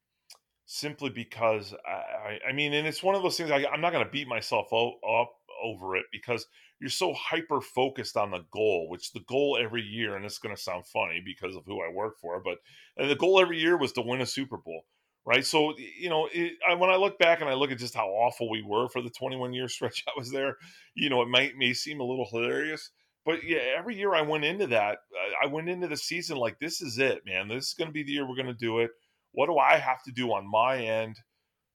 simply 0.66 1.10
because 1.10 1.74
I, 1.88 2.40
I, 2.50 2.52
mean, 2.52 2.74
and 2.74 2.86
it's 2.86 3.02
one 3.02 3.16
of 3.16 3.24
those 3.24 3.38
things 3.38 3.52
I, 3.52 3.60
am 3.74 3.80
not 3.80 3.94
going 3.94 4.04
to 4.04 4.12
beat 4.12 4.28
myself 4.28 4.68
up 4.74 5.32
over 5.64 5.96
it 5.96 6.04
because 6.12 6.46
you're 6.82 6.90
so 6.90 7.14
hyper 7.14 7.62
focused 7.62 8.18
on 8.18 8.32
the 8.32 8.44
goal, 8.52 8.90
which 8.90 9.14
the 9.14 9.22
goal 9.30 9.58
every 9.58 9.82
year, 9.82 10.18
and 10.18 10.26
it's 10.26 10.40
going 10.40 10.54
to 10.54 10.62
sound 10.62 10.86
funny 10.88 11.22
because 11.24 11.56
of 11.56 11.64
who 11.66 11.82
I 11.82 11.90
work 11.90 12.20
for, 12.20 12.44
but 12.44 12.58
the 12.98 13.16
goal 13.16 13.40
every 13.40 13.62
year 13.62 13.78
was 13.78 13.94
to 13.94 14.02
win 14.02 14.20
a 14.20 14.26
Super 14.26 14.58
Bowl. 14.58 14.82
Right. 15.26 15.46
So, 15.46 15.76
you 15.78 16.10
know, 16.10 16.28
it, 16.34 16.54
I, 16.68 16.74
when 16.74 16.90
I 16.90 16.98
look 16.98 17.18
back 17.18 17.40
and 17.40 17.50
I 17.50 17.54
look 17.54 17.72
at 17.72 17.78
just 17.78 17.96
how 17.96 18.08
awful 18.08 18.50
we 18.50 18.62
were 18.62 18.90
for 18.90 19.02
the 19.02 19.10
21 19.10 19.54
year 19.54 19.68
stretch 19.70 20.04
I 20.06 20.12
was 20.18 20.32
there, 20.32 20.58
you 20.96 21.10
know, 21.10 21.22
it 21.22 21.30
might 21.30 21.56
may 21.56 21.72
seem 21.72 22.02
a 22.02 22.06
little 22.06 22.28
hilarious, 22.30 22.92
but 23.30 23.44
yeah, 23.44 23.60
every 23.78 23.96
year 23.96 24.15
I 24.15 24.24
went 24.24 24.44
into 24.44 24.65
that, 24.68 24.98
I 25.39 25.46
went 25.46 25.70
into 25.70 25.88
the 25.88 25.96
season 25.96 26.38
like, 26.38 26.58
this 26.58 26.82
is 26.82 26.98
it, 26.98 27.22
man. 27.28 27.48
This 27.48 27.68
is 27.68 27.74
going 27.76 27.88
to 27.88 27.94
be 27.94 28.02
the 28.02 28.12
year 28.12 28.28
we're 28.28 28.34
going 28.34 28.48
to 28.48 28.56
do 28.56 28.80
it. 28.80 28.89
What 29.34 29.46
do 29.46 29.60
I 29.60 29.78
have 29.78 30.02
to 30.06 30.12
do 30.12 30.34
on 30.34 30.50
my 30.50 30.78
end 30.78 31.15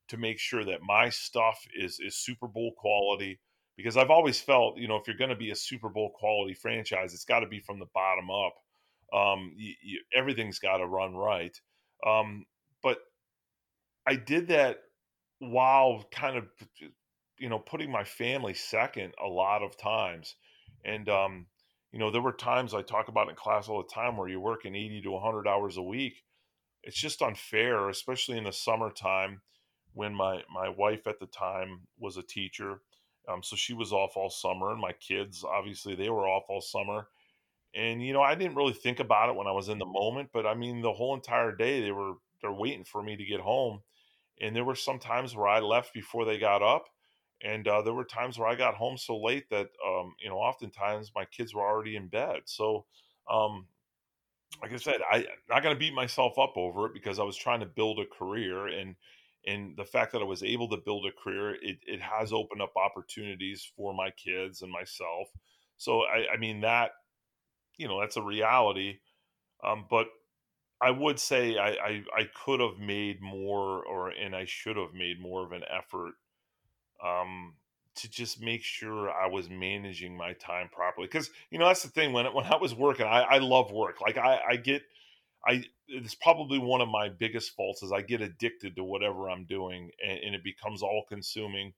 to 0.09 0.17
make 0.17 0.37
sure 0.37 0.65
that 0.65 0.81
my 0.81 1.07
stuff 1.07 1.57
is 1.73 2.01
is 2.01 2.17
Super 2.17 2.49
Bowl 2.49 2.73
quality? 2.77 3.39
Because 3.77 3.95
I've 3.95 4.09
always 4.09 4.37
felt, 4.37 4.77
you 4.77 4.89
know, 4.89 4.97
if 4.97 5.07
you're 5.07 5.15
going 5.15 5.29
to 5.29 5.35
be 5.37 5.51
a 5.51 5.55
Super 5.55 5.87
Bowl 5.87 6.11
quality 6.13 6.55
franchise, 6.55 7.13
it's 7.13 7.23
got 7.23 7.39
to 7.39 7.47
be 7.47 7.61
from 7.61 7.79
the 7.79 7.87
bottom 7.93 8.29
up. 8.29 8.55
Um, 9.17 9.53
you, 9.55 9.75
you, 9.81 10.01
everything's 10.13 10.59
got 10.59 10.79
to 10.79 10.85
run 10.85 11.15
right. 11.15 11.57
Um, 12.05 12.45
but 12.83 12.97
I 14.05 14.17
did 14.17 14.49
that 14.49 14.79
while 15.39 16.03
kind 16.11 16.35
of, 16.35 16.49
you 17.39 17.47
know, 17.47 17.59
putting 17.59 17.89
my 17.89 18.03
family 18.03 18.55
second 18.55 19.13
a 19.23 19.29
lot 19.29 19.63
of 19.63 19.77
times 19.77 20.35
and, 20.85 21.09
um, 21.09 21.47
you 21.91 21.99
know, 21.99 22.11
there 22.11 22.21
were 22.21 22.33
times 22.33 22.73
I 22.75 22.83
talk 22.83 23.09
about 23.09 23.29
in 23.29 23.35
class 23.35 23.69
all 23.69 23.83
the 23.83 23.89
time 23.93 24.17
where 24.17 24.29
you're 24.29 24.39
working 24.41 24.75
80 24.75 25.01
to 25.03 25.11
100 25.11 25.47
hours 25.47 25.77
a 25.77 25.83
week. 25.83 26.23
It's 26.83 26.99
just 26.99 27.21
unfair, 27.21 27.89
especially 27.89 28.37
in 28.37 28.45
the 28.45 28.53
summertime 28.53 29.41
when 29.93 30.13
my, 30.13 30.43
my 30.53 30.69
wife 30.69 31.07
at 31.07 31.19
the 31.19 31.27
time 31.27 31.81
was 31.99 32.17
a 32.17 32.23
teacher. 32.23 32.81
Um, 33.27 33.43
so 33.43 33.55
she 33.55 33.73
was 33.73 33.91
off 33.93 34.17
all 34.17 34.29
summer, 34.29 34.71
and 34.71 34.81
my 34.81 34.93
kids, 34.93 35.43
obviously, 35.43 35.95
they 35.95 36.09
were 36.09 36.27
off 36.27 36.45
all 36.49 36.61
summer. 36.61 37.07
and 37.73 38.03
you 38.03 38.13
know 38.13 38.21
I 38.21 38.35
didn't 38.35 38.55
really 38.55 38.73
think 38.73 38.99
about 38.99 39.29
it 39.29 39.35
when 39.35 39.47
I 39.47 39.51
was 39.51 39.69
in 39.69 39.79
the 39.79 39.85
moment, 39.85 40.29
but 40.33 40.45
I 40.45 40.53
mean 40.55 40.81
the 40.81 40.93
whole 40.93 41.15
entire 41.15 41.55
day 41.55 41.81
they 41.81 41.91
were 41.91 42.13
they're 42.41 42.51
waiting 42.53 42.83
for 42.85 43.03
me 43.03 43.15
to 43.17 43.25
get 43.25 43.41
home, 43.41 43.81
and 44.41 44.55
there 44.55 44.65
were 44.65 44.75
some 44.75 44.99
times 44.99 45.35
where 45.35 45.47
I 45.47 45.59
left 45.59 45.93
before 45.93 46.25
they 46.25 46.37
got 46.39 46.61
up, 46.63 46.85
and 47.45 47.67
uh, 47.67 47.81
there 47.81 47.93
were 47.93 48.05
times 48.05 48.39
where 48.39 48.47
I 48.47 48.55
got 48.55 48.75
home 48.75 48.97
so 48.97 49.17
late 49.17 49.49
that 49.49 49.67
um, 49.87 50.15
you 50.21 50.29
know 50.29 50.37
oftentimes 50.37 51.11
my 51.15 51.25
kids 51.25 51.53
were 51.53 51.65
already 51.65 51.95
in 51.95 52.07
bed. 52.07 52.41
So 52.45 52.85
um, 53.29 53.67
like 54.61 54.73
I 54.73 54.77
said, 54.77 55.01
I, 55.11 55.17
am 55.17 55.25
not 55.49 55.63
going 55.63 55.75
to 55.75 55.79
beat 55.79 55.93
myself 55.93 56.37
up 56.39 56.53
over 56.55 56.87
it 56.87 56.93
because 56.93 57.19
I 57.19 57.23
was 57.23 57.37
trying 57.37 57.59
to 57.59 57.65
build 57.65 57.99
a 57.99 58.05
career 58.05 58.67
and 58.67 58.95
and 59.47 59.77
the 59.77 59.85
fact 59.85 60.11
that 60.11 60.21
I 60.21 60.25
was 60.25 60.41
able 60.41 60.67
to 60.69 60.77
build 60.77 61.05
a 61.05 61.11
career, 61.11 61.53
it, 61.61 61.77
it 61.85 62.01
has 62.01 62.33
opened 62.33 62.63
up 62.63 62.73
opportunities 62.75 63.69
for 63.77 63.93
my 63.93 64.09
kids 64.09 64.63
and 64.63 64.71
myself. 64.71 65.29
So 65.77 66.01
I, 66.01 66.33
I 66.33 66.37
mean 66.37 66.61
that, 66.61 66.91
you 67.77 67.87
know, 67.87 67.99
that's 67.99 68.17
a 68.17 68.23
reality. 68.23 68.97
Um, 69.63 69.85
but 69.87 70.07
I 70.81 70.89
would 70.89 71.19
say 71.19 71.59
I, 71.59 71.69
I, 71.69 72.03
I 72.17 72.29
could 72.43 72.59
have 72.59 72.79
made 72.79 73.21
more, 73.21 73.85
or 73.85 74.09
and 74.09 74.35
I 74.35 74.45
should 74.45 74.77
have 74.77 74.95
made 74.95 75.21
more 75.21 75.45
of 75.45 75.51
an 75.51 75.63
effort 75.69 76.15
um, 77.05 77.53
to 77.95 78.09
just 78.09 78.41
make 78.41 78.63
sure 78.63 79.09
I 79.09 79.27
was 79.27 79.49
managing 79.49 80.17
my 80.17 80.33
time 80.33 80.69
properly. 80.71 81.07
Because 81.07 81.29
you 81.49 81.59
know 81.59 81.67
that's 81.67 81.83
the 81.83 81.89
thing 81.89 82.13
when 82.13 82.25
when 82.33 82.45
I 82.45 82.57
was 82.57 82.73
working, 82.73 83.05
I, 83.05 83.21
I 83.21 83.37
love 83.39 83.71
work. 83.71 84.01
Like 84.01 84.17
I, 84.17 84.39
I 84.49 84.55
get, 84.57 84.83
I 85.45 85.63
it's 85.87 86.15
probably 86.15 86.57
one 86.57 86.81
of 86.81 86.89
my 86.89 87.09
biggest 87.09 87.55
faults 87.55 87.83
is 87.83 87.91
I 87.91 88.01
get 88.01 88.21
addicted 88.21 88.75
to 88.75 88.83
whatever 88.83 89.29
I'm 89.29 89.45
doing, 89.45 89.91
and, 90.03 90.19
and 90.19 90.35
it 90.35 90.43
becomes 90.43 90.81
all 90.81 91.05
consuming. 91.07 91.73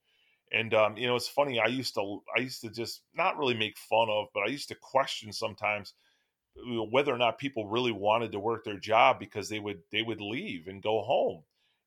And 0.50 0.72
um, 0.74 0.96
you 0.96 1.06
know, 1.06 1.16
it's 1.16 1.28
funny. 1.28 1.60
I 1.60 1.66
used 1.66 1.94
to 1.94 2.22
I 2.36 2.40
used 2.40 2.62
to 2.62 2.70
just 2.70 3.02
not 3.14 3.38
really 3.38 3.54
make 3.54 3.78
fun 3.78 4.08
of, 4.10 4.28
but 4.34 4.44
I 4.44 4.48
used 4.48 4.68
to 4.68 4.74
question 4.74 5.32
sometimes 5.32 5.94
whether 6.90 7.14
or 7.14 7.18
not 7.18 7.38
people 7.38 7.68
really 7.68 7.92
wanted 7.92 8.32
to 8.32 8.40
work 8.40 8.64
their 8.64 8.78
job 8.78 9.20
because 9.20 9.48
they 9.48 9.60
would 9.60 9.80
they 9.92 10.02
would 10.02 10.20
leave 10.20 10.66
and 10.66 10.82
go 10.82 11.02
home. 11.02 11.42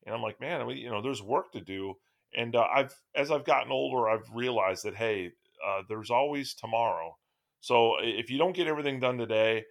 And 0.05 0.15
I'm 0.15 0.21
like, 0.21 0.39
man, 0.39 0.61
I 0.61 0.65
mean, 0.65 0.77
you 0.77 0.89
know, 0.89 1.01
there's 1.01 1.21
work 1.21 1.51
to 1.51 1.61
do 1.61 1.95
and 2.35 2.55
uh, 2.55 2.65
I've 2.73 2.95
as 3.15 3.31
I've 3.31 3.45
gotten 3.45 3.71
older, 3.71 4.09
I've 4.09 4.29
realized 4.33 4.85
that 4.85 4.95
hey, 4.95 5.31
uh, 5.65 5.81
there's 5.87 6.11
always 6.11 6.53
tomorrow. 6.53 7.17
So 7.59 7.95
if 8.01 8.29
you 8.29 8.37
don't 8.37 8.55
get 8.55 8.67
everything 8.67 8.99
done 8.99 9.17
today, 9.17 9.65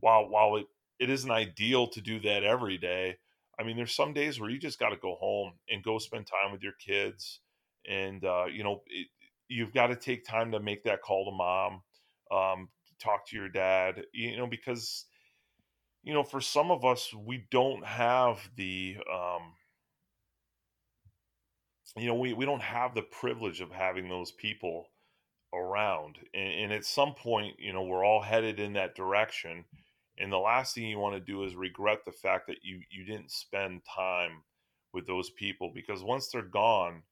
while 0.00 0.28
while 0.28 0.56
it, 0.56 0.66
it 0.98 1.10
isn't 1.10 1.30
ideal 1.30 1.88
to 1.88 2.00
do 2.00 2.20
that 2.20 2.44
every 2.44 2.78
day, 2.78 3.16
I 3.58 3.62
mean, 3.62 3.76
there's 3.76 3.94
some 3.94 4.12
days 4.12 4.40
where 4.40 4.50
you 4.50 4.58
just 4.58 4.78
got 4.78 4.90
to 4.90 4.96
go 4.96 5.16
home 5.16 5.52
and 5.68 5.82
go 5.82 5.98
spend 5.98 6.26
time 6.26 6.52
with 6.52 6.62
your 6.62 6.74
kids, 6.84 7.40
and 7.88 8.24
uh, 8.24 8.46
you 8.52 8.64
know, 8.64 8.82
it, 8.86 9.08
you've 9.48 9.74
got 9.74 9.88
to 9.88 9.96
take 9.96 10.24
time 10.24 10.52
to 10.52 10.60
make 10.60 10.84
that 10.84 11.02
call 11.02 11.24
to 11.26 11.36
mom, 11.36 11.82
um, 12.30 12.68
talk 13.02 13.26
to 13.28 13.36
your 13.36 13.48
dad, 13.48 14.02
you 14.12 14.36
know, 14.36 14.46
because 14.46 15.06
you 16.02 16.14
know, 16.14 16.22
for 16.22 16.40
some 16.40 16.70
of 16.70 16.84
us, 16.84 17.12
we 17.12 17.46
don't 17.50 17.84
have 17.84 18.38
the 18.56 18.96
um, 19.12 19.52
you 21.96 22.06
know, 22.06 22.14
we, 22.14 22.32
we 22.32 22.44
don't 22.44 22.62
have 22.62 22.94
the 22.94 23.02
privilege 23.02 23.60
of 23.60 23.70
having 23.70 24.08
those 24.08 24.32
people 24.32 24.86
around. 25.52 26.16
And, 26.34 26.52
and, 26.64 26.72
at 26.72 26.84
some 26.84 27.14
point, 27.14 27.56
you 27.58 27.72
know, 27.72 27.82
we're 27.82 28.04
all 28.04 28.22
headed 28.22 28.60
in 28.60 28.74
that 28.74 28.94
direction. 28.94 29.64
And 30.18 30.30
the 30.30 30.38
last 30.38 30.74
thing 30.74 30.84
you 30.84 30.98
want 30.98 31.16
to 31.16 31.32
do 31.32 31.44
is 31.44 31.54
regret 31.54 32.00
the 32.04 32.12
fact 32.12 32.46
that 32.46 32.58
you, 32.62 32.80
you 32.90 33.04
didn't 33.04 33.30
spend 33.30 33.82
time 33.84 34.42
with 34.92 35.06
those 35.06 35.30
people 35.30 35.72
because 35.74 36.02
once 36.02 36.28
they're 36.28 36.42
gone, 36.42 37.02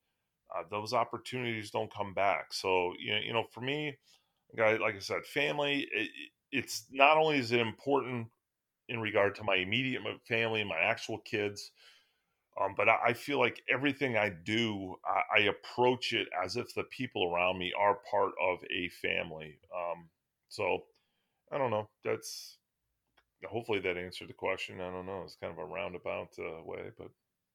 uh, 0.54 0.62
those 0.70 0.92
opportunities 0.92 1.70
don't 1.70 1.92
come 1.92 2.14
back. 2.14 2.52
So, 2.52 2.94
you 2.98 3.12
know, 3.12 3.20
you 3.20 3.32
know 3.32 3.44
for 3.50 3.60
me, 3.60 3.98
like 4.56 4.96
I 4.96 4.98
said, 4.98 5.24
family, 5.26 5.88
it, 5.92 6.08
it's 6.50 6.84
not 6.90 7.18
only 7.18 7.38
is 7.38 7.52
it 7.52 7.60
important 7.60 8.28
in 8.88 9.00
regard 9.00 9.34
to 9.36 9.44
my 9.44 9.56
immediate 9.56 10.02
family 10.26 10.60
and 10.60 10.68
my 10.68 10.78
actual 10.78 11.18
kids, 11.18 11.70
um, 12.61 12.74
but 12.76 12.88
I, 12.88 12.96
I, 13.09 13.12
feel 13.12 13.38
like 13.38 13.62
everything 13.72 14.16
I 14.16 14.30
do, 14.30 14.96
I, 15.04 15.40
I, 15.40 15.42
approach 15.44 16.12
it 16.12 16.28
as 16.42 16.56
if 16.56 16.74
the 16.74 16.84
people 16.84 17.32
around 17.32 17.59
me 17.59 17.72
are 17.78 17.98
part 18.11 18.32
of 18.42 18.59
a 18.70 18.88
family. 19.00 19.59
Um, 19.74 20.09
so 20.48 20.84
I 21.52 21.59
don't 21.59 21.70
know. 21.70 21.88
That's 22.04 22.59
hopefully 23.48 23.80
that 23.80 23.96
answered 23.96 24.28
the 24.28 24.34
question. 24.34 24.80
I 24.80 24.90
don't 24.90 25.06
know. 25.06 25.22
It's 25.24 25.36
kind 25.36 25.52
of 25.52 25.59
a 25.59 25.64
roundabout 25.64 26.30
uh, 26.38 26.64
way, 26.64 26.90
but 26.98 27.09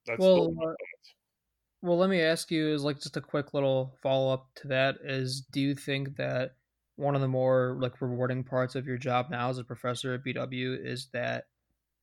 that's 0.05 0.19
well. 0.19 0.53
Uh, 0.61 0.73
well, 1.81 1.97
let 1.97 2.09
me 2.09 2.21
ask 2.21 2.49
you 2.49 2.73
is 2.73 2.83
like 2.83 3.01
just 3.01 3.17
a 3.17 3.21
quick 3.21 3.53
little 3.53 3.97
follow 4.01 4.33
up 4.33 4.47
to 4.55 4.69
that 4.69 4.95
is 5.03 5.41
do 5.51 5.59
you 5.59 5.75
think 5.75 6.15
that 6.15 6.51
one 6.95 7.15
of 7.15 7.21
the 7.21 7.27
more 7.27 7.75
like 7.79 8.01
rewarding 8.01 8.43
parts 8.43 8.75
of 8.75 8.85
your 8.85 8.97
job 8.97 9.27
now 9.29 9.49
as 9.49 9.57
a 9.57 9.63
professor 9.63 10.13
at 10.13 10.23
BW 10.23 10.77
is 10.85 11.09
that 11.11 11.45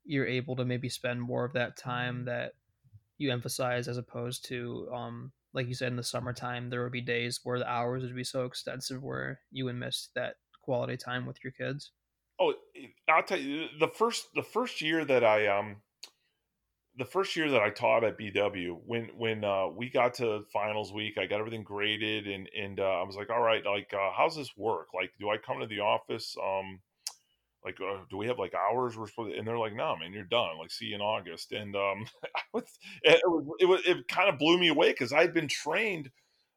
you're 0.04 0.26
able 0.26 0.56
to 0.56 0.64
maybe 0.64 0.88
spend 0.88 1.22
more 1.22 1.44
of 1.44 1.54
that 1.54 1.78
time 1.78 2.24
that 2.26 2.52
you 3.20 3.30
emphasize 3.30 3.86
as 3.86 3.98
opposed 3.98 4.46
to 4.46 4.88
um 4.92 5.30
like 5.52 5.68
you 5.68 5.74
said 5.74 5.88
in 5.88 5.96
the 5.96 6.02
summertime 6.02 6.70
there 6.70 6.82
would 6.82 6.92
be 6.92 7.02
days 7.02 7.40
where 7.44 7.58
the 7.58 7.70
hours 7.70 8.02
would 8.02 8.16
be 8.16 8.24
so 8.24 8.44
extensive 8.44 9.02
where 9.02 9.40
you 9.52 9.66
would 9.66 9.76
miss 9.76 10.08
that 10.14 10.36
quality 10.62 10.96
time 10.96 11.26
with 11.26 11.36
your 11.44 11.52
kids? 11.52 11.92
Oh 12.40 12.54
i'll 13.08 13.22
tell 13.22 13.38
you 13.38 13.66
the 13.78 13.88
first 13.88 14.28
the 14.34 14.42
first 14.42 14.80
year 14.80 15.04
that 15.04 15.22
i 15.22 15.46
um 15.46 15.76
the 16.96 17.04
first 17.04 17.36
year 17.36 17.50
that 17.50 17.60
i 17.60 17.68
taught 17.68 18.04
at 18.04 18.18
bw 18.18 18.78
when 18.86 19.10
when 19.16 19.44
uh, 19.44 19.68
we 19.68 19.90
got 19.90 20.14
to 20.14 20.42
finals 20.50 20.92
week 20.92 21.18
i 21.18 21.26
got 21.26 21.40
everything 21.40 21.62
graded 21.62 22.26
and 22.26 22.48
and 22.58 22.80
uh, 22.80 23.00
i 23.00 23.02
was 23.02 23.16
like 23.16 23.28
all 23.28 23.42
right 23.42 23.66
like 23.66 23.92
uh, 23.92 24.10
how's 24.16 24.36
this 24.36 24.56
work? 24.56 24.88
Like 24.94 25.10
do 25.20 25.28
i 25.28 25.36
come 25.36 25.60
to 25.60 25.66
the 25.66 25.80
office 25.80 26.34
um 26.42 26.80
like, 27.64 27.78
uh, 27.80 27.98
do 28.08 28.16
we 28.16 28.26
have 28.26 28.38
like 28.38 28.54
hours 28.54 28.96
we're 28.96 29.06
supposed 29.06 29.32
to, 29.32 29.38
and 29.38 29.46
they're 29.46 29.58
like, 29.58 29.74
no, 29.74 29.96
man, 29.96 30.12
you're 30.12 30.24
done. 30.24 30.58
Like, 30.58 30.70
see 30.70 30.86
you 30.86 30.94
in 30.94 31.00
August. 31.00 31.52
And 31.52 31.76
um, 31.76 32.06
was, 32.52 32.64
it, 33.02 33.20
was, 33.24 33.44
it, 33.60 33.64
was, 33.66 33.80
it 33.86 34.08
kind 34.08 34.28
of 34.28 34.38
blew 34.38 34.58
me 34.58 34.68
away 34.68 34.90
because 34.90 35.12
I'd 35.12 35.34
been 35.34 35.48
trained 35.48 36.10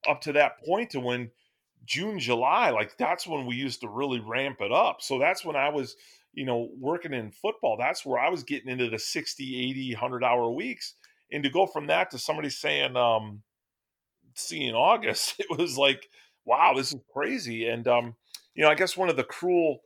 up 0.08 0.22
to 0.22 0.34
that 0.34 0.64
point 0.66 0.92
to 0.92 1.00
when 1.00 1.32
June, 1.86 2.20
July, 2.20 2.70
like 2.70 2.98
that's 2.98 3.28
when 3.28 3.46
we 3.46 3.56
used 3.56 3.82
to 3.82 3.90
really 3.90 4.20
ramp 4.20 4.58
it 4.62 4.72
up. 4.72 5.02
So 5.02 5.20
that's 5.20 5.44
when 5.44 5.56
I 5.56 5.70
was, 5.70 5.96
you 6.34 6.46
know, 6.46 6.70
working 6.80 7.14
in 7.14 7.32
football. 7.32 7.78
That's 7.78 8.06
where 8.06 8.20
I 8.20 8.30
was 8.30 8.44
getting 8.44 8.70
into 8.70 8.90
the 8.90 9.00
60, 9.00 9.70
80, 9.70 9.94
100 9.94 10.24
hour 10.24 10.50
weeks. 10.50 10.96
And 11.32 11.44
to 11.44 11.50
go 11.50 11.66
from 11.66 11.88
that 11.88 12.12
to 12.12 12.20
somebody 12.20 12.50
saying, 12.50 12.96
um, 12.96 13.42
see 14.36 14.66
in 14.66 14.76
August, 14.76 15.36
it 15.40 15.58
was 15.58 15.78
like, 15.78 16.08
wow, 16.46 16.74
this 16.76 16.94
is 16.94 17.00
crazy. 17.12 17.68
And, 17.68 17.88
um, 17.88 18.16
you 18.56 18.64
know, 18.64 18.70
I 18.70 18.76
guess 18.76 18.98
one 18.98 19.10
of 19.10 19.18
the 19.18 19.24
cruel, 19.24 19.80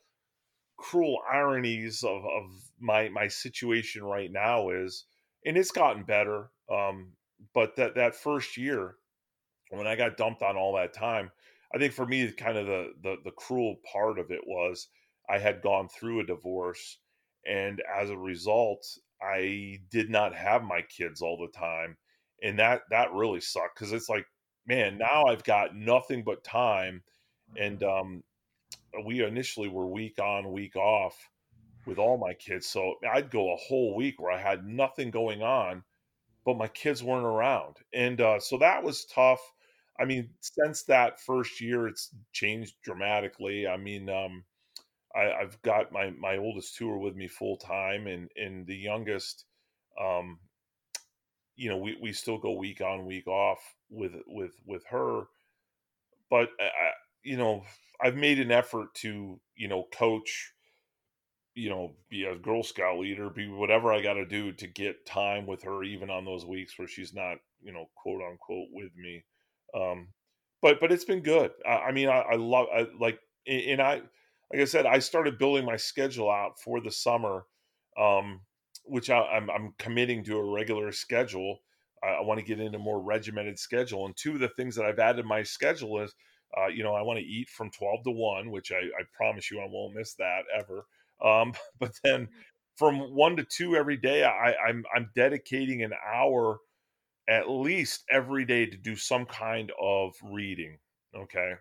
cruel 0.77 1.19
ironies 1.31 2.03
of, 2.03 2.23
of 2.23 2.51
my 2.79 3.09
my 3.09 3.27
situation 3.27 4.03
right 4.03 4.31
now 4.31 4.69
is 4.69 5.05
and 5.45 5.57
it's 5.57 5.71
gotten 5.71 6.03
better 6.03 6.51
um, 6.71 7.13
but 7.53 7.75
that 7.75 7.95
that 7.95 8.15
first 8.15 8.57
year 8.57 8.95
when 9.71 9.87
i 9.87 9.95
got 9.95 10.17
dumped 10.17 10.41
on 10.41 10.55
all 10.55 10.75
that 10.75 10.93
time 10.93 11.31
i 11.73 11.77
think 11.77 11.93
for 11.93 12.05
me 12.05 12.31
kind 12.31 12.57
of 12.57 12.65
the, 12.67 12.91
the 13.01 13.15
the 13.25 13.31
cruel 13.31 13.75
part 13.91 14.19
of 14.19 14.31
it 14.31 14.41
was 14.45 14.87
i 15.29 15.37
had 15.37 15.61
gone 15.61 15.87
through 15.89 16.19
a 16.19 16.25
divorce 16.25 16.99
and 17.45 17.81
as 17.99 18.09
a 18.09 18.17
result 18.17 18.85
i 19.21 19.77
did 19.89 20.09
not 20.09 20.35
have 20.35 20.63
my 20.63 20.81
kids 20.95 21.21
all 21.21 21.37
the 21.37 21.57
time 21.57 21.97
and 22.43 22.59
that 22.59 22.81
that 22.91 23.11
really 23.13 23.41
sucked 23.41 23.77
because 23.77 23.91
it's 23.91 24.09
like 24.09 24.25
man 24.67 24.97
now 24.97 25.25
i've 25.27 25.43
got 25.43 25.75
nothing 25.75 26.23
but 26.23 26.43
time 26.43 27.01
and 27.57 27.83
um 27.83 28.23
we 29.05 29.23
initially 29.23 29.69
were 29.69 29.87
week 29.87 30.19
on, 30.19 30.51
week 30.51 30.75
off 30.75 31.29
with 31.85 31.97
all 31.97 32.17
my 32.17 32.33
kids. 32.33 32.67
So 32.67 32.95
I'd 33.11 33.31
go 33.31 33.53
a 33.53 33.57
whole 33.57 33.95
week 33.95 34.19
where 34.19 34.31
I 34.31 34.39
had 34.39 34.65
nothing 34.65 35.09
going 35.09 35.41
on, 35.41 35.83
but 36.45 36.57
my 36.57 36.67
kids 36.67 37.03
weren't 37.03 37.25
around. 37.25 37.77
And 37.93 38.19
uh, 38.21 38.39
so 38.39 38.57
that 38.57 38.83
was 38.83 39.05
tough. 39.05 39.39
I 39.99 40.05
mean, 40.05 40.29
since 40.41 40.83
that 40.83 41.19
first 41.19 41.59
year, 41.59 41.87
it's 41.87 42.13
changed 42.31 42.75
dramatically. 42.83 43.67
I 43.67 43.77
mean, 43.77 44.09
um, 44.09 44.43
I, 45.15 45.33
have 45.39 45.59
got 45.63 45.91
my 45.91 46.11
my 46.11 46.37
oldest 46.37 46.75
two 46.75 46.89
are 46.91 46.99
with 46.99 47.15
me 47.15 47.27
full 47.27 47.57
time, 47.57 48.05
and 48.05 48.29
and 48.35 48.67
the 48.67 48.75
youngest, 48.75 49.45
um, 49.99 50.39
you 51.55 51.69
know, 51.69 51.77
we 51.77 51.97
we 51.99 52.13
still 52.13 52.37
go 52.37 52.51
week 52.51 52.81
on, 52.81 53.05
week 53.07 53.27
off 53.27 53.59
with 53.89 54.13
with 54.27 54.51
with 54.65 54.83
her. 54.91 55.23
But 56.29 56.49
I, 56.59 56.91
you 57.27 57.35
know, 57.35 57.63
I've 58.01 58.15
made 58.15 58.39
an 58.39 58.51
effort 58.51 58.93
to, 58.95 59.39
you 59.55 59.67
know, 59.67 59.85
coach, 59.91 60.53
you 61.55 61.69
know, 61.69 61.95
be 62.09 62.23
a 62.23 62.37
Girl 62.37 62.63
Scout 62.63 62.99
leader, 62.99 63.29
be 63.29 63.49
whatever 63.49 63.91
I 63.91 64.01
got 64.01 64.13
to 64.13 64.25
do 64.25 64.53
to 64.53 64.67
get 64.67 65.05
time 65.05 65.45
with 65.45 65.63
her, 65.63 65.83
even 65.83 66.09
on 66.09 66.23
those 66.23 66.45
weeks 66.45 66.79
where 66.79 66.87
she's 66.87 67.13
not, 67.13 67.37
you 67.61 67.73
know, 67.73 67.89
quote 67.95 68.21
unquote 68.21 68.69
with 68.71 68.95
me. 68.95 69.25
Um, 69.75 70.09
but 70.61 70.79
but 70.79 70.91
it's 70.91 71.03
been 71.03 71.21
good. 71.21 71.51
I, 71.65 71.89
I 71.89 71.91
mean, 71.91 72.07
I, 72.07 72.19
I 72.19 72.35
love 72.35 72.67
I, 72.73 72.87
like, 72.97 73.19
and 73.45 73.81
I, 73.81 74.01
like 74.53 74.61
I 74.61 74.65
said, 74.65 74.85
I 74.85 74.99
started 74.99 75.37
building 75.37 75.65
my 75.65 75.75
schedule 75.75 76.31
out 76.31 76.59
for 76.63 76.79
the 76.79 76.91
summer, 76.91 77.43
um, 77.99 78.41
which 78.85 79.09
I, 79.09 79.19
am 79.35 79.49
I'm, 79.49 79.55
I'm 79.55 79.73
committing 79.77 80.23
to 80.25 80.37
a 80.37 80.51
regular 80.53 80.93
schedule. 80.93 81.59
I, 82.01 82.07
I 82.07 82.21
want 82.21 82.39
to 82.39 82.45
get 82.45 82.61
into 82.61 82.79
more 82.79 83.01
regimented 83.01 83.59
schedule, 83.59 84.05
and 84.05 84.15
two 84.15 84.35
of 84.35 84.39
the 84.39 84.49
things 84.49 84.75
that 84.75 84.85
I've 84.85 84.99
added 84.99 85.25
my 85.25 85.43
schedule 85.43 86.01
is 86.01 86.13
Uh, 86.55 86.67
you 86.67 86.83
know, 86.83 86.93
I 86.93 87.01
want 87.01 87.19
to 87.19 87.25
eat 87.25 87.49
from 87.49 87.71
12 87.71 88.03
to 88.05 88.11
1, 88.11 88.51
which 88.51 88.71
I, 88.71 88.77
I 88.77 89.03
promise 89.15 89.51
you 89.51 89.59
I 89.59 89.67
won't 89.69 89.95
miss 89.95 90.13
that 90.15 90.43
ever. 90.55 90.85
Um, 91.23 91.53
but 91.79 91.93
then 92.03 92.29
from 92.75 93.15
1 93.15 93.37
to 93.37 93.43
2 93.43 93.75
every 93.75 93.97
day, 93.97 94.23
I, 94.23 94.53
I'm, 94.67 94.85
I'm 94.95 95.09
dedicating 95.15 95.83
an 95.83 95.93
hour 96.13 96.59
at 97.29 97.49
least 97.49 98.05
every 98.09 98.45
day 98.45 98.65
to 98.65 98.77
do 98.77 98.95
some 98.95 99.25
kind 99.25 99.71
of 99.81 100.15
reading. 100.23 100.77
Okay. 101.15 101.53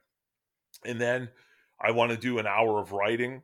And 0.85 1.01
then 1.01 1.29
I 1.81 1.91
want 1.91 2.13
to 2.13 2.17
do 2.17 2.39
an 2.39 2.47
hour 2.47 2.81
of 2.81 2.93
writing 2.93 3.43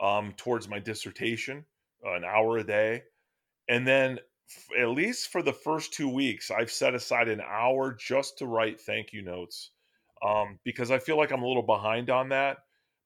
um, 0.00 0.34
towards 0.36 0.68
my 0.68 0.78
dissertation, 0.78 1.64
uh, 2.06 2.14
an 2.14 2.24
hour 2.24 2.58
a 2.58 2.64
day. 2.64 3.02
And 3.68 3.86
then, 3.86 4.18
at 4.78 4.88
least 4.88 5.28
for 5.28 5.42
the 5.42 5.52
first 5.52 5.94
two 5.94 6.08
weeks, 6.08 6.50
I've 6.50 6.70
set 6.70 6.94
aside 6.94 7.28
an 7.28 7.40
hour 7.40 7.94
just 7.94 8.38
to 8.38 8.46
write 8.46 8.80
thank 8.80 9.12
you 9.12 9.22
notes 9.22 9.70
um, 10.26 10.58
because 10.64 10.90
I 10.90 10.98
feel 10.98 11.16
like 11.16 11.32
I'm 11.32 11.42
a 11.42 11.46
little 11.46 11.62
behind 11.62 12.10
on 12.10 12.28
that. 12.30 12.58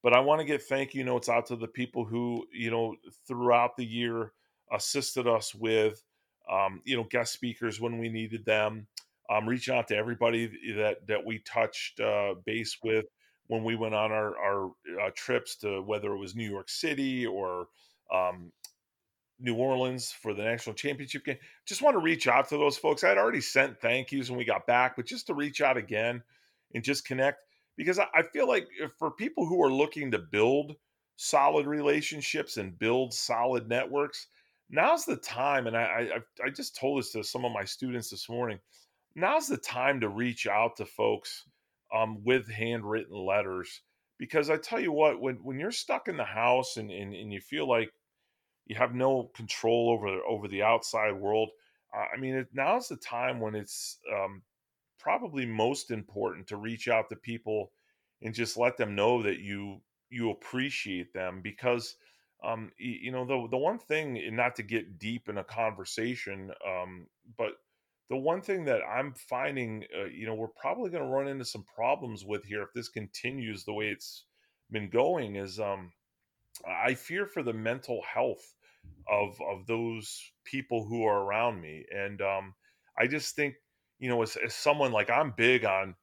But 0.03 0.13
I 0.13 0.21
want 0.21 0.41
to 0.41 0.45
get 0.47 0.63
thank 0.63 0.95
you 0.95 1.03
notes 1.03 1.29
out 1.29 1.47
to 1.47 1.57
the 1.57 1.67
people 1.67 2.05
who, 2.05 2.47
you 2.53 2.71
know, 2.71 2.95
throughout 3.27 3.77
the 3.77 3.85
year 3.85 4.33
assisted 4.73 5.27
us 5.27 5.55
with, 5.55 6.03
um, 6.51 6.81
you 6.85 6.97
know, 6.97 7.05
guest 7.11 7.33
speakers 7.33 7.81
when 7.81 7.99
we 7.99 8.09
needed 8.09 8.45
them. 8.45 8.87
Um, 9.29 9.49
reaching 9.49 9.75
out 9.75 9.89
to 9.89 9.97
everybody 9.97 10.47
that 10.77 11.05
that 11.09 11.27
we 11.27 11.41
touched 11.41 11.99
uh, 11.99 12.35
base 12.45 12.79
with 12.85 13.07
when 13.49 13.65
we 13.65 13.75
went 13.75 13.95
on 13.95 14.13
our 14.13 14.39
our 14.39 14.71
uh, 15.03 15.11
trips 15.17 15.57
to 15.57 15.83
whether 15.83 16.13
it 16.13 16.19
was 16.19 16.37
New 16.37 16.49
York 16.49 16.69
City 16.69 17.27
or 17.27 17.67
um, 18.15 18.53
New 19.41 19.57
Orleans 19.57 20.13
for 20.13 20.33
the 20.33 20.45
national 20.45 20.75
championship 20.75 21.25
game. 21.25 21.39
Just 21.67 21.83
want 21.83 21.95
to 21.95 22.01
reach 22.01 22.29
out 22.29 22.49
to 22.51 22.57
those 22.57 22.79
folks. 22.79 23.03
I 23.03 23.09
had 23.09 23.19
already 23.19 23.41
sent 23.41 23.81
thank 23.81 24.13
yous 24.13 24.31
when 24.31 24.39
we 24.39 24.45
got 24.45 24.69
back, 24.69 24.95
but 24.95 25.07
just 25.07 25.27
to 25.27 25.35
reach 25.35 25.61
out 25.61 25.77
again 25.77 26.23
and 26.77 26.85
just 26.85 27.07
connect 27.07 27.39
because 27.77 27.99
I 27.99 28.23
feel 28.23 28.47
like 28.47 28.69
for 28.99 29.11
people 29.11 29.47
who 29.47 29.63
are 29.65 29.73
looking 29.73 30.11
to 30.13 30.19
build 30.19 30.77
solid 31.17 31.67
relationships 31.67 32.59
and 32.59 32.79
build 32.79 33.13
solid 33.13 33.67
networks, 33.67 34.29
now's 34.71 35.07
the 35.07 35.17
time. 35.17 35.67
And 35.67 35.77
I, 35.77 36.09
I, 36.43 36.47
I 36.47 36.51
just 36.51 36.77
told 36.77 36.99
this 36.99 37.13
to 37.13 37.25
some 37.25 37.47
of 37.47 37.53
my 37.53 37.65
students 37.65 38.11
this 38.11 38.29
morning. 38.29 38.61
Now's 39.15 39.49
the 39.49 39.57
time 39.57 40.01
to 40.01 40.11
reach 40.11 40.47
out 40.47 40.77
to 40.77 40.85
folks 40.85 41.45
um, 41.95 42.23
with 42.25 42.51
handwritten 42.51 43.17
letters 43.17 43.81
because 44.19 44.51
I 44.51 44.59
tell 44.59 44.81
you 44.81 44.93
what, 44.93 45.21
when 45.21 45.37
when 45.37 45.59
you're 45.59 45.71
stuck 45.71 46.09
in 46.09 46.19
the 46.19 46.25
house 46.25 46.77
and, 46.77 46.91
and, 46.91 47.15
and 47.15 47.33
you 47.33 47.41
feel 47.41 47.67
like 47.67 47.91
you 48.67 48.77
have 48.77 48.95
no 48.95 49.31
control 49.35 49.91
over 49.91 50.21
over 50.29 50.47
the 50.47 50.63
outside 50.63 51.13
world. 51.13 51.51
Uh, 51.97 52.05
I 52.15 52.21
mean, 52.21 52.35
it, 52.35 52.49
now's 52.53 52.89
the 52.89 52.97
time 52.97 53.41
when 53.41 53.55
it's 53.55 53.99
um, 54.15 54.43
probably 55.07 55.47
most 55.47 55.93
important 55.93 56.49
to 56.49 56.57
reach 56.57 56.89
out 56.89 57.09
to 57.09 57.15
people 57.15 57.71
and 58.23 58.35
just 58.35 58.57
let 58.57 58.77
them 58.77 58.97
know 58.97 59.23
that 59.23 59.39
you 59.39 59.81
you 60.11 60.31
appreciate 60.33 61.13
them 61.13 61.41
because 61.45 61.95
um, 62.43 62.73
you, 62.77 63.13
know 63.13 63.25
the 63.25 63.47
the 63.53 63.57
one 63.57 63.79
thing, 63.79 64.21
not 64.35 64.57
to 64.57 64.65
get 64.65 64.99
deep 64.99 65.29
in 65.29 65.39
a 65.39 65.45
conversation, 65.45 66.51
um, 66.67 67.07
but 67.39 67.53
the 68.11 68.17
one 68.17 68.43
thing 68.43 68.65
that 68.65 68.81
I'm 68.83 69.15
finding, 69.15 69.85
uh, 69.97 70.07
you 70.07 70.27
know, 70.27 70.35
we're 70.35 70.49
probably 70.49 70.91
going 70.91 71.05
to 71.05 71.09
run 71.09 71.29
into 71.29 71.45
some 71.45 71.65
problems 71.73 72.25
with 72.25 72.45
here 72.45 72.63
if 72.63 72.73
this 72.75 72.89
continues 72.89 73.65
the 73.65 73.75
way 73.75 73.87
it's 73.87 74.25
been 74.73 74.91
going 74.91 75.37
is 75.37 75.61
um, 75.61 75.93
I 76.69 76.95
fear 76.95 77.27
for 77.27 77.45
the 77.45 77.53
mental 77.53 78.03
health 78.13 78.55
of 79.09 79.41
of 79.41 79.69
those 79.69 80.21
people 80.45 80.85
who 80.85 81.05
are 81.05 81.23
around 81.23 81.61
me, 81.61 81.87
and 81.95 82.21
um, 82.21 82.55
I 82.99 83.07
just 83.07 83.37
think 83.37 83.55
you 83.99 84.09
know, 84.09 84.23
as, 84.23 84.37
as 84.37 84.55
someone 84.55 84.93
like 84.93 85.11
I'm 85.11 85.33
big 85.37 85.65
on 85.65 85.95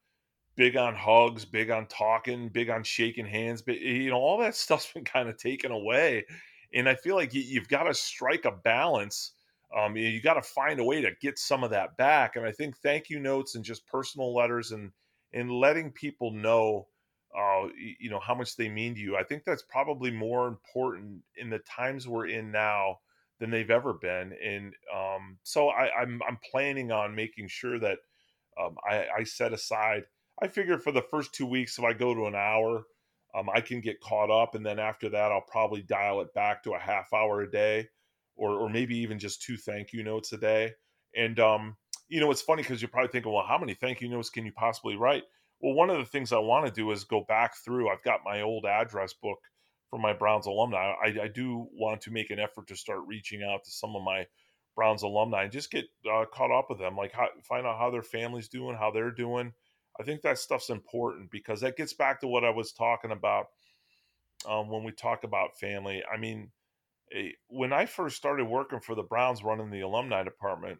big 0.55 0.77
on 0.77 0.93
hugs, 0.95 1.45
big 1.45 1.71
on 1.71 1.87
talking, 1.87 2.49
big 2.49 2.69
on 2.69 2.83
shaking 2.83 3.25
hands, 3.25 3.61
but 3.61 3.79
you 3.79 4.09
know, 4.09 4.17
all 4.17 4.37
that 4.37 4.55
stuff's 4.55 4.91
been 4.91 5.03
kind 5.03 5.29
of 5.29 5.37
taken 5.37 5.71
away, 5.71 6.25
and 6.73 6.87
I 6.89 6.95
feel 6.95 7.15
like 7.15 7.33
you, 7.33 7.59
have 7.59 7.69
got 7.69 7.83
to 7.83 7.93
strike 7.93 8.45
a 8.45 8.51
balance. 8.51 9.33
Um, 9.75 9.97
you, 9.97 10.07
you 10.07 10.21
got 10.21 10.35
to 10.35 10.41
find 10.41 10.79
a 10.79 10.83
way 10.83 11.01
to 11.01 11.11
get 11.19 11.39
some 11.39 11.63
of 11.63 11.71
that 11.71 11.97
back, 11.97 12.35
and 12.35 12.45
I 12.45 12.51
think 12.51 12.77
thank 12.77 13.09
you 13.09 13.19
notes 13.19 13.55
and 13.55 13.63
just 13.63 13.87
personal 13.87 14.33
letters 14.35 14.71
and 14.71 14.91
and 15.33 15.51
letting 15.51 15.91
people 15.91 16.31
know 16.31 16.87
uh, 17.35 17.67
you 17.99 18.09
know 18.09 18.19
how 18.19 18.35
much 18.35 18.55
they 18.55 18.69
mean 18.69 18.93
to 18.95 19.01
you. 19.01 19.17
I 19.17 19.23
think 19.23 19.43
that's 19.43 19.63
probably 19.63 20.11
more 20.11 20.47
important 20.47 21.21
in 21.35 21.49
the 21.49 21.59
times 21.59 22.07
we're 22.07 22.27
in 22.27 22.51
now 22.51 22.99
than 23.39 23.49
they've 23.49 23.69
ever 23.69 23.93
been. 23.93 24.33
And 24.43 24.73
um, 24.95 25.37
so 25.43 25.69
I, 25.69 25.85
am 25.85 25.91
I'm, 26.01 26.21
I'm 26.29 26.37
planning 26.51 26.91
on 26.91 27.15
making 27.15 27.47
sure 27.47 27.79
that 27.79 27.97
um, 28.61 28.75
I, 28.89 29.05
I, 29.19 29.23
set 29.23 29.53
aside. 29.53 30.03
I 30.41 30.47
figure 30.47 30.77
for 30.77 30.91
the 30.91 31.01
first 31.01 31.33
two 31.33 31.45
weeks, 31.45 31.77
if 31.77 31.83
I 31.83 31.93
go 31.93 32.13
to 32.13 32.25
an 32.25 32.35
hour, 32.35 32.83
um, 33.35 33.49
I 33.53 33.61
can 33.61 33.81
get 33.81 33.99
caught 33.99 34.29
up, 34.29 34.53
and 34.53 34.65
then 34.65 34.77
after 34.77 35.09
that, 35.09 35.31
I'll 35.31 35.45
probably 35.47 35.81
dial 35.81 36.21
it 36.21 36.33
back 36.35 36.63
to 36.63 36.73
a 36.73 36.79
half 36.79 37.11
hour 37.13 37.41
a 37.41 37.49
day, 37.49 37.87
or 38.35 38.51
or 38.59 38.69
maybe 38.69 38.95
even 38.97 39.17
just 39.17 39.41
two 39.41 39.57
thank 39.57 39.91
you 39.91 40.03
notes 40.03 40.33
a 40.33 40.37
day. 40.37 40.71
And 41.15 41.39
um, 41.39 41.75
you 42.09 42.19
know, 42.19 42.29
it's 42.29 42.41
funny 42.41 42.61
because 42.61 42.81
you're 42.81 42.89
probably 42.89 43.11
thinking, 43.11 43.31
well, 43.31 43.45
how 43.47 43.57
many 43.57 43.73
thank 43.73 44.01
you 44.01 44.09
notes 44.09 44.29
can 44.29 44.45
you 44.45 44.51
possibly 44.51 44.95
write? 44.95 45.23
Well, 45.61 45.73
one 45.73 45.89
of 45.89 45.97
the 45.97 46.05
things 46.05 46.31
I 46.31 46.37
want 46.37 46.67
to 46.67 46.71
do 46.71 46.91
is 46.91 47.05
go 47.05 47.25
back 47.27 47.55
through. 47.65 47.89
I've 47.89 48.03
got 48.03 48.19
my 48.23 48.41
old 48.41 48.65
address 48.65 49.13
book 49.13 49.39
for 49.93 49.99
my 49.99 50.11
Browns 50.11 50.47
alumni. 50.47 50.91
I, 51.05 51.25
I 51.25 51.27
do 51.27 51.67
want 51.71 52.01
to 52.01 52.11
make 52.11 52.31
an 52.31 52.39
effort 52.39 52.65
to 52.69 52.75
start 52.75 53.01
reaching 53.05 53.43
out 53.43 53.63
to 53.63 53.69
some 53.69 53.95
of 53.95 54.01
my 54.01 54.25
Browns 54.75 55.03
alumni 55.03 55.43
and 55.43 55.51
just 55.51 55.69
get 55.69 55.85
uh, 56.11 56.25
caught 56.33 56.49
up 56.49 56.65
with 56.67 56.79
them, 56.79 56.97
like 56.97 57.11
how, 57.11 57.27
find 57.43 57.67
out 57.67 57.77
how 57.77 57.91
their 57.91 58.01
family's 58.01 58.49
doing, 58.49 58.75
how 58.75 58.89
they're 58.89 59.11
doing. 59.11 59.53
I 59.99 60.03
think 60.03 60.23
that 60.23 60.39
stuff's 60.39 60.71
important 60.71 61.29
because 61.29 61.61
that 61.61 61.77
gets 61.77 61.93
back 61.93 62.21
to 62.21 62.27
what 62.27 62.43
I 62.43 62.49
was 62.49 62.71
talking 62.71 63.11
about 63.11 63.49
um, 64.49 64.67
when 64.67 64.83
we 64.83 64.91
talk 64.93 65.25
about 65.25 65.59
family. 65.59 66.01
I 66.11 66.17
mean, 66.17 66.49
when 67.47 67.71
I 67.71 67.85
first 67.85 68.17
started 68.17 68.45
working 68.45 68.79
for 68.79 68.95
the 68.95 69.03
Browns 69.03 69.43
running 69.43 69.69
the 69.69 69.81
alumni 69.81 70.23
department, 70.23 70.79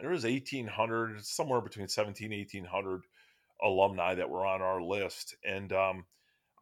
there 0.00 0.10
was 0.10 0.24
1,800, 0.24 1.24
somewhere 1.24 1.60
between 1.60 1.86
17, 1.86 2.30
1,800 2.30 3.02
alumni 3.62 4.16
that 4.16 4.28
were 4.28 4.44
on 4.44 4.60
our 4.60 4.82
list. 4.82 5.36
And 5.44 5.72
um, 5.72 6.06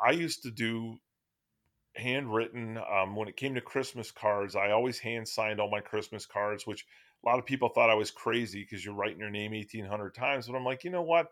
I 0.07 0.11
used 0.11 0.43
to 0.43 0.51
do 0.51 0.99
handwritten. 1.97 2.78
Um, 2.78 3.16
when 3.16 3.28
it 3.28 3.36
came 3.36 3.55
to 3.55 3.61
Christmas 3.61 4.11
cards, 4.11 4.57
I 4.57 4.70
always 4.70 4.99
hand 4.99 5.28
signed 5.28 5.61
all 5.61 5.70
my 5.70 5.80
Christmas 5.80 6.26
cards, 6.26 6.66
which 6.66 6.86
a 7.24 7.28
lot 7.28 7.38
of 7.38 7.47
people 7.47 7.68
thought 7.68 7.91
I 7.91 7.95
was 7.95 8.11
crazy 8.11 8.62
because 8.62 8.84
you're 8.84 8.95
writing 8.95 9.20
your 9.20 9.30
name 9.30 9.53
1,800 9.53 10.14
times. 10.14 10.47
But 10.47 10.57
I'm 10.57 10.64
like, 10.64 10.84
you 10.84 10.91
know 10.91 11.03
what? 11.03 11.28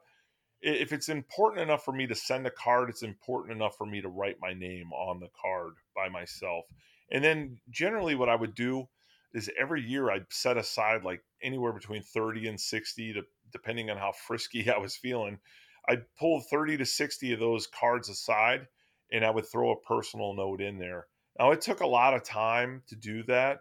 If 0.60 0.92
it's 0.92 1.08
important 1.08 1.62
enough 1.62 1.84
for 1.84 1.92
me 1.92 2.06
to 2.08 2.14
send 2.14 2.46
a 2.46 2.50
card, 2.50 2.90
it's 2.90 3.02
important 3.02 3.56
enough 3.56 3.76
for 3.76 3.86
me 3.86 4.00
to 4.00 4.08
write 4.08 4.36
my 4.40 4.52
name 4.52 4.92
on 4.92 5.20
the 5.20 5.30
card 5.40 5.74
by 5.94 6.08
myself. 6.08 6.64
And 7.10 7.22
then 7.22 7.58
generally, 7.70 8.16
what 8.16 8.28
I 8.28 8.34
would 8.34 8.54
do 8.54 8.88
is 9.34 9.50
every 9.58 9.82
year 9.82 10.10
I'd 10.10 10.26
set 10.30 10.56
aside 10.56 11.04
like 11.04 11.22
anywhere 11.42 11.72
between 11.72 12.02
30 12.02 12.48
and 12.48 12.60
60 12.60 13.12
to 13.14 13.22
depending 13.52 13.90
on 13.90 13.96
how 13.96 14.12
frisky 14.12 14.70
I 14.74 14.78
was 14.78 14.96
feeling. 14.96 15.38
I'd 15.88 16.04
pull 16.18 16.40
30 16.40 16.78
to 16.78 16.86
60 16.86 17.32
of 17.32 17.40
those 17.40 17.66
cards 17.66 18.08
aside 18.08 18.66
and 19.12 19.24
I 19.24 19.30
would 19.30 19.46
throw 19.46 19.72
a 19.72 19.80
personal 19.80 20.34
note 20.34 20.60
in 20.60 20.78
there. 20.78 21.06
Now, 21.38 21.52
it 21.52 21.60
took 21.60 21.80
a 21.80 21.86
lot 21.86 22.14
of 22.14 22.24
time 22.24 22.82
to 22.88 22.96
do 22.96 23.22
that, 23.24 23.60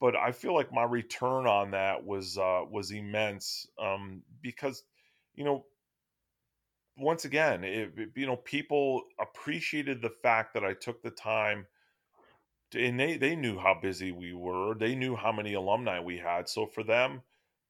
but 0.00 0.14
I 0.16 0.32
feel 0.32 0.54
like 0.54 0.72
my 0.72 0.84
return 0.84 1.46
on 1.46 1.70
that 1.72 2.04
was 2.04 2.38
uh, 2.38 2.62
was 2.70 2.90
immense 2.90 3.66
um, 3.80 4.22
because, 4.42 4.82
you 5.34 5.44
know, 5.44 5.64
once 6.96 7.24
again, 7.24 7.64
it, 7.64 7.92
you 8.16 8.26
know, 8.26 8.36
people 8.36 9.04
appreciated 9.20 10.02
the 10.02 10.12
fact 10.22 10.54
that 10.54 10.64
I 10.64 10.74
took 10.74 11.02
the 11.02 11.10
time 11.10 11.66
and 12.74 13.00
they 13.00 13.16
they 13.16 13.34
knew 13.34 13.58
how 13.58 13.78
busy 13.80 14.12
we 14.12 14.34
were. 14.34 14.74
They 14.74 14.94
knew 14.94 15.16
how 15.16 15.32
many 15.32 15.54
alumni 15.54 16.00
we 16.00 16.18
had. 16.18 16.48
So 16.48 16.66
for 16.66 16.82
them 16.82 17.22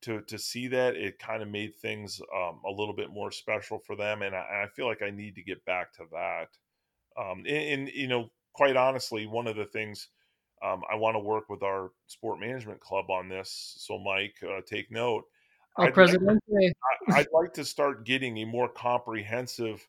to 0.02 0.22
to 0.22 0.38
see 0.38 0.68
that, 0.68 0.96
it 0.96 1.18
kind 1.18 1.42
of 1.42 1.48
made 1.48 1.76
things 1.76 2.20
um, 2.34 2.60
a 2.66 2.70
little 2.70 2.94
bit 2.94 3.10
more 3.10 3.30
special 3.30 3.78
for 3.78 3.96
them. 3.96 4.22
And 4.22 4.34
I, 4.34 4.64
I, 4.64 4.66
feel 4.74 4.86
like 4.86 5.02
I 5.02 5.10
need 5.10 5.36
to 5.36 5.42
get 5.42 5.64
back 5.64 5.92
to 5.94 6.04
that. 6.12 6.48
Um, 7.18 7.44
and, 7.46 7.48
and, 7.48 7.88
you 7.88 8.06
know, 8.06 8.30
quite 8.52 8.76
honestly, 8.76 9.26
one 9.26 9.46
of 9.46 9.56
the 9.56 9.64
things 9.64 10.08
um, 10.64 10.82
I 10.90 10.96
want 10.96 11.14
to 11.14 11.20
work 11.20 11.48
with 11.48 11.62
our 11.62 11.90
sport 12.06 12.40
management 12.40 12.80
club 12.80 13.10
on 13.10 13.28
this. 13.28 13.74
So 13.78 13.98
Mike, 13.98 14.36
uh, 14.42 14.60
take 14.66 14.90
note. 14.90 15.24
Oh, 15.76 15.84
I'd 15.84 15.94
President. 15.94 16.40
Like, 16.48 16.72
I'd 17.10 17.26
like 17.32 17.52
to 17.54 17.64
start 17.64 18.04
getting 18.04 18.38
a 18.38 18.44
more 18.44 18.68
comprehensive 18.68 19.86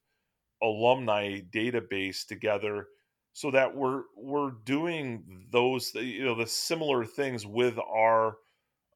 alumni 0.61 1.39
database 1.51 2.25
together 2.25 2.87
so 3.33 3.51
that 3.51 3.75
we're 3.75 4.03
we're 4.17 4.51
doing 4.65 5.23
those 5.51 5.93
you 5.95 6.25
know 6.25 6.35
the 6.35 6.47
similar 6.47 7.05
things 7.05 7.45
with 7.45 7.77
our 7.79 8.37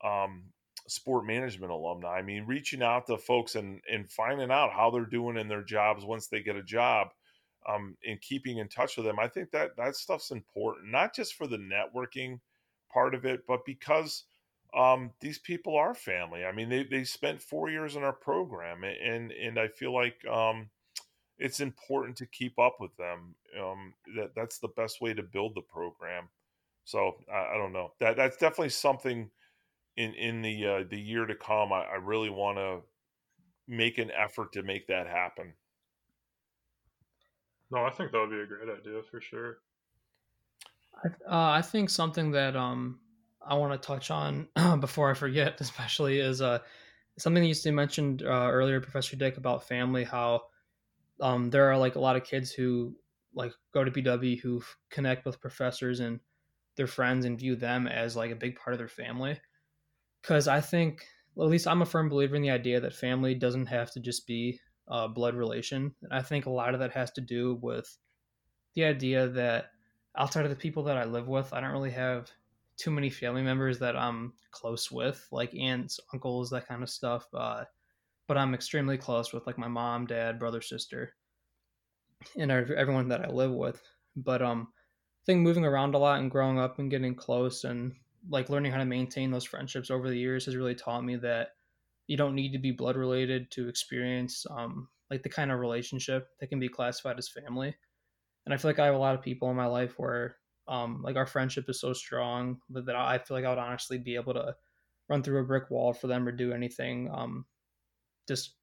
um, 0.04 0.44
sport 0.88 1.26
management 1.26 1.72
alumni. 1.72 2.18
I 2.18 2.22
mean, 2.22 2.46
reaching 2.46 2.84
out 2.84 3.08
to 3.08 3.18
folks 3.18 3.56
and 3.56 3.82
and 3.92 4.10
finding 4.10 4.52
out 4.52 4.72
how 4.72 4.92
they're 4.92 5.06
doing 5.06 5.38
in 5.38 5.48
their 5.48 5.64
jobs 5.64 6.06
once 6.06 6.28
they 6.28 6.42
get 6.42 6.56
a 6.56 6.64
job, 6.64 7.08
um, 7.68 7.96
keeping 8.22 8.58
in 8.58 8.68
touch 8.68 8.98
with 8.98 9.06
them. 9.06 9.20
I 9.20 9.28
think 9.28 9.52
that 9.52 9.76
that 9.78 9.96
stuff's 9.96 10.32
important, 10.32 10.92
not 10.92 11.16
just 11.16 11.36
for 11.36 11.48
the 11.48 11.58
networking 11.58 12.40
part 12.92 13.16
of 13.16 13.26
it, 13.26 13.42
but 13.48 13.66
because 13.66 14.24
um, 14.76 15.12
these 15.20 15.40
people 15.40 15.76
are 15.76 15.94
family. 15.94 16.46
I 16.46 16.52
mean, 16.52 16.70
they 16.70 16.84
they 16.84 17.04
spent 17.04 17.42
four 17.42 17.70
years 17.70 17.96
in 17.96 18.04
our 18.04 18.14
program, 18.14 18.84
and 18.84 19.32
and 19.32 19.60
I 19.60 19.68
feel 19.68 19.94
like 19.94 20.26
um, 20.26 20.70
it's 21.38 21.60
important 21.60 22.18
to 22.18 22.26
keep 22.26 22.58
up 22.58 22.78
with 22.80 22.96
them. 22.98 23.36
Um, 23.60 23.94
that 24.16 24.32
that's 24.36 24.60
the 24.60 24.70
best 24.70 25.02
way 25.02 25.14
to 25.14 25.24
build 25.24 25.56
the 25.56 25.62
program. 25.62 26.30
So 26.86 27.18
I, 27.32 27.54
I 27.54 27.58
don't 27.58 27.74
know 27.74 27.94
that 28.00 28.18
that's 28.18 28.38
definitely 28.38 28.70
something 28.70 29.30
in 29.96 30.14
in 30.16 30.42
the 30.42 30.66
uh, 30.66 30.84
the 30.90 31.00
year 31.00 31.26
to 31.26 31.36
come. 31.36 31.72
I, 31.72 31.84
I 31.84 31.96
really 31.96 32.30
want 32.30 32.58
to 32.58 32.82
make 33.68 33.98
an 33.98 34.12
effort 34.12 34.54
to 34.54 34.64
make 34.64 34.88
that 34.88 35.08
happen. 35.08 35.54
No, 37.72 37.86
I 37.86 37.92
think 37.92 38.12
that 38.12 38.20
would 38.20 38.30
be 38.30 38.42
a 38.42 38.46
great 38.46 38.70
idea 38.70 39.02
for 39.10 39.20
sure. 39.22 39.58
I, 41.04 41.08
uh, 41.08 41.52
I 41.58 41.62
think 41.62 41.90
something 41.90 42.32
that 42.32 42.56
um 42.56 43.00
I 43.46 43.56
want 43.56 43.80
to 43.80 43.86
touch 43.86 44.12
on 44.12 44.48
before 44.80 45.10
I 45.12 45.14
forget, 45.14 45.58
especially 45.62 46.20
is 46.20 46.42
uh 46.42 46.60
something 47.18 47.44
you 47.44 47.72
mentioned 47.72 48.24
uh, 48.24 48.50
earlier, 48.50 48.80
Professor 48.80 49.16
Dick, 49.16 49.38
about 49.38 49.68
family. 49.68 50.04
How 50.04 50.44
um 51.20 51.50
there 51.50 51.70
are 51.72 51.78
like 51.78 51.96
a 51.96 52.00
lot 52.00 52.16
of 52.16 52.24
kids 52.24 52.52
who 52.52 52.96
like 53.34 53.54
go 53.74 53.84
to 53.84 53.92
BW 53.92 54.40
who 54.42 54.62
connect 54.90 55.26
with 55.26 55.42
professors 55.42 56.00
and 56.00 56.20
their 56.76 56.88
friends 56.88 57.26
and 57.26 57.40
view 57.40 57.56
them 57.56 57.88
as 57.88 58.16
like 58.16 58.32
a 58.32 58.36
big 58.36 58.56
part 58.56 58.74
of 58.74 58.78
their 58.80 58.88
family. 58.88 59.40
Because 60.22 60.48
I 60.48 60.62
think, 60.62 61.06
at 61.38 61.44
least 61.44 61.68
I'm 61.68 61.82
a 61.82 61.86
firm 61.86 62.10
believer 62.10 62.36
in 62.36 62.42
the 62.42 62.52
idea 62.52 62.80
that 62.80 62.94
family 62.94 63.36
doesn't 63.36 63.66
have 63.66 63.92
to 63.92 64.00
just 64.00 64.26
be 64.26 64.60
a 64.88 65.08
blood 65.08 65.36
relation. 65.36 65.94
And 66.02 66.14
I 66.14 66.22
think 66.22 66.46
a 66.46 66.52
lot 66.52 66.74
of 66.74 66.80
that 66.80 66.92
has 66.92 67.12
to 67.12 67.22
do 67.22 67.60
with 67.62 67.98
the 68.76 68.86
idea 68.86 69.28
that 69.30 69.72
outside 70.18 70.46
of 70.46 70.50
the 70.50 70.56
people 70.56 70.84
that 70.84 70.98
I 70.98 71.06
live 71.06 71.28
with, 71.28 71.54
I 71.54 71.62
don't 71.62 71.72
really 71.72 71.92
have 71.92 72.30
too 72.78 72.92
many 72.92 73.10
family 73.10 73.42
members 73.42 73.80
that 73.80 73.96
I'm 73.96 74.34
close 74.52 74.92
with, 74.92 75.26
like 75.32 75.54
aunts, 75.56 76.00
uncles, 76.14 76.50
that 76.50 76.68
kind 76.68 76.84
of 76.84 76.90
stuff. 76.90 77.28
Uh, 77.34 77.66
but 78.28 78.38
I'm 78.38 78.54
extremely 78.54 78.98
close 78.98 79.34
with 79.34 79.46
like 79.46 79.58
my 79.58 79.68
mom, 79.68 80.06
dad, 80.06 80.40
brother, 80.40 80.62
sister, 80.62 81.14
and 82.38 82.52
everyone 82.52 83.10
that 83.10 83.26
I 83.26 83.30
live 83.30 83.52
with. 83.52 83.82
But 84.16 84.42
um, 84.42 84.70
I 84.72 85.26
think 85.26 85.42
moving 85.42 85.66
around 85.66 85.96
a 85.96 85.98
lot 85.98 86.20
and 86.20 86.32
growing 86.32 86.60
up 86.60 86.80
and 86.80 86.90
getting 86.90 87.16
close 87.16 87.64
and 87.64 87.94
like 88.30 88.50
learning 88.50 88.72
how 88.72 88.78
to 88.78 88.86
maintain 88.86 89.32
those 89.32 89.44
friendships 89.44 89.92
over 89.92 90.10
the 90.10 90.18
years 90.18 90.46
has 90.46 90.56
really 90.56 90.76
taught 90.76 91.04
me 91.04 91.18
that 91.18 91.50
you 92.08 92.18
don't 92.18 92.36
need 92.36 92.52
to 92.52 92.60
be 92.60 92.72
blood 92.72 92.96
related 92.96 93.50
to 93.52 93.68
experience 93.68 94.46
um, 94.52 94.88
like 95.10 95.24
the 95.24 95.30
kind 95.30 95.52
of 95.52 95.60
relationship 95.60 96.28
that 96.40 96.48
can 96.48 96.60
be 96.60 96.70
classified 96.70 97.18
as 97.18 97.30
family. 97.30 97.76
And 98.46 98.54
I 98.54 98.58
feel 98.58 98.70
like 98.70 98.80
I 98.80 98.86
have 98.86 98.96
a 98.96 99.00
lot 99.00 99.16
of 99.16 99.22
people 99.22 99.50
in 99.50 99.56
my 99.56 99.66
life 99.66 99.94
where 99.98 100.38
um, 100.68 101.02
like 101.04 101.16
our 101.16 101.26
friendship 101.26 101.70
is 101.70 101.80
so 101.80 101.94
strong 101.94 102.58
that, 102.70 102.86
that 102.86 102.96
I 102.96 103.18
feel 103.18 103.38
like 103.38 103.46
I 103.46 103.50
would 103.50 103.58
honestly 103.58 103.98
be 103.98 104.16
able 104.16 104.34
to 104.34 104.56
run 105.10 105.24
through 105.24 105.42
a 105.42 105.46
brick 105.46 105.70
wall 105.70 105.94
for 105.94 106.08
them 106.08 106.28
or 106.28 106.32
do 106.32 106.54
anything 106.54 107.10
um, 107.14 107.46
just 108.28 108.56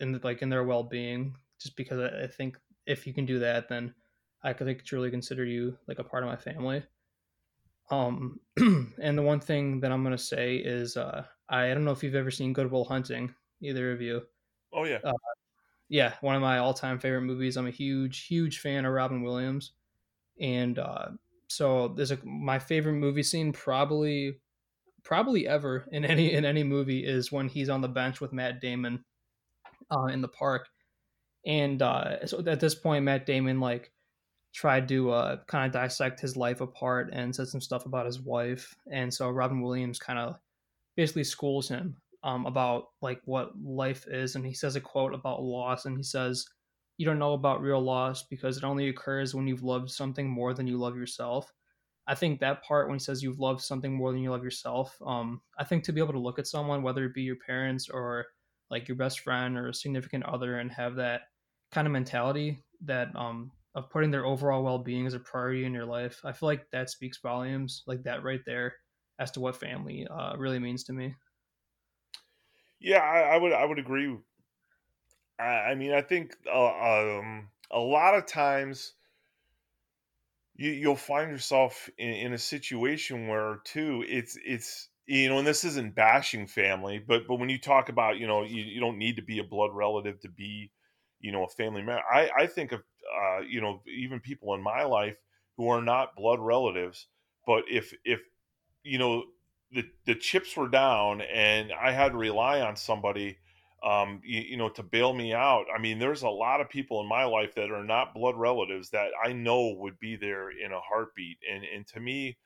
in 0.00 0.12
the, 0.12 0.20
like 0.22 0.42
in 0.42 0.50
their 0.50 0.64
well 0.64 0.82
being. 0.82 1.36
Just 1.60 1.76
because 1.76 1.98
I 1.98 2.26
think 2.26 2.58
if 2.86 3.06
you 3.06 3.14
can 3.14 3.24
do 3.24 3.38
that, 3.38 3.68
then 3.68 3.94
I 4.42 4.52
could 4.52 4.84
truly 4.84 5.10
consider 5.10 5.44
you 5.44 5.76
like 5.88 5.98
a 5.98 6.04
part 6.04 6.22
of 6.22 6.28
my 6.28 6.36
family. 6.36 6.82
Um, 7.90 8.40
and 8.56 9.16
the 9.16 9.22
one 9.22 9.40
thing 9.40 9.80
that 9.80 9.92
I'm 9.92 10.02
gonna 10.02 10.18
say 10.18 10.56
is, 10.56 10.96
uh, 10.96 11.24
I, 11.48 11.68
don't 11.68 11.84
know 11.84 11.92
if 11.92 12.02
you've 12.02 12.14
ever 12.14 12.30
seen 12.30 12.52
Good 12.52 12.70
Will 12.70 12.84
Hunting, 12.84 13.34
either 13.62 13.92
of 13.92 14.00
you. 14.00 14.22
Oh 14.72 14.84
yeah, 14.84 14.98
uh, 15.04 15.12
yeah, 15.88 16.14
one 16.20 16.34
of 16.34 16.42
my 16.42 16.58
all-time 16.58 16.98
favorite 16.98 17.22
movies. 17.22 17.56
I'm 17.56 17.66
a 17.66 17.70
huge, 17.70 18.26
huge 18.26 18.58
fan 18.60 18.84
of 18.84 18.92
Robin 18.92 19.22
Williams, 19.22 19.72
and 20.40 20.78
uh, 20.78 21.08
so 21.48 21.88
there's 21.88 22.10
a 22.10 22.18
my 22.24 22.58
favorite 22.58 22.94
movie 22.94 23.22
scene 23.22 23.52
probably, 23.52 24.38
probably 25.02 25.46
ever 25.46 25.86
in 25.92 26.04
any 26.04 26.32
in 26.32 26.44
any 26.44 26.64
movie 26.64 27.04
is 27.04 27.30
when 27.30 27.48
he's 27.48 27.68
on 27.68 27.80
the 27.80 27.88
bench 27.88 28.20
with 28.20 28.32
Matt 28.32 28.60
Damon, 28.60 29.04
uh, 29.90 30.06
in 30.06 30.20
the 30.20 30.28
park, 30.28 30.68
and 31.46 31.80
uh, 31.82 32.26
so 32.26 32.42
at 32.46 32.60
this 32.60 32.74
point 32.74 33.04
Matt 33.04 33.26
Damon 33.26 33.60
like 33.60 33.92
tried 34.56 34.88
to 34.88 35.10
uh, 35.10 35.36
kind 35.46 35.66
of 35.66 35.72
dissect 35.72 36.18
his 36.18 36.34
life 36.34 36.62
apart 36.62 37.10
and 37.12 37.36
said 37.36 37.46
some 37.46 37.60
stuff 37.60 37.84
about 37.84 38.06
his 38.06 38.18
wife. 38.18 38.74
And 38.90 39.12
so 39.12 39.28
Robin 39.28 39.60
Williams 39.60 39.98
kind 39.98 40.18
of 40.18 40.36
basically 40.96 41.24
schools 41.24 41.68
him 41.68 41.96
um, 42.22 42.46
about 42.46 42.84
like 43.02 43.20
what 43.24 43.52
life 43.62 44.06
is. 44.08 44.34
And 44.34 44.44
he 44.44 44.54
says 44.54 44.76
a 44.76 44.80
quote 44.80 45.14
about 45.14 45.42
loss, 45.42 45.84
and 45.86 45.96
he 45.96 46.02
says, 46.02 46.46
"You 46.98 47.06
don't 47.06 47.18
know 47.18 47.34
about 47.34 47.62
real 47.62 47.80
loss 47.80 48.24
because 48.24 48.56
it 48.56 48.64
only 48.64 48.88
occurs 48.88 49.34
when 49.34 49.46
you've 49.46 49.62
loved 49.62 49.90
something 49.90 50.28
more 50.28 50.54
than 50.54 50.66
you 50.66 50.78
love 50.78 50.96
yourself." 50.96 51.52
I 52.08 52.14
think 52.14 52.40
that 52.40 52.62
part 52.62 52.88
when 52.88 52.96
he 52.96 53.00
says 53.02 53.22
you've 53.22 53.40
loved 53.40 53.60
something 53.60 53.92
more 53.92 54.12
than 54.12 54.22
you 54.22 54.30
love 54.30 54.44
yourself, 54.44 54.96
um, 55.04 55.42
I 55.58 55.64
think 55.64 55.82
to 55.84 55.92
be 55.92 56.00
able 56.00 56.12
to 56.12 56.20
look 56.20 56.38
at 56.38 56.46
someone, 56.46 56.82
whether 56.82 57.04
it 57.04 57.14
be 57.14 57.22
your 57.22 57.36
parents 57.36 57.88
or 57.88 58.26
like 58.70 58.88
your 58.88 58.96
best 58.96 59.20
friend 59.20 59.56
or 59.56 59.68
a 59.68 59.74
significant 59.74 60.24
other, 60.24 60.58
and 60.58 60.70
have 60.72 60.96
that 60.96 61.22
kind 61.72 61.86
of 61.86 61.92
mentality 61.92 62.62
that 62.84 63.14
um, 63.16 63.50
of 63.76 63.90
putting 63.90 64.10
their 64.10 64.24
overall 64.24 64.64
well-being 64.64 65.06
as 65.06 65.14
a 65.14 65.20
priority 65.20 65.64
in 65.64 65.72
your 65.72 65.84
life 65.84 66.20
i 66.24 66.32
feel 66.32 66.48
like 66.48 66.68
that 66.72 66.90
speaks 66.90 67.18
volumes 67.18 67.82
like 67.86 68.02
that 68.02 68.24
right 68.24 68.40
there 68.46 68.74
as 69.18 69.30
to 69.32 69.40
what 69.40 69.56
family 69.56 70.06
uh, 70.06 70.36
really 70.36 70.58
means 70.58 70.84
to 70.84 70.92
me 70.92 71.14
yeah 72.80 72.98
I, 72.98 73.20
I, 73.20 73.36
would 73.36 73.52
i 73.52 73.64
would 73.64 73.78
agree 73.78 74.16
i, 75.38 75.44
I 75.44 75.74
mean 75.74 75.92
i 75.92 76.02
think 76.02 76.36
uh, 76.52 77.18
um, 77.18 77.48
a 77.70 77.78
lot 77.78 78.14
of 78.14 78.26
times 78.26 78.92
you, 80.54 80.70
you'll 80.70 80.96
find 80.96 81.30
yourself 81.30 81.88
in, 81.98 82.10
in 82.10 82.32
a 82.32 82.38
situation 82.38 83.28
where 83.28 83.60
too 83.64 84.04
it's 84.06 84.38
it's 84.44 84.88
you 85.06 85.28
know 85.28 85.38
and 85.38 85.46
this 85.46 85.64
isn't 85.64 85.94
bashing 85.94 86.46
family 86.46 86.98
but 86.98 87.26
but 87.26 87.36
when 87.36 87.48
you 87.48 87.58
talk 87.58 87.88
about 87.88 88.18
you 88.18 88.26
know 88.26 88.42
you, 88.42 88.62
you 88.62 88.80
don't 88.80 88.98
need 88.98 89.16
to 89.16 89.22
be 89.22 89.38
a 89.38 89.44
blood 89.44 89.70
relative 89.72 90.20
to 90.20 90.28
be 90.28 90.70
you 91.20 91.32
know 91.32 91.44
a 91.44 91.48
family 91.48 91.82
member 91.82 92.02
i 92.12 92.30
i 92.36 92.46
think 92.46 92.72
of 92.72 92.82
uh, 93.16 93.40
you 93.40 93.60
know, 93.60 93.82
even 93.86 94.20
people 94.20 94.54
in 94.54 94.62
my 94.62 94.84
life 94.84 95.16
who 95.56 95.68
are 95.68 95.82
not 95.82 96.16
blood 96.16 96.40
relatives. 96.40 97.06
But 97.46 97.64
if 97.70 97.92
if 98.04 98.20
you 98.86 98.98
know 98.98 99.24
the 99.72 99.84
the 100.06 100.14
chips 100.14 100.56
were 100.56 100.68
down 100.68 101.20
and 101.22 101.72
I 101.72 101.92
had 101.92 102.12
to 102.12 102.18
rely 102.18 102.60
on 102.60 102.76
somebody, 102.76 103.38
um, 103.82 104.20
you, 104.24 104.40
you 104.40 104.56
know, 104.56 104.68
to 104.70 104.82
bail 104.82 105.12
me 105.12 105.34
out. 105.34 105.66
I 105.74 105.80
mean, 105.80 105.98
there's 105.98 106.22
a 106.22 106.28
lot 106.28 106.60
of 106.60 106.68
people 106.70 107.00
in 107.00 107.08
my 107.08 107.24
life 107.24 107.54
that 107.56 107.70
are 107.70 107.84
not 107.84 108.14
blood 108.14 108.36
relatives 108.36 108.90
that 108.90 109.10
I 109.22 109.32
know 109.32 109.74
would 109.78 109.98
be 109.98 110.16
there 110.16 110.50
in 110.50 110.72
a 110.72 110.80
heartbeat. 110.80 111.38
And 111.52 111.64
and 111.64 111.86
to 111.88 112.00
me, 112.00 112.38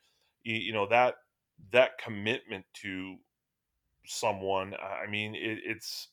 you, 0.43 0.55
you 0.55 0.73
know 0.73 0.87
that 0.87 1.15
that 1.71 1.97
commitment 2.03 2.65
to 2.81 3.17
someone, 4.05 4.73
I 4.75 5.09
mean, 5.09 5.35
it, 5.35 5.59
it's 5.65 6.09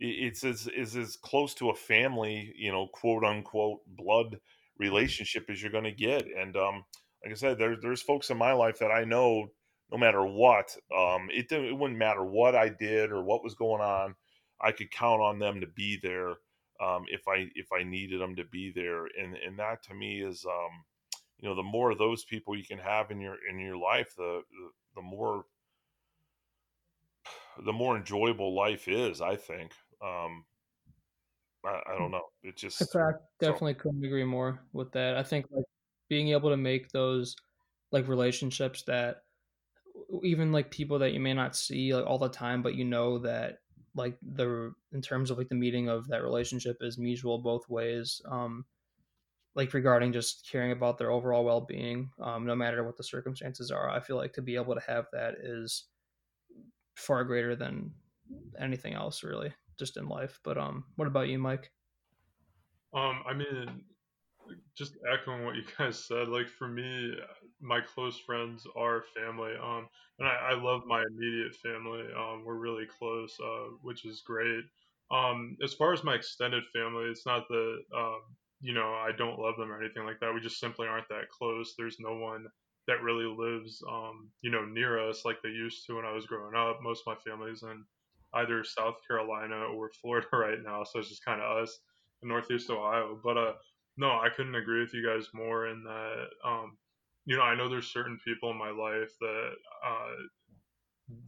it's 0.00 0.44
as 0.44 0.68
is 0.68 0.96
as 0.96 1.16
close 1.16 1.54
to 1.54 1.70
a 1.70 1.74
family, 1.74 2.52
you 2.56 2.72
know, 2.72 2.88
quote 2.92 3.24
unquote 3.24 3.80
blood 3.86 4.38
relationship 4.78 5.46
as 5.48 5.62
you're 5.62 5.72
going 5.72 5.84
to 5.84 5.92
get. 5.92 6.26
And 6.26 6.56
um, 6.56 6.84
like 7.24 7.32
I 7.32 7.36
said, 7.36 7.58
there's 7.58 7.78
there's 7.80 8.02
folks 8.02 8.30
in 8.30 8.36
my 8.36 8.52
life 8.52 8.78
that 8.78 8.90
I 8.90 9.04
know, 9.04 9.48
no 9.90 9.98
matter 9.98 10.24
what, 10.24 10.76
um, 10.96 11.28
it 11.32 11.50
it 11.52 11.76
wouldn't 11.76 11.98
matter 11.98 12.24
what 12.24 12.54
I 12.54 12.68
did 12.68 13.12
or 13.12 13.22
what 13.22 13.44
was 13.44 13.54
going 13.54 13.80
on, 13.80 14.14
I 14.60 14.72
could 14.72 14.90
count 14.90 15.20
on 15.20 15.38
them 15.38 15.60
to 15.60 15.66
be 15.66 15.98
there 16.02 16.30
um, 16.80 17.04
if 17.08 17.28
I 17.28 17.48
if 17.54 17.72
I 17.72 17.84
needed 17.84 18.20
them 18.20 18.36
to 18.36 18.44
be 18.44 18.72
there. 18.74 19.06
And 19.06 19.36
and 19.36 19.58
that 19.58 19.82
to 19.84 19.94
me 19.94 20.22
is, 20.22 20.44
um, 20.46 20.84
you 21.38 21.48
know, 21.48 21.54
the 21.54 21.62
more 21.62 21.90
of 21.90 21.98
those 21.98 22.24
people 22.24 22.56
you 22.56 22.64
can 22.64 22.78
have 22.78 23.10
in 23.10 23.20
your 23.20 23.36
in 23.48 23.58
your 23.58 23.76
life, 23.76 24.14
the 24.16 24.42
the, 24.50 24.70
the 24.96 25.02
more 25.02 25.44
the 27.64 27.72
more 27.72 27.96
enjoyable 27.96 28.54
life 28.54 28.88
is. 28.88 29.20
I 29.20 29.36
think. 29.36 29.72
Um, 30.04 30.44
I, 31.64 31.80
I 31.94 31.98
don't 31.98 32.10
know. 32.10 32.24
It 32.42 32.56
just 32.56 32.82
I 32.96 33.12
definitely 33.38 33.74
so. 33.74 33.80
couldn't 33.80 34.04
agree 34.04 34.24
more 34.24 34.60
with 34.72 34.90
that. 34.92 35.16
I 35.16 35.22
think 35.22 35.46
like 35.50 35.64
being 36.12 36.28
able 36.28 36.50
to 36.50 36.58
make 36.58 36.90
those 36.90 37.34
like 37.90 38.06
relationships 38.06 38.82
that 38.82 39.22
even 40.22 40.52
like 40.52 40.70
people 40.70 40.98
that 40.98 41.14
you 41.14 41.20
may 41.20 41.32
not 41.32 41.56
see 41.56 41.94
like 41.94 42.04
all 42.04 42.18
the 42.18 42.28
time, 42.28 42.60
but 42.60 42.74
you 42.74 42.84
know 42.84 43.16
that 43.16 43.60
like 43.94 44.18
the 44.20 44.74
in 44.92 45.00
terms 45.00 45.30
of 45.30 45.38
like 45.38 45.48
the 45.48 45.54
meeting 45.54 45.88
of 45.88 46.06
that 46.08 46.22
relationship 46.22 46.76
is 46.82 46.98
mutual 46.98 47.38
both 47.38 47.66
ways. 47.70 48.20
Um, 48.30 48.66
like 49.54 49.72
regarding 49.72 50.12
just 50.12 50.46
caring 50.52 50.72
about 50.72 50.98
their 50.98 51.10
overall 51.10 51.44
well-being, 51.44 52.10
um, 52.20 52.44
no 52.44 52.54
matter 52.54 52.84
what 52.84 52.98
the 52.98 53.04
circumstances 53.04 53.70
are. 53.70 53.88
I 53.88 54.00
feel 54.00 54.16
like 54.16 54.34
to 54.34 54.42
be 54.42 54.56
able 54.56 54.74
to 54.74 54.86
have 54.86 55.06
that 55.14 55.36
is 55.42 55.84
far 56.94 57.24
greater 57.24 57.56
than 57.56 57.90
anything 58.60 58.92
else, 58.92 59.22
really 59.22 59.54
just 59.78 59.96
in 59.96 60.08
life. 60.08 60.38
But 60.44 60.58
um, 60.58 60.84
what 60.96 61.08
about 61.08 61.28
you, 61.28 61.38
Mike? 61.38 61.72
Um, 62.92 63.22
I 63.26 63.32
mean, 63.32 63.84
just 64.76 64.96
echoing 65.12 65.44
what 65.44 65.56
you 65.56 65.62
guys 65.78 66.04
said. 66.04 66.28
Like 66.28 66.48
for 66.48 66.68
me, 66.68 67.14
my 67.60 67.80
close 67.80 68.18
friends 68.18 68.66
are 68.76 69.04
family. 69.16 69.52
Um, 69.62 69.88
and 70.18 70.28
I, 70.28 70.52
I 70.52 70.54
love 70.62 70.82
my 70.86 71.02
immediate 71.02 71.54
family. 71.56 72.02
Um, 72.16 72.44
we're 72.44 72.56
really 72.56 72.86
close, 72.86 73.36
uh, 73.42 73.70
which 73.82 74.04
is 74.04 74.22
great. 74.26 74.64
Um, 75.10 75.56
as 75.62 75.74
far 75.74 75.92
as 75.92 76.04
my 76.04 76.14
extended 76.14 76.64
family, 76.74 77.04
it's 77.10 77.26
not 77.26 77.46
that 77.48 77.78
um, 77.96 78.20
you 78.60 78.72
know 78.72 78.94
I 78.94 79.10
don't 79.16 79.38
love 79.38 79.56
them 79.58 79.70
or 79.70 79.82
anything 79.82 80.04
like 80.04 80.20
that. 80.20 80.32
We 80.34 80.40
just 80.40 80.60
simply 80.60 80.86
aren't 80.88 81.08
that 81.08 81.28
close. 81.30 81.74
There's 81.76 81.96
no 82.00 82.14
one 82.16 82.46
that 82.88 83.02
really 83.02 83.26
lives, 83.26 83.82
um, 83.88 84.30
you 84.40 84.50
know, 84.50 84.64
near 84.64 84.98
us 85.08 85.24
like 85.24 85.36
they 85.42 85.50
used 85.50 85.86
to 85.86 85.96
when 85.96 86.04
I 86.04 86.12
was 86.12 86.26
growing 86.26 86.54
up. 86.56 86.78
Most 86.82 87.02
of 87.06 87.14
my 87.14 87.30
family's 87.30 87.62
in 87.62 87.84
either 88.34 88.64
South 88.64 88.96
Carolina 89.06 89.56
or 89.74 89.90
Florida 90.00 90.26
right 90.32 90.58
now, 90.64 90.84
so 90.84 90.98
it's 90.98 91.08
just 91.08 91.24
kind 91.24 91.40
of 91.40 91.62
us. 91.62 91.78
in 92.22 92.28
Northeast 92.28 92.70
Ohio. 92.70 93.18
But 93.22 93.36
uh, 93.36 93.52
no, 93.96 94.08
I 94.10 94.28
couldn't 94.34 94.54
agree 94.54 94.80
with 94.80 94.94
you 94.94 95.06
guys 95.06 95.28
more 95.34 95.66
in 95.68 95.84
that. 95.84 96.26
Um, 96.44 96.76
you 97.24 97.36
know, 97.36 97.42
I 97.42 97.54
know 97.54 97.68
there's 97.68 97.92
certain 97.92 98.18
people 98.24 98.50
in 98.50 98.58
my 98.58 98.70
life 98.70 99.12
that 99.20 99.52
uh, 99.86 100.14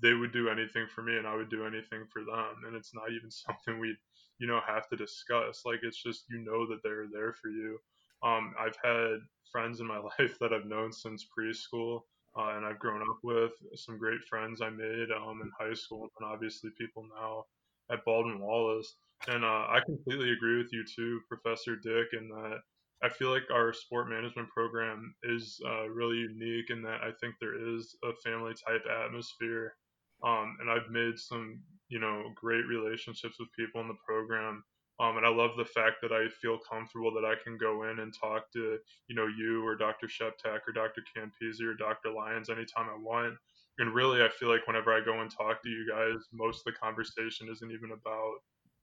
they 0.02 0.14
would 0.14 0.32
do 0.32 0.48
anything 0.48 0.86
for 0.88 1.02
me, 1.02 1.16
and 1.16 1.26
I 1.26 1.36
would 1.36 1.50
do 1.50 1.66
anything 1.66 2.06
for 2.12 2.22
them, 2.24 2.64
and 2.66 2.74
it's 2.76 2.94
not 2.94 3.10
even 3.12 3.30
something 3.30 3.78
we, 3.78 3.96
you 4.38 4.46
know, 4.46 4.60
have 4.66 4.88
to 4.88 4.96
discuss. 4.96 5.62
Like 5.64 5.80
it's 5.82 6.02
just 6.02 6.24
you 6.30 6.38
know 6.38 6.66
that 6.68 6.82
they're 6.82 7.06
there 7.12 7.32
for 7.32 7.48
you. 7.50 7.78
Um, 8.22 8.54
I've 8.58 8.76
had 8.82 9.18
friends 9.52 9.80
in 9.80 9.86
my 9.86 9.98
life 10.18 10.38
that 10.40 10.52
I've 10.52 10.66
known 10.66 10.92
since 10.92 11.26
preschool 11.36 12.00
uh, 12.36 12.54
and 12.56 12.66
I've 12.66 12.78
grown 12.78 13.02
up 13.02 13.18
with 13.22 13.52
some 13.76 13.98
great 13.98 14.20
friends 14.22 14.60
I 14.60 14.70
made 14.70 15.08
um, 15.12 15.40
in 15.42 15.50
high 15.58 15.74
school, 15.74 16.08
and 16.18 16.28
obviously 16.28 16.70
people 16.78 17.06
now 17.16 17.44
at 17.90 18.04
Baldwin 18.04 18.40
Wallace. 18.40 18.96
And 19.28 19.44
uh, 19.44 19.66
I 19.70 19.80
completely 19.84 20.30
agree 20.32 20.58
with 20.58 20.72
you 20.72 20.84
too, 20.84 21.20
Professor 21.28 21.76
Dick, 21.76 22.08
in 22.12 22.28
that 22.28 22.58
I 23.02 23.08
feel 23.08 23.30
like 23.30 23.50
our 23.52 23.72
sport 23.72 24.08
management 24.08 24.48
program 24.50 25.14
is 25.24 25.60
uh, 25.66 25.88
really 25.88 26.16
unique 26.16 26.70
in 26.70 26.82
that 26.82 27.00
I 27.02 27.10
think 27.20 27.34
there 27.40 27.76
is 27.76 27.96
a 28.04 28.12
family 28.24 28.52
type 28.66 28.82
atmosphere. 29.04 29.74
Um, 30.24 30.56
and 30.60 30.70
I've 30.70 30.90
made 30.90 31.18
some, 31.18 31.60
you 31.88 31.98
know, 31.98 32.30
great 32.34 32.64
relationships 32.66 33.36
with 33.38 33.48
people 33.58 33.80
in 33.80 33.88
the 33.88 33.96
program 34.06 34.62
um, 35.00 35.16
and 35.16 35.26
I 35.26 35.28
love 35.28 35.56
the 35.56 35.64
fact 35.64 35.96
that 36.02 36.12
I 36.12 36.28
feel 36.40 36.58
comfortable 36.70 37.12
that 37.14 37.26
I 37.26 37.34
can 37.42 37.58
go 37.58 37.90
in 37.90 37.98
and 37.98 38.14
talk 38.14 38.52
to, 38.52 38.78
you 39.08 39.16
know, 39.16 39.26
you 39.26 39.66
or 39.66 39.74
Dr. 39.74 40.06
Sheptak 40.06 40.60
or 40.68 40.72
Dr. 40.72 41.02
Campese 41.16 41.60
or 41.60 41.74
Dr. 41.74 42.12
Lyons 42.12 42.48
anytime 42.48 42.86
I 42.86 42.96
want. 42.98 43.34
And 43.78 43.94
really, 43.94 44.22
I 44.22 44.28
feel 44.28 44.48
like 44.48 44.66
whenever 44.66 44.92
I 44.92 45.04
go 45.04 45.20
and 45.20 45.30
talk 45.30 45.62
to 45.62 45.68
you 45.68 45.86
guys, 45.88 46.22
most 46.32 46.58
of 46.60 46.72
the 46.72 46.78
conversation 46.78 47.48
isn't 47.50 47.70
even 47.72 47.90
about, 47.92 48.34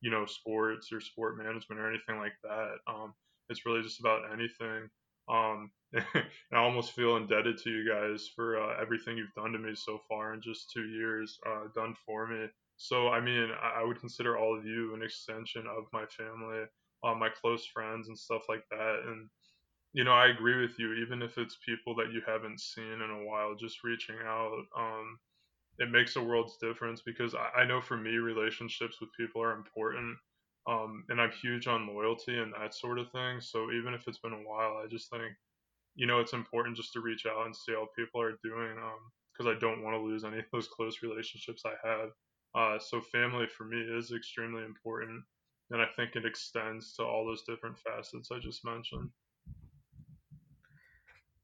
you 0.01 0.11
know, 0.11 0.25
sports 0.25 0.91
or 0.91 0.99
sport 0.99 1.37
management 1.37 1.79
or 1.79 1.89
anything 1.89 2.17
like 2.17 2.33
that. 2.43 2.75
Um, 2.87 3.13
it's 3.49 3.65
really 3.65 3.81
just 3.81 3.99
about 3.99 4.31
anything. 4.33 4.89
Um, 5.29 5.71
and 5.93 6.05
I 6.53 6.57
almost 6.57 6.93
feel 6.93 7.15
indebted 7.15 7.57
to 7.59 7.69
you 7.69 7.87
guys 7.89 8.29
for 8.35 8.61
uh, 8.61 8.81
everything 8.81 9.17
you've 9.17 9.33
done 9.35 9.51
to 9.53 9.59
me 9.59 9.75
so 9.75 9.99
far 10.09 10.33
in 10.33 10.41
just 10.41 10.71
two 10.71 10.85
years, 10.87 11.37
uh, 11.47 11.65
done 11.75 11.95
for 12.05 12.27
me. 12.27 12.47
So, 12.77 13.09
I 13.09 13.21
mean, 13.21 13.49
I 13.61 13.83
would 13.83 13.99
consider 13.99 14.37
all 14.37 14.57
of 14.57 14.65
you 14.65 14.93
an 14.95 15.03
extension 15.03 15.65
of 15.67 15.85
my 15.93 16.05
family, 16.07 16.63
uh, 17.03 17.13
my 17.15 17.29
close 17.29 17.65
friends, 17.67 18.07
and 18.07 18.17
stuff 18.17 18.43
like 18.49 18.63
that. 18.71 19.03
And, 19.07 19.29
you 19.93 20.03
know, 20.05 20.13
I 20.13 20.27
agree 20.27 20.61
with 20.61 20.79
you, 20.79 20.93
even 20.93 21.21
if 21.21 21.37
it's 21.37 21.57
people 21.65 21.95
that 21.95 22.11
you 22.11 22.21
haven't 22.25 22.61
seen 22.61 23.01
in 23.01 23.09
a 23.09 23.25
while, 23.25 23.55
just 23.55 23.83
reaching 23.83 24.15
out, 24.25 24.63
um, 24.77 25.19
it 25.79 25.91
makes 25.91 26.15
a 26.15 26.23
world's 26.23 26.57
difference 26.57 27.01
because 27.01 27.35
I, 27.35 27.61
I, 27.61 27.65
know 27.65 27.81
for 27.81 27.97
me, 27.97 28.11
relationships 28.11 28.97
with 29.01 29.09
people 29.17 29.41
are 29.41 29.53
important. 29.53 30.17
Um, 30.67 31.03
and 31.09 31.19
I'm 31.19 31.31
huge 31.31 31.67
on 31.67 31.87
loyalty 31.87 32.37
and 32.37 32.53
that 32.53 32.75
sort 32.75 32.99
of 32.99 33.11
thing. 33.11 33.41
So, 33.41 33.71
even 33.71 33.93
if 33.93 34.07
it's 34.07 34.19
been 34.19 34.33
a 34.33 34.47
while, 34.47 34.77
I 34.77 34.87
just 34.89 35.09
think, 35.09 35.33
you 35.95 36.05
know, 36.05 36.19
it's 36.19 36.33
important 36.33 36.77
just 36.77 36.93
to 36.93 37.01
reach 37.01 37.25
out 37.25 37.45
and 37.45 37.55
see 37.55 37.73
how 37.73 37.87
people 37.97 38.21
are 38.21 38.37
doing 38.43 38.75
because 39.33 39.47
um, 39.47 39.55
I 39.55 39.59
don't 39.59 39.83
want 39.83 39.95
to 39.95 40.01
lose 40.01 40.23
any 40.23 40.39
of 40.39 40.45
those 40.53 40.67
close 40.67 41.01
relationships 41.01 41.63
I 41.65 41.87
have. 41.87 42.09
Uh, 42.53 42.79
so 42.79 43.01
family 43.01 43.47
for 43.47 43.65
me 43.65 43.79
is 43.79 44.11
extremely 44.11 44.63
important, 44.63 45.23
and 45.71 45.81
I 45.81 45.87
think 45.95 46.15
it 46.15 46.25
extends 46.25 46.93
to 46.95 47.03
all 47.03 47.25
those 47.25 47.43
different 47.43 47.77
facets 47.79 48.29
I 48.31 48.39
just 48.39 48.63
mentioned. 48.63 49.09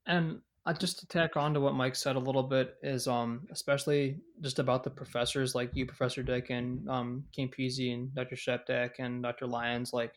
And 0.07 0.39
uh, 0.65 0.73
just 0.73 0.99
to 0.99 1.07
tack 1.07 1.37
on 1.37 1.53
to 1.53 1.61
what 1.61 1.75
Mike 1.75 1.95
said 1.95 2.15
a 2.15 2.19
little 2.19 2.43
bit 2.43 2.75
is, 2.81 3.07
um, 3.07 3.47
especially 3.51 4.19
just 4.41 4.59
about 4.59 4.83
the 4.83 4.89
professors 4.89 5.55
like 5.55 5.71
you, 5.73 5.85
Professor 5.85 6.23
Dick, 6.23 6.49
and 6.49 6.87
um, 6.89 7.23
Campese 7.37 7.93
and 7.93 8.13
Dr. 8.13 8.35
Sheptak 8.35 8.91
and 8.99 9.23
Dr. 9.23 9.47
Lyons. 9.47 9.93
Like, 9.93 10.13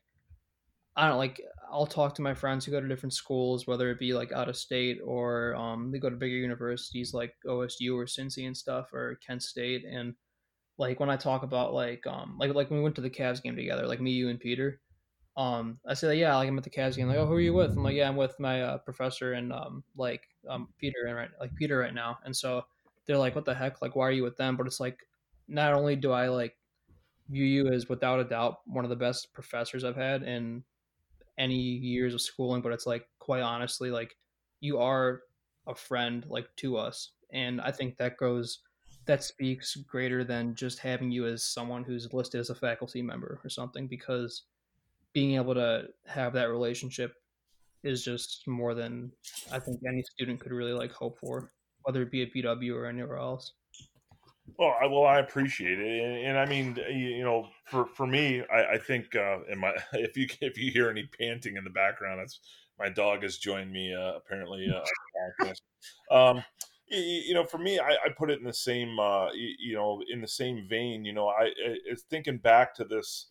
I 0.96 1.08
don't 1.08 1.18
like. 1.18 1.40
I'll 1.70 1.86
talk 1.86 2.16
to 2.16 2.22
my 2.22 2.34
friends 2.34 2.64
who 2.64 2.72
go 2.72 2.80
to 2.80 2.88
different 2.88 3.14
schools, 3.14 3.66
whether 3.66 3.90
it 3.90 4.00
be 4.00 4.12
like 4.12 4.32
out 4.32 4.48
of 4.48 4.56
state 4.56 4.98
or 5.04 5.54
um, 5.54 5.92
they 5.92 6.00
go 6.00 6.10
to 6.10 6.16
bigger 6.16 6.34
universities 6.34 7.14
like 7.14 7.34
OSU 7.46 7.94
or 7.94 8.06
Cincy 8.06 8.46
and 8.46 8.56
stuff 8.56 8.92
or 8.92 9.18
Kent 9.24 9.44
State, 9.44 9.84
and 9.84 10.14
like 10.78 10.98
when 10.98 11.10
I 11.10 11.16
talk 11.16 11.44
about 11.44 11.74
like 11.74 12.04
um 12.08 12.36
like 12.40 12.52
like 12.54 12.70
when 12.70 12.80
we 12.80 12.82
went 12.82 12.96
to 12.96 13.02
the 13.02 13.10
Cavs 13.10 13.40
game 13.40 13.54
together, 13.54 13.86
like 13.86 14.00
me, 14.00 14.10
you, 14.10 14.28
and 14.30 14.40
Peter. 14.40 14.80
Um, 15.40 15.78
I 15.86 15.94
say 15.94 16.16
yeah, 16.16 16.36
like 16.36 16.48
I'm 16.48 16.58
at 16.58 16.64
the 16.64 16.70
Cavs 16.70 16.96
game. 16.96 17.08
Like, 17.08 17.16
oh, 17.16 17.24
who 17.24 17.32
are 17.32 17.40
you 17.40 17.54
with? 17.54 17.70
I'm 17.70 17.82
like, 17.82 17.94
yeah, 17.94 18.08
I'm 18.08 18.16
with 18.16 18.38
my 18.38 18.60
uh, 18.60 18.76
professor 18.76 19.32
and 19.32 19.54
um 19.54 19.82
like 19.96 20.28
um 20.46 20.68
Peter 20.78 21.06
and 21.06 21.16
right 21.16 21.30
like 21.40 21.54
Peter 21.54 21.78
right 21.78 21.94
now. 21.94 22.18
And 22.26 22.36
so 22.36 22.66
they're 23.06 23.16
like, 23.16 23.34
what 23.34 23.46
the 23.46 23.54
heck? 23.54 23.80
Like, 23.80 23.96
why 23.96 24.06
are 24.06 24.12
you 24.12 24.22
with 24.22 24.36
them? 24.36 24.58
But 24.58 24.66
it's 24.66 24.80
like, 24.80 24.98
not 25.48 25.72
only 25.72 25.96
do 25.96 26.12
I 26.12 26.28
like 26.28 26.58
view 27.30 27.46
you 27.46 27.68
as 27.72 27.88
without 27.88 28.20
a 28.20 28.24
doubt 28.24 28.58
one 28.66 28.84
of 28.84 28.90
the 28.90 28.96
best 28.96 29.32
professors 29.32 29.82
I've 29.82 29.96
had 29.96 30.24
in 30.24 30.62
any 31.38 31.56
years 31.56 32.12
of 32.12 32.20
schooling, 32.20 32.60
but 32.60 32.72
it's 32.72 32.86
like 32.86 33.08
quite 33.18 33.40
honestly, 33.40 33.90
like 33.90 34.16
you 34.60 34.76
are 34.76 35.22
a 35.66 35.74
friend 35.74 36.26
like 36.28 36.54
to 36.56 36.76
us, 36.76 37.12
and 37.32 37.62
I 37.62 37.70
think 37.70 37.96
that 37.96 38.18
goes 38.18 38.58
that 39.06 39.24
speaks 39.24 39.74
greater 39.76 40.22
than 40.22 40.54
just 40.54 40.80
having 40.80 41.10
you 41.10 41.26
as 41.26 41.42
someone 41.42 41.82
who's 41.82 42.12
listed 42.12 42.40
as 42.40 42.50
a 42.50 42.54
faculty 42.54 43.00
member 43.00 43.40
or 43.42 43.48
something 43.48 43.86
because 43.86 44.42
being 45.12 45.34
able 45.34 45.54
to 45.54 45.84
have 46.06 46.32
that 46.34 46.50
relationship 46.50 47.12
is 47.82 48.04
just 48.04 48.46
more 48.46 48.74
than 48.74 49.10
I 49.50 49.58
think 49.58 49.80
any 49.86 50.02
student 50.02 50.40
could 50.40 50.52
really 50.52 50.72
like 50.72 50.92
hope 50.92 51.18
for, 51.18 51.52
whether 51.82 52.02
it 52.02 52.10
be 52.10 52.22
at 52.22 52.32
BW 52.32 52.74
or 52.74 52.86
anywhere 52.86 53.16
else. 53.16 53.52
Well, 54.58 54.76
I, 54.80 54.86
well, 54.86 55.04
I 55.04 55.20
appreciate 55.20 55.78
it, 55.78 56.04
and, 56.04 56.26
and 56.26 56.38
I 56.38 56.44
mean, 56.44 56.76
you 56.90 57.22
know, 57.22 57.48
for 57.66 57.86
for 57.86 58.06
me, 58.06 58.42
I, 58.52 58.72
I 58.74 58.78
think, 58.78 59.14
uh, 59.14 59.38
my 59.56 59.72
if 59.92 60.16
you 60.16 60.26
if 60.40 60.58
you 60.58 60.70
hear 60.70 60.90
any 60.90 61.08
panting 61.18 61.56
in 61.56 61.64
the 61.64 61.70
background, 61.70 62.20
that's 62.20 62.40
my 62.78 62.88
dog 62.88 63.22
has 63.22 63.38
joined 63.38 63.72
me 63.72 63.94
uh, 63.94 64.14
apparently. 64.16 64.68
Uh, 65.40 65.54
um, 66.14 66.44
you 66.88 67.34
know, 67.34 67.44
for 67.44 67.58
me, 67.58 67.78
I, 67.78 67.90
I 67.90 68.08
put 68.16 68.30
it 68.30 68.40
in 68.40 68.44
the 68.44 68.52
same, 68.52 68.98
uh, 68.98 69.28
you 69.32 69.74
know, 69.74 70.02
in 70.12 70.20
the 70.20 70.28
same 70.28 70.66
vein. 70.68 71.04
You 71.04 71.12
know, 71.12 71.28
I 71.28 71.50
it's 71.56 72.02
thinking 72.02 72.38
back 72.38 72.74
to 72.76 72.84
this. 72.84 73.28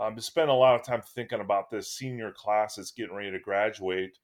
Um, 0.00 0.16
to 0.16 0.22
spend 0.22 0.48
a 0.48 0.54
lot 0.54 0.74
of 0.74 0.82
time 0.82 1.02
thinking 1.14 1.40
about 1.40 1.70
this 1.70 1.92
senior 1.92 2.32
class 2.32 2.76
that's 2.76 2.90
getting 2.90 3.14
ready 3.14 3.30
to 3.30 3.38
graduate. 3.38 4.16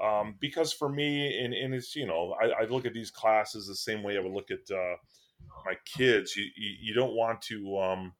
Um, 0.00 0.36
because 0.38 0.72
for 0.72 0.88
me, 0.88 1.44
and, 1.44 1.52
and 1.52 1.74
it's 1.74 1.96
you 1.96 2.06
know, 2.06 2.36
I, 2.40 2.62
I, 2.62 2.64
look 2.66 2.86
at 2.86 2.92
these 2.92 3.10
classes 3.10 3.66
the 3.66 3.74
same 3.74 4.02
way 4.02 4.16
I 4.16 4.20
would 4.20 4.32
look 4.32 4.50
at 4.50 4.70
uh, 4.72 4.94
my 5.64 5.74
kids. 5.84 6.36
You, 6.36 6.44
you, 6.56 6.76
you 6.82 6.94
don't 6.94 7.14
want 7.14 7.42
to 7.42 7.78
um, 7.78 8.12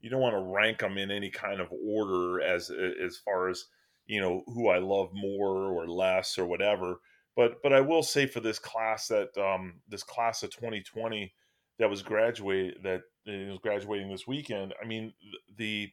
you 0.00 0.10
don't 0.10 0.20
want 0.20 0.34
to 0.34 0.40
rank 0.42 0.78
them 0.78 0.98
in 0.98 1.10
any 1.10 1.30
kind 1.30 1.60
of 1.60 1.68
order 1.84 2.40
as 2.40 2.70
as 2.70 3.16
far 3.18 3.48
as 3.48 3.64
you 4.06 4.20
know 4.20 4.42
who 4.46 4.68
I 4.68 4.78
love 4.78 5.10
more 5.12 5.72
or 5.72 5.88
less 5.88 6.38
or 6.38 6.46
whatever. 6.46 7.00
But 7.36 7.62
but 7.62 7.72
I 7.72 7.80
will 7.80 8.02
say 8.02 8.26
for 8.26 8.40
this 8.40 8.58
class 8.58 9.08
that 9.08 9.36
um, 9.38 9.80
this 9.88 10.02
class 10.02 10.42
of 10.42 10.50
2020 10.50 11.32
that 11.78 11.90
was 11.90 12.02
graduate 12.02 12.82
that 12.82 13.02
is 13.26 13.58
graduating 13.58 14.10
this 14.10 14.26
weekend. 14.26 14.74
I 14.82 14.86
mean 14.86 15.12
the 15.56 15.90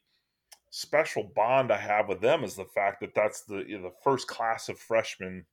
special 0.70 1.32
bond 1.36 1.72
I 1.72 1.78
have 1.78 2.08
with 2.08 2.22
them 2.22 2.44
is 2.44 2.56
the 2.56 2.66
fact 2.66 3.00
that 3.02 3.16
that's 3.16 3.44
the 3.44 3.64
you 3.68 3.78
know, 3.78 3.90
the 3.90 3.96
first 4.04 4.28
class 4.28 4.70
of 4.70 4.80
freshmen 4.80 5.46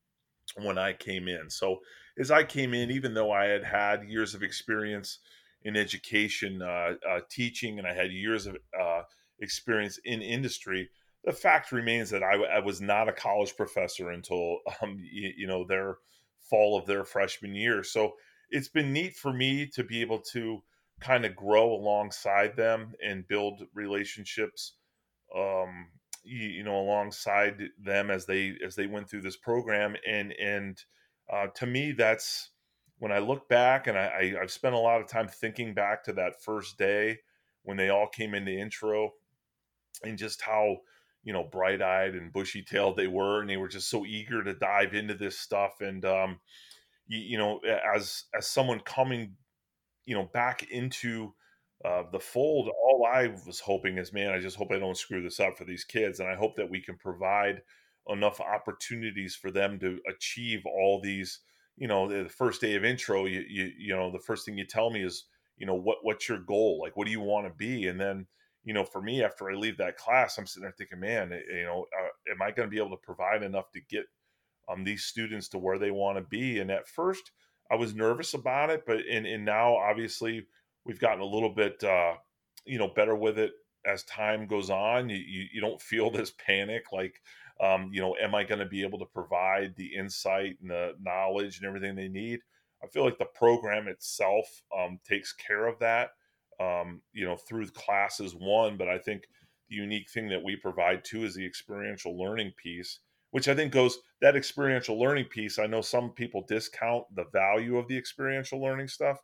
when 0.57 0.79
I 0.79 0.93
came 0.93 1.29
in. 1.29 1.49
So 1.51 1.81
as 2.19 2.31
I 2.31 2.45
came 2.45 2.75
in, 2.75 2.91
even 2.91 3.15
though 3.15 3.33
I 3.33 3.47
had 3.47 3.65
had 3.65 4.09
years 4.09 4.35
of 4.35 4.43
experience 4.43 5.19
in 5.63 5.77
education, 5.77 6.63
uh, 6.63 6.95
uh, 7.09 7.21
teaching, 7.31 7.79
and 7.79 7.87
I 7.87 7.95
had 7.95 8.13
years 8.13 8.47
of 8.47 8.57
uh, 8.79 9.03
experience 9.41 9.99
in 10.05 10.21
industry, 10.21 10.91
the 11.25 11.33
fact 11.33 11.73
remains 11.73 12.11
that 12.11 12.23
I, 12.23 12.35
I 12.35 12.59
was 12.59 12.81
not 12.81 13.09
a 13.09 13.13
college 13.13 13.57
professor 13.57 14.11
until 14.11 14.59
um, 14.83 14.99
you, 15.11 15.33
you, 15.37 15.47
know 15.47 15.65
their 15.67 15.99
fall 16.51 16.79
of 16.79 16.87
their 16.87 17.05
freshman 17.05 17.55
year. 17.55 17.83
So 17.83 18.13
it's 18.51 18.69
been 18.69 18.93
neat 18.93 19.17
for 19.17 19.33
me 19.33 19.67
to 19.75 19.83
be 19.83 20.01
able 20.03 20.21
to 20.33 20.63
kind 21.01 21.25
of 21.25 21.35
grow 21.35 21.73
alongside 21.73 22.57
them 22.57 22.93
and 23.05 23.27
build 23.27 23.63
relationships. 23.75 24.75
Um, 25.37 25.89
you, 26.23 26.49
you, 26.49 26.63
know, 26.63 26.81
alongside 26.81 27.61
them 27.83 28.11
as 28.11 28.25
they 28.25 28.57
as 28.65 28.75
they 28.75 28.87
went 28.87 29.09
through 29.09 29.23
this 29.23 29.37
program, 29.37 29.97
and 30.09 30.33
and 30.33 30.83
uh, 31.33 31.49
to 31.57 31.67
me, 31.67 31.93
that's 31.93 32.51
when 32.99 33.13
I 33.13 33.19
look 33.19 33.49
back 33.49 33.87
and 33.87 33.99
I, 33.99 34.07
I 34.07 34.43
I've 34.43 34.51
spent 34.51 34.75
a 34.75 34.79
lot 34.79 35.01
of 35.01 35.09
time 35.09 35.29
thinking 35.29 35.75
back 35.75 36.05
to 36.05 36.13
that 36.15 36.43
first 36.43 36.79
day 36.79 37.19
when 37.63 37.77
they 37.77 37.91
all 37.91 38.07
came 38.07 38.35
into 38.35 38.53
intro 38.53 39.13
and 40.03 40.17
just 40.19 40.43
how 40.43 40.79
you 41.23 41.33
know 41.33 41.45
bright 41.45 41.83
eyed 41.83 42.15
and 42.15 42.33
bushy 42.33 42.63
tailed 42.63 42.97
they 42.97 43.07
were, 43.07 43.41
and 43.41 43.51
they 43.51 43.57
were 43.57 43.69
just 43.69 43.91
so 43.91 44.05
eager 44.07 44.43
to 44.43 44.55
dive 44.55 44.95
into 44.95 45.15
this 45.15 45.39
stuff. 45.39 45.81
And 45.81 46.05
um, 46.05 46.41
you, 47.07 47.19
you 47.19 47.39
know, 47.39 47.61
as 47.95 48.25
as 48.37 48.47
someone 48.47 48.81
coming, 48.81 49.35
you 50.05 50.15
know, 50.15 50.31
back 50.33 50.71
into 50.71 51.35
uh, 51.85 52.05
the 52.11 52.21
fold, 52.21 52.69
all 52.69 53.07
I 53.13 53.35
was 53.47 53.61
hoping 53.61 53.99
is, 53.99 54.13
man, 54.13 54.33
I 54.33 54.41
just 54.41 54.57
hope 54.57 54.73
I 54.73 54.79
don't 54.79 54.97
screw 54.97 55.23
this 55.23 55.41
up 55.41 55.59
for 55.59 55.65
these 55.65 55.85
kids, 55.85 56.21
and 56.21 56.29
I 56.29 56.35
hope 56.35 56.57
that 56.57 56.71
we 56.71 56.81
can 56.81 56.97
provide 56.97 57.61
enough 58.09 58.41
opportunities 58.41 59.35
for 59.35 59.51
them 59.51 59.79
to 59.81 59.99
achieve 60.09 60.63
all 60.67 61.01
these. 61.03 61.41
You 61.77 61.89
know, 61.89 62.09
the 62.09 62.29
first 62.29 62.61
day 62.61 62.75
of 62.77 62.85
intro, 62.85 63.27
you 63.27 63.45
you 63.49 63.71
you 63.77 63.95
know, 63.95 64.11
the 64.11 64.19
first 64.19 64.47
thing 64.47 64.57
you 64.57 64.67
tell 64.67 64.91
me 64.91 65.03
is, 65.03 65.25
you 65.59 65.67
know, 65.67 65.75
what 65.75 65.99
what's 66.03 66.29
your 66.29 66.39
goal? 66.39 66.81
Like, 66.81 66.97
what 66.97 67.05
do 67.05 67.11
you 67.11 67.21
want 67.21 67.47
to 67.47 67.53
be? 67.55 67.87
And 67.89 68.01
then 68.01 68.27
you 68.65 68.73
know, 68.73 68.85
for 68.85 69.03
me, 69.03 69.23
after 69.23 69.51
I 69.51 69.55
leave 69.55 69.77
that 69.79 69.99
class, 69.99 70.39
I'm 70.39 70.47
sitting 70.47 70.63
there 70.63 70.75
thinking, 70.77 71.01
man, 71.01 71.33
eh, 71.33 71.41
you 71.51 71.65
know, 71.65 71.85
uh, 72.01 72.33
am 72.33 72.41
I 72.41 72.51
going 72.51 72.67
to 72.67 72.71
be 72.71 72.79
able 72.79 72.97
to 72.97 73.03
provide 73.03 73.43
enough 73.43 73.71
to 73.73 73.81
get 73.91 74.07
um, 74.71 74.85
these 74.85 75.05
students 75.05 75.49
to 75.51 75.59
where 75.59 75.79
they 75.79 75.91
want 75.91 76.17
to 76.17 76.23
be? 76.23 76.61
And 76.61 76.71
at 76.71 76.89
first, 76.89 77.31
I 77.71 77.77
was 77.77 77.95
nervous 77.95 78.33
about 78.33 78.71
it, 78.71 78.85
but 78.87 79.01
and, 79.11 79.27
and 79.27 79.45
now 79.45 79.77
obviously 79.77 80.47
we've 80.85 81.01
gotten 81.01 81.21
a 81.21 81.27
little 81.27 81.51
bit, 81.51 81.83
uh, 81.85 82.15
you 82.65 82.79
know, 82.79 82.89
better 82.89 83.15
with 83.15 83.39
it 83.39 83.53
as 83.87 84.05
time 84.05 84.47
goes 84.47 84.71
on. 84.71 85.09
You, 85.09 85.17
you, 85.17 85.47
you 85.55 85.61
don't 85.61 85.81
feel 85.81 86.11
this 86.13 86.33
panic 86.47 86.85
like, 86.93 87.21
um, 87.61 87.91
you 87.93 88.01
know, 88.01 88.17
am 88.21 88.35
I 88.35 88.45
going 88.45 88.59
to 88.59 88.67
be 88.67 88.83
able 88.83 88.99
to 88.99 89.07
provide 89.07 89.75
the 89.77 89.95
insight 89.95 90.57
and 90.61 90.71
the 90.71 90.95
knowledge 91.01 91.59
and 91.59 91.67
everything 91.67 91.95
they 91.95 92.09
need? 92.09 92.41
I 92.83 92.87
feel 92.89 93.05
like 93.05 93.19
the 93.19 93.27
program 93.27 93.89
itself 93.89 94.47
um, 94.77 94.99
takes 95.07 95.33
care 95.33 95.67
of 95.67 95.79
that 95.79 96.11
um, 96.61 97.01
you 97.13 97.25
know, 97.25 97.37
through 97.37 97.69
classes 97.69 98.35
one. 98.35 98.77
But 98.77 98.89
I 98.89 98.99
think 98.99 99.25
the 99.69 99.77
unique 99.77 100.11
thing 100.11 100.29
that 100.29 100.43
we 100.43 100.57
provide 100.57 101.05
too 101.05 101.25
is 101.25 101.35
the 101.35 101.47
experiential 101.47 102.19
learning 102.19 102.53
piece, 102.57 103.01
which 103.31 103.49
I 103.49 103.55
think 103.55 103.73
goes 103.73 103.99
that 104.21 104.37
experiential 104.37 104.99
learning 104.99 105.27
piece. 105.27 105.59
I 105.59 105.67
know 105.67 105.81
some 105.81 106.11
people 106.11 106.45
discount 106.47 107.05
the 107.15 107.27
value 107.33 107.77
of 107.79 107.89
the 107.89 107.99
experiential 107.99 108.61
learning 108.61 108.89
stuff, 108.89 109.19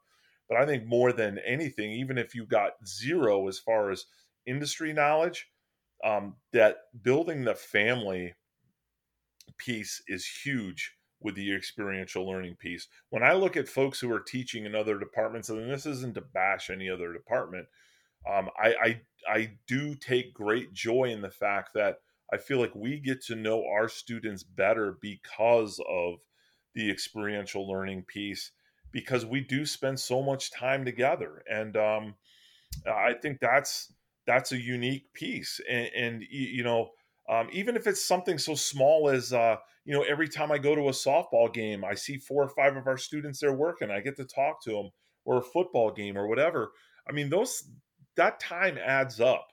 but 0.50 0.58
I 0.58 0.66
think 0.66 0.84
more 0.84 1.12
than 1.12 1.38
anything, 1.38 1.92
even 1.92 2.18
if 2.18 2.34
you 2.34 2.44
got 2.44 2.72
zero 2.84 3.46
as 3.46 3.60
far 3.60 3.90
as 3.90 4.06
industry 4.46 4.92
knowledge, 4.92 5.48
um, 6.04 6.34
that 6.52 6.78
building 7.02 7.44
the 7.44 7.54
family 7.54 8.34
piece 9.58 10.02
is 10.08 10.26
huge 10.26 10.92
with 11.20 11.36
the 11.36 11.54
experiential 11.54 12.28
learning 12.28 12.56
piece. 12.56 12.88
When 13.10 13.22
I 13.22 13.34
look 13.34 13.56
at 13.56 13.68
folks 13.68 14.00
who 14.00 14.10
are 14.12 14.20
teaching 14.20 14.64
in 14.64 14.74
other 14.74 14.98
departments, 14.98 15.50
and 15.50 15.70
this 15.70 15.86
isn't 15.86 16.14
to 16.14 16.20
bash 16.20 16.68
any 16.68 16.90
other 16.90 17.12
department, 17.12 17.68
um, 18.28 18.50
I, 18.60 18.74
I 18.82 19.00
I 19.32 19.50
do 19.66 19.94
take 19.94 20.34
great 20.34 20.72
joy 20.72 21.04
in 21.04 21.22
the 21.22 21.30
fact 21.30 21.70
that 21.74 21.98
I 22.32 22.38
feel 22.38 22.58
like 22.58 22.74
we 22.74 22.98
get 22.98 23.22
to 23.26 23.36
know 23.36 23.64
our 23.66 23.88
students 23.88 24.42
better 24.42 24.98
because 25.00 25.80
of 25.88 26.20
the 26.74 26.90
experiential 26.90 27.68
learning 27.68 28.04
piece, 28.08 28.50
because 28.92 29.24
we 29.24 29.40
do 29.40 29.64
spend 29.66 29.98
so 29.98 30.22
much 30.22 30.50
time 30.50 30.84
together, 30.84 31.42
and 31.50 31.76
um, 31.76 32.14
I 32.86 33.14
think 33.14 33.40
that's 33.40 33.92
that's 34.26 34.52
a 34.52 34.60
unique 34.60 35.12
piece, 35.12 35.60
and, 35.68 35.90
and 35.94 36.22
you 36.30 36.62
know 36.62 36.90
um, 37.30 37.48
even 37.52 37.76
if 37.76 37.86
it's 37.86 38.04
something 38.04 38.38
so 38.38 38.56
small 38.56 39.08
as, 39.08 39.32
uh, 39.32 39.56
you 39.84 39.94
know, 39.94 40.02
every 40.02 40.28
time 40.28 40.50
I 40.50 40.58
go 40.58 40.74
to 40.74 40.88
a 40.88 40.92
softball 40.92 41.52
game, 41.52 41.84
I 41.84 41.94
see 41.94 42.16
four 42.16 42.42
or 42.42 42.48
five 42.48 42.76
of 42.76 42.88
our 42.88 42.98
students 42.98 43.38
there 43.38 43.52
working. 43.52 43.88
I 43.88 44.00
get 44.00 44.16
to 44.16 44.24
talk 44.24 44.62
to 44.64 44.70
them, 44.72 44.90
or 45.24 45.38
a 45.38 45.42
football 45.42 45.92
game, 45.92 46.18
or 46.18 46.26
whatever. 46.26 46.72
I 47.08 47.12
mean, 47.12 47.30
those 47.30 47.70
that 48.16 48.40
time 48.40 48.78
adds 48.84 49.20
up, 49.20 49.46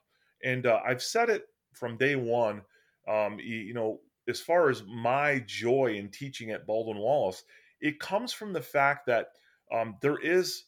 and 0.43 0.65
uh, 0.65 0.79
I've 0.83 1.03
said 1.03 1.29
it 1.29 1.43
from 1.73 1.97
day 1.97 2.15
one. 2.15 2.63
Um, 3.07 3.37
you, 3.39 3.57
you 3.57 3.73
know, 3.75 3.99
as 4.27 4.41
far 4.41 4.71
as 4.71 4.83
my 4.83 5.43
joy 5.45 5.95
in 5.97 6.09
teaching 6.09 6.49
at 6.49 6.65
Baldwin 6.65 6.97
Wallace, 6.97 7.43
it 7.81 7.99
comes 7.99 8.33
from 8.33 8.53
the 8.53 8.61
fact 8.61 9.05
that 9.07 9.27
um, 9.71 9.97
there 10.01 10.17
is 10.17 10.63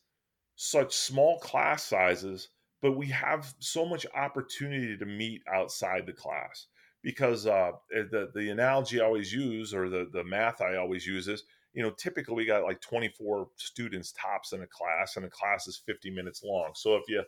such 0.55 0.93
small 0.93 1.39
class 1.39 1.84
sizes, 1.84 2.49
but 2.82 2.97
we 2.97 3.07
have 3.07 3.53
so 3.60 3.86
much 3.86 4.05
opportunity 4.14 4.97
to 4.97 5.05
meet 5.05 5.41
outside 5.51 6.05
the 6.05 6.14
class. 6.14 6.68
Because 7.01 7.47
uh, 7.47 7.72
eh, 7.95 8.03
the 8.12 8.30
the 8.36 8.49
analogy 8.49 8.99
I 8.99 9.05
always 9.05 9.32
use 9.32 9.74
or 9.74 9.89
the 9.89 10.10
the 10.12 10.24
math 10.24 10.62
I 10.62 10.76
always 10.76 11.07
use 11.07 11.30
is 11.30 11.43
you 11.74 11.82
know 11.82 11.91
typically 11.91 12.36
we 12.36 12.45
got 12.45 12.64
like 12.64 12.82
24 12.82 13.47
students 13.55 14.12
tops 14.12 14.51
in 14.51 14.62
a 14.62 14.68
class 14.68 15.16
and 15.16 15.26
a 15.26 15.30
class 15.30 15.66
is 15.68 15.82
50 15.86 16.10
minutes 16.12 16.43
long. 16.43 16.72
So 16.76 16.95
if 16.95 17.03
you 17.07 17.24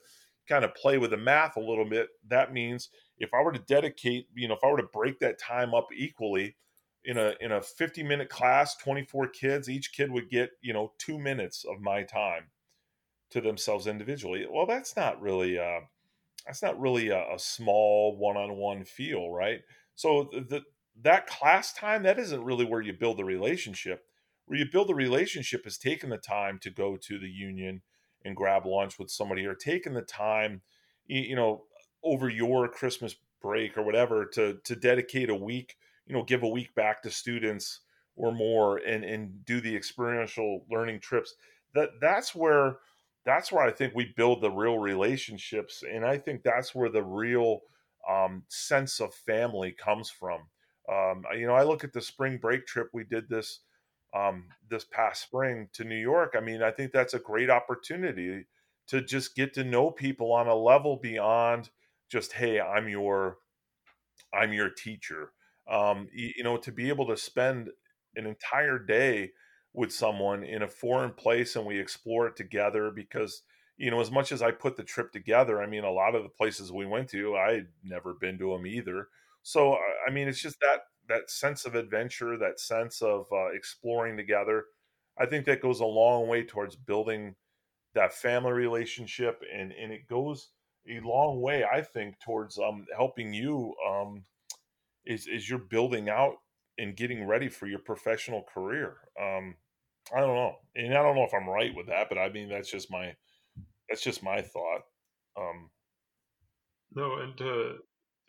kind 0.50 0.66
of 0.66 0.76
play 0.76 0.98
with 0.98 1.12
the 1.12 1.18
math 1.18 1.56
a 1.56 1.62
little 1.62 1.86
bit 1.86 2.10
that 2.28 2.52
means 2.52 2.90
if 3.18 3.34
I 3.34 3.42
were 3.42 3.54
to 3.54 3.60
dedicate 3.60 4.28
you 4.36 4.50
know 4.50 4.56
if 4.56 4.64
I 4.64 4.68
were 4.68 4.82
to 4.82 4.90
break 4.92 5.20
that 5.20 5.40
time 5.40 5.74
up 5.74 5.88
equally 5.96 6.58
in 7.04 7.18
a 7.18 7.34
in 7.42 7.52
a 7.52 7.62
50 7.62 8.04
minute 8.04 8.30
class 8.30 8.76
24 8.78 9.28
kids 9.30 9.70
each 9.70 9.94
kid 9.94 10.12
would 10.12 10.30
get 10.30 10.52
you 10.62 10.74
know 10.74 10.94
2 11.00 11.18
minutes 11.18 11.66
of 11.66 11.82
my 11.82 12.04
time 12.04 12.46
to 13.32 13.42
themselves 13.42 13.88
individually 13.88 14.46
well 14.52 14.66
that's 14.66 14.96
not 14.96 15.22
really 15.22 15.58
uh 15.58 15.80
that's 16.46 16.62
not 16.64 16.80
really 16.80 17.10
a, 17.10 17.34
a 17.34 17.40
small 17.40 18.18
one-on-one 18.18 18.86
feel, 18.86 19.32
right? 19.32 19.62
So 19.96 20.30
the 20.32 20.62
that 21.02 21.28
class 21.28 21.74
time 21.74 22.04
that 22.04 22.20
isn't 22.20 22.44
really 22.44 22.66
where 22.66 22.82
you 22.82 22.94
build 22.94 23.18
the 23.18 23.26
relationship. 23.26 24.04
Where 24.46 24.60
you 24.60 24.66
build 24.72 24.90
the 24.90 24.96
relationship 24.96 25.66
is 25.66 25.78
taking 25.78 26.10
the 26.10 26.18
time 26.18 26.60
to 26.64 26.70
go 26.70 26.98
to 26.98 27.20
the 27.20 27.30
union 27.30 27.82
and 28.26 28.36
grab 28.36 28.66
lunch 28.66 29.00
with 29.00 29.10
somebody, 29.10 29.46
or 29.46 29.56
taking 29.56 29.94
the 29.94 30.02
time, 30.02 30.62
you 31.08 31.36
know, 31.36 31.64
over 32.04 32.30
your 32.30 32.68
Christmas 32.68 33.16
break 33.42 33.78
or 33.78 33.84
whatever 33.84 34.26
to 34.26 34.60
to 34.64 34.76
dedicate 34.76 35.30
a 35.30 35.36
week, 35.36 35.76
you 36.12 36.18
know, 36.18 36.24
give 36.24 36.44
a 36.44 36.48
week 36.48 36.76
back 36.76 37.02
to 37.02 37.10
students 37.10 37.80
or 38.18 38.34
more, 38.34 38.80
and 38.80 39.06
and 39.06 39.46
do 39.46 39.62
the 39.62 39.74
experiential 39.74 40.66
learning 40.70 41.00
trips. 41.00 41.36
That 41.74 41.92
that's 42.02 42.36
where 42.36 42.80
that's 43.26 43.50
where 43.50 43.64
I 43.66 43.72
think 43.72 43.96
we 43.96 44.14
build 44.18 44.42
the 44.42 44.52
real 44.52 44.78
relationships, 44.78 45.84
and 45.90 46.06
I 46.06 46.18
think 46.18 46.44
that's 46.44 46.76
where 46.76 46.90
the 46.90 47.02
real 47.04 47.62
um, 48.10 48.44
sense 48.50 49.00
of 49.00 49.14
family 49.14 49.72
comes 49.72 50.10
from. 50.10 50.42
Um, 50.92 51.24
you 51.38 51.48
know, 51.48 51.54
I 51.54 51.64
look 51.64 51.86
at 51.86 51.94
the 51.94 52.02
spring 52.02 52.38
break 52.38 52.68
trip 52.68 52.90
we 52.92 53.06
did 53.06 53.30
this 53.30 53.62
um, 54.14 54.48
this 54.70 54.84
past 54.84 55.22
spring 55.22 55.70
to 55.72 55.86
New 55.86 55.96
York. 55.96 56.34
I 56.38 56.42
mean, 56.42 56.62
I 56.62 56.72
think 56.72 56.92
that's 56.92 57.14
a 57.14 57.20
great 57.20 57.50
opportunity 57.50 58.48
to 58.88 59.02
just 59.02 59.34
get 59.34 59.54
to 59.54 59.64
know 59.64 59.92
people 59.92 60.34
on 60.34 60.50
a 60.50 60.56
level 60.56 60.98
beyond 60.98 61.70
just 62.10 62.34
hey, 62.34 62.60
I'm 62.60 62.90
your 62.90 63.38
I'm 64.34 64.52
your 64.52 64.70
teacher. 64.70 65.32
Um, 65.72 66.08
you, 66.14 66.32
you 66.38 66.44
know, 66.44 66.58
to 66.58 66.72
be 66.72 66.90
able 66.90 67.08
to 67.08 67.18
spend 67.18 67.70
an 68.16 68.26
entire 68.26 68.80
day 68.80 69.32
with 69.74 69.92
someone 69.94 70.44
in 70.44 70.64
a 70.64 70.68
foreign 70.68 71.12
place 71.14 71.56
and 71.56 71.66
we 71.66 71.80
explore 71.80 72.28
it 72.28 72.36
together 72.36 72.92
because 72.92 73.44
you 73.78 73.90
know 73.90 74.02
as 74.02 74.12
much 74.12 74.34
as 74.34 74.42
i 74.42 74.52
put 74.52 74.76
the 74.76 74.84
trip 74.84 75.14
together 75.14 75.62
i 75.62 75.66
mean 75.66 75.86
a 75.86 75.90
lot 75.92 76.14
of 76.14 76.24
the 76.24 76.30
places 76.30 76.72
we 76.74 76.86
went 76.86 77.08
to 77.10 77.38
i'd 77.38 77.68
never 77.84 78.14
been 78.16 78.38
to 78.38 78.52
them 78.52 78.66
either. 78.68 79.08
So 79.44 79.78
i 80.08 80.12
mean 80.12 80.28
it's 80.28 80.42
just 80.42 80.60
that 80.60 80.82
that 81.08 81.30
sense 81.32 81.66
of 81.66 81.76
adventure 81.76 82.38
that 82.38 82.60
sense 82.60 83.02
of 83.02 83.28
uh, 83.32 83.48
exploring 83.54 84.18
together 84.18 84.66
i 85.18 85.26
think 85.26 85.46
that 85.46 85.62
goes 85.62 85.80
a 85.80 85.86
long 85.86 86.28
way 86.28 86.44
towards 86.44 86.76
building 86.76 87.36
that 87.94 88.14
family 88.14 88.52
relationship 88.54 89.42
and 89.54 89.72
and 89.74 89.92
it 89.92 90.08
goes 90.08 90.50
a 90.90 91.00
long 91.02 91.42
way 91.42 91.64
i 91.66 91.82
think 91.82 92.20
towards 92.20 92.58
um 92.58 92.86
helping 92.96 93.34
you 93.34 93.74
um 93.88 94.24
is 95.06 95.28
is 95.28 95.50
you're 95.50 95.60
building 95.60 96.10
out 96.10 96.36
and 96.78 96.96
getting 96.96 97.28
ready 97.28 97.50
for 97.50 97.68
your 97.68 97.80
professional 97.80 98.44
career. 98.54 98.98
Um, 99.22 99.56
I 100.16 100.20
don't 100.20 100.36
know, 100.36 100.56
and 100.76 100.94
I 100.94 101.04
don't 101.04 101.16
know 101.16 101.24
if 101.24 101.34
I'm 101.34 101.50
right 101.50 101.76
with 101.76 101.88
that, 101.88 102.10
but 102.10 102.18
I 102.18 102.30
mean 102.30 102.50
that's 102.50 102.72
just 102.72 102.92
my 102.92 103.14
that's 103.90 104.04
just 104.04 104.24
my 104.24 104.42
thought. 104.42 104.82
Um, 105.38 105.70
no, 106.96 107.18
and 107.20 107.38
to 107.38 107.78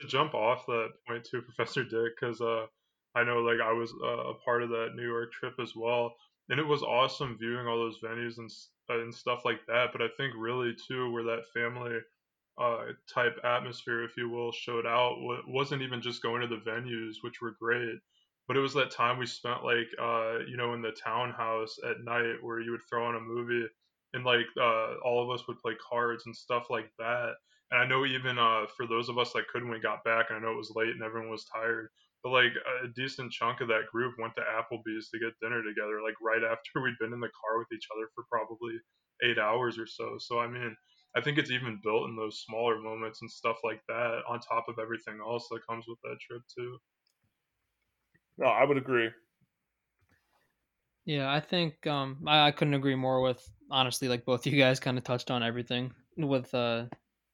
to 0.01 0.07
jump 0.07 0.35
off 0.35 0.67
that 0.67 0.89
point 1.07 1.25
to 1.25 1.43
Professor 1.55 1.85
Dick, 1.85 2.13
because 2.21 2.41
uh, 2.41 2.67
I 3.15 3.25
know 3.25 3.39
like 3.39 3.61
I 3.63 3.73
was 3.73 3.93
uh, 4.03 4.31
a 4.31 4.35
part 4.45 4.63
of 4.63 4.71
that 4.71 4.95
New 4.95 5.07
York 5.07 5.33
trip 5.33 5.55
as 5.61 5.73
well, 5.77 6.15
and 6.49 6.61
it 6.61 6.67
was 6.67 6.83
awesome 6.83 7.39
viewing 7.39 7.67
all 7.67 7.79
those 7.79 8.01
venues 8.05 8.39
and 8.39 8.51
and 8.89 9.15
stuff 9.15 9.45
like 9.45 9.61
that. 9.69 9.87
But 9.93 10.03
I 10.03 10.09
think 10.17 10.35
really 10.37 10.75
too, 10.89 11.11
where 11.13 11.25
that 11.25 11.45
family 11.55 11.99
uh, 12.59 12.85
type 13.13 13.37
atmosphere, 13.45 14.05
if 14.05 14.17
you 14.17 14.29
will, 14.29 14.53
showed 14.53 14.87
out, 14.87 15.17
wasn't 15.47 15.83
even 15.83 16.03
just 16.03 16.23
going 16.23 16.43
to 16.43 16.47
the 16.47 16.63
venues, 16.69 17.17
which 17.23 17.41
were 17.41 17.57
great, 17.61 17.99
but 18.47 18.57
it 18.57 18.61
was 18.61 18.75
that 18.75 18.91
time 18.91 19.19
we 19.19 19.27
spent 19.27 19.65
like 19.65 19.89
uh 20.01 20.39
you 20.49 20.57
know 20.57 20.75
in 20.75 20.83
the 20.83 20.93
townhouse 20.93 21.77
at 21.89 22.05
night 22.05 22.37
where 22.43 22.61
you 22.61 22.73
would 22.73 22.81
throw 22.89 23.07
on 23.07 23.17
a 23.17 23.21
movie 23.21 23.67
and 24.15 24.25
like 24.25 24.47
uh 24.61 24.95
all 25.05 25.23
of 25.23 25.31
us 25.31 25.47
would 25.49 25.59
play 25.59 25.75
cards 25.89 26.25
and 26.27 26.37
stuff 26.37 26.67
like 26.71 26.91
that. 26.99 27.35
And 27.71 27.81
i 27.81 27.87
know 27.87 28.05
even 28.05 28.39
uh 28.39 28.67
for 28.77 28.87
those 28.87 29.09
of 29.09 29.19
us 29.19 29.33
that 29.33 29.49
couldn't 29.53 29.71
we 29.71 29.81
got 29.81 30.05
back 30.05 30.27
and 30.29 30.39
i 30.39 30.41
know 30.43 30.53
it 30.53 30.59
was 30.59 30.73
late 30.77 30.91
and 30.91 31.03
everyone 31.03 31.31
was 31.31 31.47
tired 31.47 31.89
but 32.23 32.31
like 32.31 32.53
a 32.85 32.89
decent 32.95 33.33
chunk 33.33 33.61
of 33.61 33.69
that 33.69 33.89
group 33.91 34.15
went 34.19 34.35
to 34.37 34.43
applebee's 34.43 35.09
to 35.11 35.19
get 35.19 35.33
dinner 35.41 35.63
together 35.63 36.03
like 36.05 36.15
right 36.23 36.45
after 36.53 36.83
we'd 36.83 36.99
been 37.01 37.15
in 37.15 37.21
the 37.21 37.33
car 37.33 37.59
with 37.59 37.73
each 37.73 37.89
other 37.95 38.09
for 38.15 38.25
probably 38.31 38.75
eight 39.25 39.39
hours 39.39 39.79
or 39.79 39.87
so. 39.87 40.17
So 40.19 40.39
i 40.39 40.47
mean 40.47 40.77
I 41.17 41.21
think 41.21 41.39
it's 41.39 41.51
even 41.51 41.81
built 41.83 42.09
in 42.09 42.17
those 42.17 42.43
smaller 42.43 42.79
moments 42.79 43.21
and 43.23 43.31
stuff 43.31 43.59
like 43.65 43.83
that 43.89 44.23
on 44.29 44.41
top 44.41 44.65
of 44.69 44.79
everything 44.79 45.19
else 45.21 45.49
that 45.51 45.67
comes 45.69 45.85
with 45.87 45.99
that 46.03 46.19
trip 46.21 46.43
too. 46.55 46.79
No, 48.39 48.47
I 48.47 48.65
would 48.65 48.79
agree. 48.79 49.11
Yeah, 51.05 51.33
I 51.33 51.41
think 51.41 51.87
um, 51.87 52.23
I, 52.27 52.47
I 52.49 52.51
couldn't 52.53 52.75
agree 52.75 52.95
more 52.95 53.21
with 53.23 53.49
honestly 53.71 54.09
like 54.09 54.25
both 54.25 54.47
you 54.47 54.57
guys 54.59 54.81
kind 54.81 54.99
of 54.99 55.05
touched 55.05 55.31
on 55.31 55.43
everything 55.43 55.93
with 56.17 56.55
uh 56.55 56.87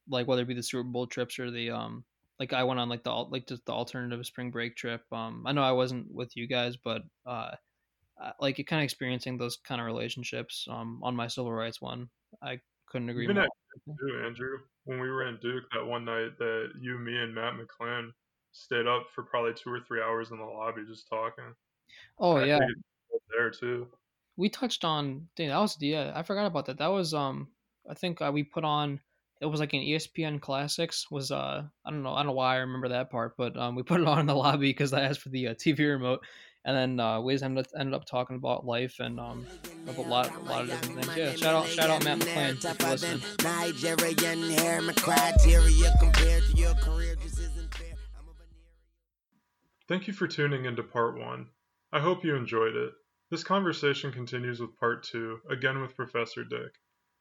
like 0.07 0.27
whether 0.27 0.41
it 0.41 0.47
be 0.47 0.53
the 0.53 0.63
Super 0.63 0.83
Bowl 0.83 1.05
trips 1.07 1.37
or 1.39 1.51
the 1.51 1.69
um 1.71 2.03
like 2.39 2.53
I 2.53 2.63
went 2.63 2.79
on 2.79 2.89
like 2.89 3.03
the 3.03 3.11
like 3.11 3.47
just 3.47 3.65
the 3.65 3.73
alternative 3.73 4.25
spring 4.25 4.51
break 4.51 4.75
trip. 4.75 5.01
Um, 5.11 5.43
I 5.45 5.51
know 5.51 5.63
I 5.63 5.73
wasn't 5.73 6.11
with 6.13 6.35
you 6.35 6.47
guys, 6.47 6.77
but 6.77 7.03
uh, 7.25 7.51
like 8.39 8.57
you 8.57 8.65
kind 8.65 8.81
of 8.81 8.85
experiencing 8.85 9.37
those 9.37 9.57
kind 9.57 9.79
of 9.81 9.87
relationships 9.87 10.67
um 10.69 10.99
on 11.03 11.15
my 11.15 11.27
civil 11.27 11.53
rights 11.53 11.81
one, 11.81 12.09
I 12.41 12.59
couldn't 12.89 13.09
agree 13.09 13.23
Even 13.23 13.37
more. 13.37 13.47
too, 13.85 14.21
Andrew, 14.25 14.57
when 14.85 14.99
we 14.99 15.09
were 15.09 15.27
in 15.27 15.37
Duke 15.41 15.63
that 15.73 15.85
one 15.85 16.05
night 16.05 16.37
that 16.39 16.71
you, 16.79 16.97
me, 16.97 17.17
and 17.17 17.33
Matt 17.33 17.53
McClain 17.53 18.09
stayed 18.51 18.87
up 18.87 19.07
for 19.13 19.23
probably 19.23 19.53
two 19.53 19.69
or 19.69 19.79
three 19.87 20.01
hours 20.01 20.31
in 20.31 20.37
the 20.37 20.43
lobby 20.43 20.81
just 20.87 21.07
talking. 21.07 21.53
Oh 22.19 22.39
yeah, 22.43 22.59
there 23.29 23.49
too. 23.49 23.87
we 24.37 24.49
touched 24.49 24.85
on. 24.85 25.27
Dang, 25.35 25.49
that 25.49 25.59
was 25.59 25.77
yeah. 25.79 26.11
I 26.15 26.23
forgot 26.23 26.45
about 26.45 26.65
that. 26.67 26.77
That 26.77 26.91
was 26.91 27.13
um. 27.13 27.47
I 27.89 27.93
think 27.93 28.21
uh, 28.21 28.31
we 28.33 28.43
put 28.43 28.63
on. 28.63 28.99
It 29.41 29.45
was 29.45 29.59
like 29.59 29.73
an 29.73 29.79
ESPN 29.79 30.41
Classics. 30.41 31.09
Was 31.09 31.31
uh. 31.31 31.63
I 31.85 31.91
don't 31.91 32.03
know. 32.03 32.13
I 32.13 32.19
don't 32.19 32.27
know 32.27 32.33
why 32.33 32.55
I 32.55 32.59
remember 32.59 32.89
that 32.89 33.09
part, 33.09 33.35
but 33.37 33.57
um. 33.57 33.75
We 33.75 33.83
put 33.83 34.01
it 34.01 34.07
on 34.07 34.19
in 34.19 34.25
the 34.25 34.35
lobby 34.35 34.69
because 34.69 34.93
I 34.93 35.01
asked 35.01 35.21
for 35.21 35.29
the 35.29 35.49
uh, 35.49 35.53
TV 35.55 35.79
remote, 35.79 36.21
and 36.65 36.75
then 36.75 36.99
uh, 36.99 37.19
we 37.21 37.33
ended 37.41 37.65
up, 37.65 37.71
ended 37.79 37.93
up 37.93 38.05
talking 38.05 38.35
about 38.35 38.65
life 38.65 38.95
and 38.99 39.19
um. 39.19 39.45
A 39.97 40.01
lot, 40.01 40.29
a 40.35 40.39
lot 40.41 40.61
of 40.61 40.69
different 40.69 41.05
things. 41.05 41.17
Yeah. 41.17 41.35
Shout 41.35 41.55
out, 41.55 41.65
shout 41.67 41.89
out 41.89 42.03
Matt 42.03 42.19
McClain 42.19 42.63
if 42.63 42.79
you're 42.79 42.89
listening. 42.91 43.21
Nigerian 43.43 44.51
hair, 44.51 44.81
my 44.83 44.93
criteria 44.93 45.91
compared 45.99 46.43
to 46.43 46.55
your 46.55 46.75
career 46.75 47.15
just 47.15 47.39
isn't 47.39 47.73
fair. 47.73 47.95
I'm 48.15 48.27
a. 48.27 48.33
Thank 49.87 50.05
you 50.07 50.13
for 50.13 50.27
tuning 50.27 50.65
into 50.65 50.83
part 50.83 51.17
one. 51.17 51.47
I 51.91 52.01
hope 52.01 52.23
you 52.23 52.35
enjoyed 52.35 52.75
it. 52.75 52.91
This 53.31 53.43
conversation 53.43 54.11
continues 54.11 54.59
with 54.59 54.77
part 54.79 55.03
two, 55.03 55.39
again 55.49 55.81
with 55.81 55.95
Professor 55.95 56.43
Dick. 56.43 56.71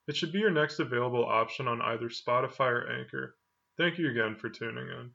It 0.07 0.16
should 0.16 0.32
be 0.32 0.41
your 0.41 0.51
next 0.51 0.78
available 0.78 1.24
option 1.24 1.68
on 1.68 1.80
either 1.80 2.11
Spotify 2.11 2.70
or 2.70 2.93
Anchor. 3.01 3.36
Thank 3.78 3.99
you 3.99 4.11
again 4.11 4.36
for 4.36 4.51
tuning 4.51 4.89
in. 4.89 5.11